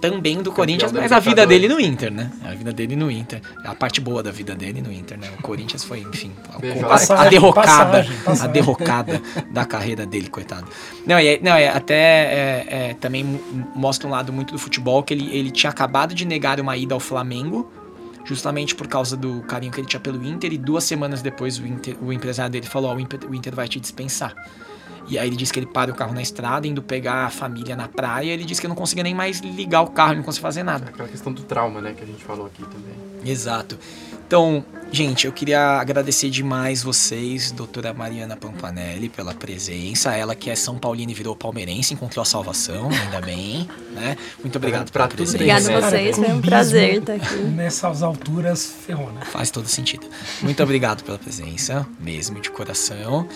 Também 0.00 0.42
do 0.42 0.52
Corinthians, 0.52 0.92
mas 0.92 1.10
a 1.10 1.18
vida 1.18 1.46
dele 1.46 1.66
no 1.66 1.80
Inter, 1.80 2.12
né? 2.12 2.30
A 2.44 2.50
vida 2.50 2.72
dele 2.72 2.94
no 2.94 3.10
Inter. 3.10 3.40
A 3.64 3.74
parte 3.74 4.02
boa 4.02 4.22
da 4.22 4.30
vida 4.30 4.54
dele 4.54 4.82
no 4.82 4.92
Inter, 4.92 5.18
né? 5.18 5.30
O 5.38 5.42
Corinthians 5.42 5.82
foi, 5.82 6.00
enfim, 6.00 6.30
a, 6.50 6.86
passagem, 6.86 7.26
a 7.26 7.30
derrocada, 7.30 7.68
passagem, 7.68 8.16
passagem. 8.18 8.44
a 8.44 8.52
derrocada 8.52 9.22
da 9.50 9.64
carreira 9.64 10.04
dele, 10.04 10.28
coitado. 10.28 10.66
Não, 11.06 11.16
é, 11.16 11.38
não, 11.40 11.52
é 11.52 11.68
até 11.68 11.94
é, 11.94 12.66
é, 12.68 12.94
também 12.94 13.40
mostra 13.74 14.06
um 14.06 14.10
lado 14.10 14.30
muito 14.30 14.52
do 14.52 14.58
futebol 14.58 15.02
que 15.02 15.14
ele, 15.14 15.34
ele 15.34 15.50
tinha 15.50 15.70
acabado 15.70 16.14
de 16.14 16.26
negar 16.26 16.60
uma 16.60 16.76
ida 16.76 16.92
ao 16.92 17.00
Flamengo 17.00 17.72
justamente 18.24 18.74
por 18.74 18.88
causa 18.88 19.16
do 19.16 19.42
carinho 19.42 19.70
que 19.70 19.80
ele 19.80 19.86
tinha 19.86 20.00
pelo 20.00 20.22
Inter 20.24 20.52
e 20.52 20.58
duas 20.58 20.84
semanas 20.84 21.22
depois 21.22 21.58
o, 21.58 21.66
Inter, 21.66 21.96
o 22.02 22.12
empresário 22.12 22.50
dele 22.50 22.66
falou, 22.66 22.90
oh, 22.90 22.96
o, 22.96 23.00
Inter, 23.00 23.20
o 23.28 23.34
Inter 23.34 23.54
vai 23.54 23.68
te 23.68 23.78
dispensar. 23.78 24.34
E 25.08 25.18
aí 25.18 25.28
ele 25.28 25.36
disse 25.36 25.52
que 25.52 25.58
ele 25.58 25.66
para 25.66 25.90
o 25.90 25.94
carro 25.94 26.14
na 26.14 26.22
estrada, 26.22 26.66
indo 26.66 26.82
pegar 26.82 27.26
a 27.26 27.30
família 27.30 27.76
na 27.76 27.88
praia. 27.88 28.30
Ele 28.30 28.44
disse 28.44 28.60
que 28.60 28.68
não 28.68 28.74
conseguia 28.74 29.04
nem 29.04 29.14
mais 29.14 29.40
ligar 29.40 29.82
o 29.82 29.88
carro, 29.88 30.14
não 30.14 30.22
conseguia 30.22 30.48
fazer 30.48 30.62
nada. 30.62 30.86
Aquela 30.88 31.08
questão 31.08 31.32
do 31.32 31.42
trauma, 31.42 31.80
né, 31.80 31.94
que 31.96 32.02
a 32.02 32.06
gente 32.06 32.24
falou 32.24 32.46
aqui 32.46 32.62
também. 32.62 33.14
Exato. 33.24 33.78
Então, 34.26 34.64
gente, 34.90 35.26
eu 35.26 35.32
queria 35.32 35.78
agradecer 35.78 36.30
demais 36.30 36.82
vocês, 36.82 37.52
doutora 37.52 37.92
Mariana 37.92 38.36
Pampanelli, 38.36 39.08
pela 39.08 39.34
presença. 39.34 40.14
Ela 40.14 40.34
que 40.34 40.50
é 40.50 40.56
São 40.56 40.78
Paulina 40.78 41.12
e 41.12 41.14
virou 41.14 41.36
palmeirense, 41.36 41.92
encontrou 41.92 42.22
a 42.22 42.24
salvação, 42.24 42.88
ainda 42.90 43.20
bem, 43.20 43.68
né? 43.92 44.16
Muito 44.42 44.56
obrigado 44.56 44.90
pela 44.90 45.08
presença. 45.08 45.36
Obrigada 45.36 45.76
a 45.76 45.90
vocês, 45.90 46.16
foi 46.16 46.32
um 46.32 46.40
prazer 46.40 46.98
estar 46.98 47.14
aqui. 47.14 47.36
Nessas 47.36 48.02
alturas, 48.02 48.66
ferrou, 48.86 49.12
né? 49.12 49.20
Faz 49.26 49.50
todo 49.50 49.68
sentido. 49.68 50.06
Muito 50.42 50.62
obrigado 50.62 51.04
pela 51.04 51.18
presença, 51.18 51.86
mesmo 52.00 52.40
de 52.40 52.50
coração. 52.50 53.28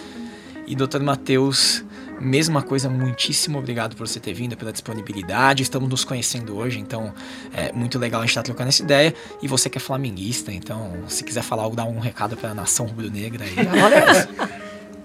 E 0.68 0.74
doutor 0.76 1.02
Matheus, 1.02 1.82
mesma 2.20 2.60
coisa, 2.60 2.90
muitíssimo 2.90 3.58
obrigado 3.58 3.96
por 3.96 4.06
você 4.06 4.20
ter 4.20 4.34
vindo, 4.34 4.54
pela 4.54 4.70
disponibilidade. 4.70 5.62
Estamos 5.62 5.88
nos 5.88 6.04
conhecendo 6.04 6.54
hoje, 6.54 6.78
então 6.78 7.10
é 7.54 7.72
muito 7.72 7.98
legal 7.98 8.20
a 8.20 8.24
gente 8.24 8.32
estar 8.32 8.42
tá 8.42 8.44
trocando 8.44 8.68
essa 8.68 8.82
ideia. 8.82 9.14
E 9.42 9.48
você 9.48 9.70
que 9.70 9.78
é 9.78 9.80
flamenguista, 9.80 10.52
então 10.52 10.92
se 11.08 11.24
quiser 11.24 11.42
falar 11.42 11.62
algo, 11.62 11.74
dar 11.74 11.86
um 11.86 11.98
recado 11.98 12.36
para 12.36 12.50
a 12.50 12.54
nação 12.54 12.84
rubro-negra 12.84 13.46
aí. 13.46 13.54
Olha 13.82 14.28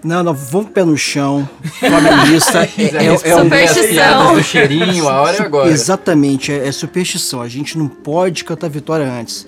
Não, 0.04 0.22
não, 0.22 0.34
vamos 0.34 0.70
pé 0.70 0.84
no 0.84 0.98
chão. 0.98 1.48
Flamenguista 1.78 2.58
é, 2.76 3.06
é, 3.06 3.14
é 3.14 3.16
superstição. 3.16 4.34
do 4.34 4.42
cheirinho, 4.42 5.08
a 5.08 5.22
hora 5.22 5.36
é 5.38 5.42
agora. 5.42 5.70
Exatamente, 5.70 6.52
é, 6.52 6.68
é 6.68 6.72
superstição. 6.72 7.40
A 7.40 7.48
gente 7.48 7.78
não 7.78 7.88
pode 7.88 8.44
cantar 8.44 8.68
vitória 8.68 9.10
antes. 9.10 9.46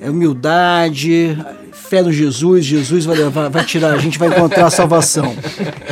É 0.00 0.10
humildade, 0.10 1.38
fé 1.92 2.00
no 2.00 2.10
Jesus, 2.10 2.64
Jesus 2.64 3.04
vai, 3.04 3.18
levar, 3.18 3.50
vai 3.50 3.66
tirar, 3.66 3.92
a 3.92 3.98
gente 3.98 4.18
vai 4.18 4.30
encontrar 4.30 4.64
a 4.64 4.70
salvação. 4.70 5.36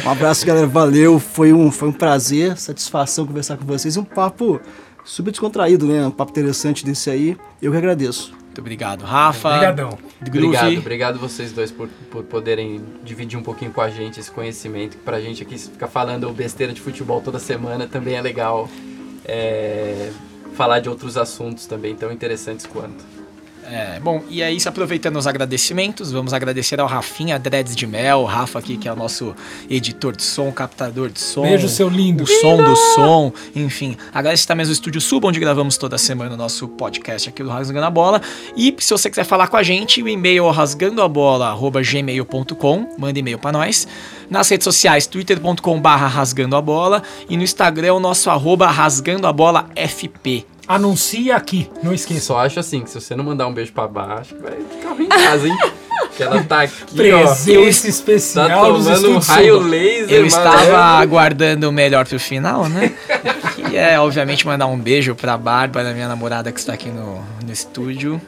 Um 0.03 0.09
abraço, 0.09 0.47
galera, 0.47 0.67
valeu, 0.67 1.19
foi 1.19 1.53
um, 1.53 1.71
foi 1.71 1.91
um 1.91 1.93
prazer, 1.93 2.57
satisfação 2.57 3.27
conversar 3.27 3.59
com 3.59 3.67
vocês, 3.67 3.99
um 3.99 4.05
papo 4.05 4.59
super 5.05 5.31
descontraído, 5.31 5.87
né, 5.87 6.07
um 6.07 6.11
papo 6.11 6.31
interessante 6.31 6.87
desse 6.87 7.11
aí, 7.11 7.37
eu 7.61 7.71
que 7.71 7.77
agradeço. 7.77 8.33
Muito 8.33 8.63
obrigado, 8.63 9.05
Rafa. 9.05 9.51
Obrigadão. 9.51 9.99
Obrigado, 10.27 10.79
obrigado 10.79 11.19
vocês 11.19 11.53
dois 11.53 11.71
por, 11.71 11.87
por 12.11 12.25
poderem 12.25 12.81
dividir 13.05 13.39
um 13.39 13.43
pouquinho 13.43 13.71
com 13.71 13.83
a 13.83 13.91
gente 13.91 14.19
esse 14.19 14.31
conhecimento, 14.31 14.97
que 14.97 15.05
pra 15.05 15.21
gente 15.21 15.43
aqui 15.43 15.59
ficar 15.59 15.89
falando 15.89 16.33
besteira 16.33 16.73
de 16.73 16.81
futebol 16.81 17.21
toda 17.21 17.39
semana 17.39 17.87
também 17.87 18.15
é 18.15 18.23
legal. 18.23 18.71
É, 19.27 20.11
falar 20.55 20.81
de 20.81 20.89
outros 20.89 21.19
assuntos 21.19 21.67
também 21.67 21.95
tão 21.95 22.11
interessantes 22.11 22.65
quanto. 22.65 23.20
É, 23.71 24.01
bom, 24.01 24.25
e 24.29 24.43
aí, 24.43 24.59
se 24.59 24.69
aproveitando 24.69 25.17
os 25.17 25.29
agradecimentos, 25.29 26.11
vamos 26.11 26.35
agradecer 26.35 26.81
ao 26.81 26.89
Rafinha 26.89 27.39
Dreads 27.39 27.77
de 27.77 27.87
Mel, 27.87 28.19
o 28.19 28.25
Rafa 28.25 28.59
aqui, 28.59 28.77
que 28.77 28.89
é 28.89 28.93
o 28.93 28.97
nosso 28.97 29.33
editor 29.71 30.17
de 30.17 30.25
som, 30.25 30.51
captador 30.51 31.09
de 31.09 31.21
som. 31.21 31.43
Beijo, 31.43 31.69
seu 31.69 31.89
lindo. 31.89 32.25
O 32.25 32.27
som 32.27 32.57
do 32.57 32.75
som, 32.75 33.33
enfim. 33.55 33.97
Agradecer 34.13 34.49
também 34.49 34.67
ao 34.67 34.73
Estúdio 34.73 35.01
Sub, 35.01 35.25
onde 35.25 35.39
gravamos 35.39 35.77
toda 35.77 35.97
semana 35.99 36.35
o 36.35 36.37
nosso 36.37 36.67
podcast 36.67 37.29
aqui 37.29 37.45
do 37.45 37.49
Rasgando 37.49 37.87
a 37.87 37.91
Bola. 37.91 38.21
E 38.57 38.75
se 38.81 38.91
você 38.91 39.09
quiser 39.09 39.23
falar 39.23 39.47
com 39.47 39.57
a 39.57 39.63
gente, 39.63 40.03
o 40.03 40.09
e-mail 40.09 40.49
é 40.49 40.51
rasgandoabola.gmail.com, 40.51 42.97
manda 42.99 43.21
e-mail 43.21 43.39
para 43.39 43.53
nós. 43.53 43.87
Nas 44.29 44.49
redes 44.49 44.65
sociais, 44.65 45.07
twitter.com 45.07 45.81
barra 45.81 46.09
rasgando 46.09 46.57
a 46.57 46.61
bola 46.61 47.05
e 47.29 47.37
no 47.37 47.45
Instagram 47.45 47.95
o 47.95 48.01
nosso 48.01 48.31
arroba 48.31 48.67
rasgando 48.67 49.29
a 49.29 49.33
bola 49.33 49.69
FP. 49.77 50.50
Anuncia 50.71 51.35
aqui, 51.35 51.69
não 51.83 51.93
esqueça. 51.93 52.21
Só 52.21 52.39
acho 52.39 52.61
assim, 52.61 52.83
que 52.83 52.91
se 52.91 53.01
você 53.01 53.17
não 53.17 53.25
mandar 53.25 53.49
um 53.49 53.53
beijo 53.53 53.73
pra 53.73 53.89
baixo, 53.89 54.37
vai 54.41 54.53
ficar 54.53 54.91
ruim 54.91 55.07
em 55.07 55.09
casa, 55.09 55.49
hein? 55.49 55.59
que 56.17 56.23
ela 56.23 56.45
tá 56.45 56.63
aqui, 56.63 56.95
Presença 56.95 57.87
ó, 57.87 57.89
especial 57.89 58.49
tá 58.49 58.57
tomando 58.57 59.11
um 59.11 59.19
raio 59.19 59.59
laser. 59.59 60.11
Eu 60.11 60.25
estava 60.25 60.79
aguardando 61.01 61.69
o 61.69 61.73
melhor 61.73 62.07
pro 62.07 62.21
final, 62.21 62.69
né? 62.69 62.93
que 63.57 63.77
é, 63.77 63.99
obviamente, 63.99 64.47
mandar 64.47 64.69
um 64.69 64.79
beijo 64.79 65.13
pra 65.17 65.37
Bárbara, 65.37 65.93
minha 65.93 66.07
namorada 66.07 66.53
que 66.53 66.61
está 66.61 66.75
aqui 66.75 66.89
no, 66.89 67.21
no 67.45 67.53
estúdio. 67.53 68.21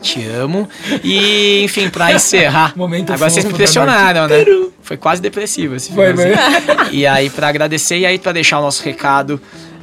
Te 0.00 0.26
amo. 0.26 0.66
E, 1.04 1.64
enfim, 1.64 1.90
pra 1.90 2.14
encerrar. 2.14 2.72
Momento 2.76 3.12
agora 3.12 3.28
vocês 3.28 3.44
me 3.44 3.52
impressionaram, 3.52 4.26
né? 4.26 4.42
Foi 4.80 4.96
quase 4.96 5.20
depressivo 5.20 5.74
esse 5.74 5.92
filme. 5.92 6.14
Foi, 6.14 6.92
E 6.92 7.06
aí, 7.06 7.28
pra 7.28 7.48
agradecer, 7.48 7.98
e 7.98 8.06
aí, 8.06 8.18
pra 8.18 8.32
deixar 8.32 8.58
o 8.58 8.62
nosso 8.62 8.82
recado 8.82 9.38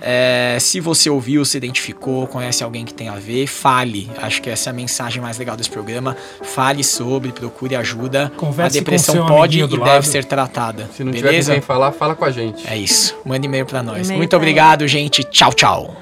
É, 0.08 0.58
se 0.60 0.80
você 0.80 1.10
ouviu, 1.10 1.44
se 1.44 1.58
identificou, 1.58 2.28
conhece 2.28 2.64
alguém 2.64 2.86
que 2.86 2.94
tem 2.94 3.10
a 3.10 3.16
ver, 3.16 3.48
fale. 3.48 4.08
Acho 4.22 4.40
que 4.40 4.52
essa 4.52 4.70
é 4.70 4.72
a 4.72 4.74
mensagem 4.74 5.20
mais 5.20 5.40
legal 5.40 5.58
desse 5.58 5.70
programa. 5.72 6.16
Fale 6.44 6.84
sobre, 6.84 7.32
procure 7.32 7.76
ajuda. 7.76 8.32
Converse 8.38 8.78
a 8.78 8.82
depressão 8.82 9.26
pode 9.26 9.60
e 9.60 9.68
deve 9.68 10.08
ser 10.08 10.24
tratada. 10.24 10.88
Se 10.96 11.04
não 11.04 11.12
beleza? 11.12 11.32
tiver 11.32 11.46
com 11.46 11.52
quem 11.54 11.62
falar, 11.62 11.92
fala 11.92 12.16
com 12.16 12.24
a 12.24 12.30
gente. 12.30 12.70
É 12.70 12.78
isso. 12.78 13.18
Manda 13.26 13.48
e-mail 13.48 13.66
pra 13.66 13.82
nós. 13.82 14.12
Muito 14.12 14.36
obrigado, 14.36 14.88
gente. 14.88 15.24
Tchau, 15.24 15.52
tchau. 15.52 15.96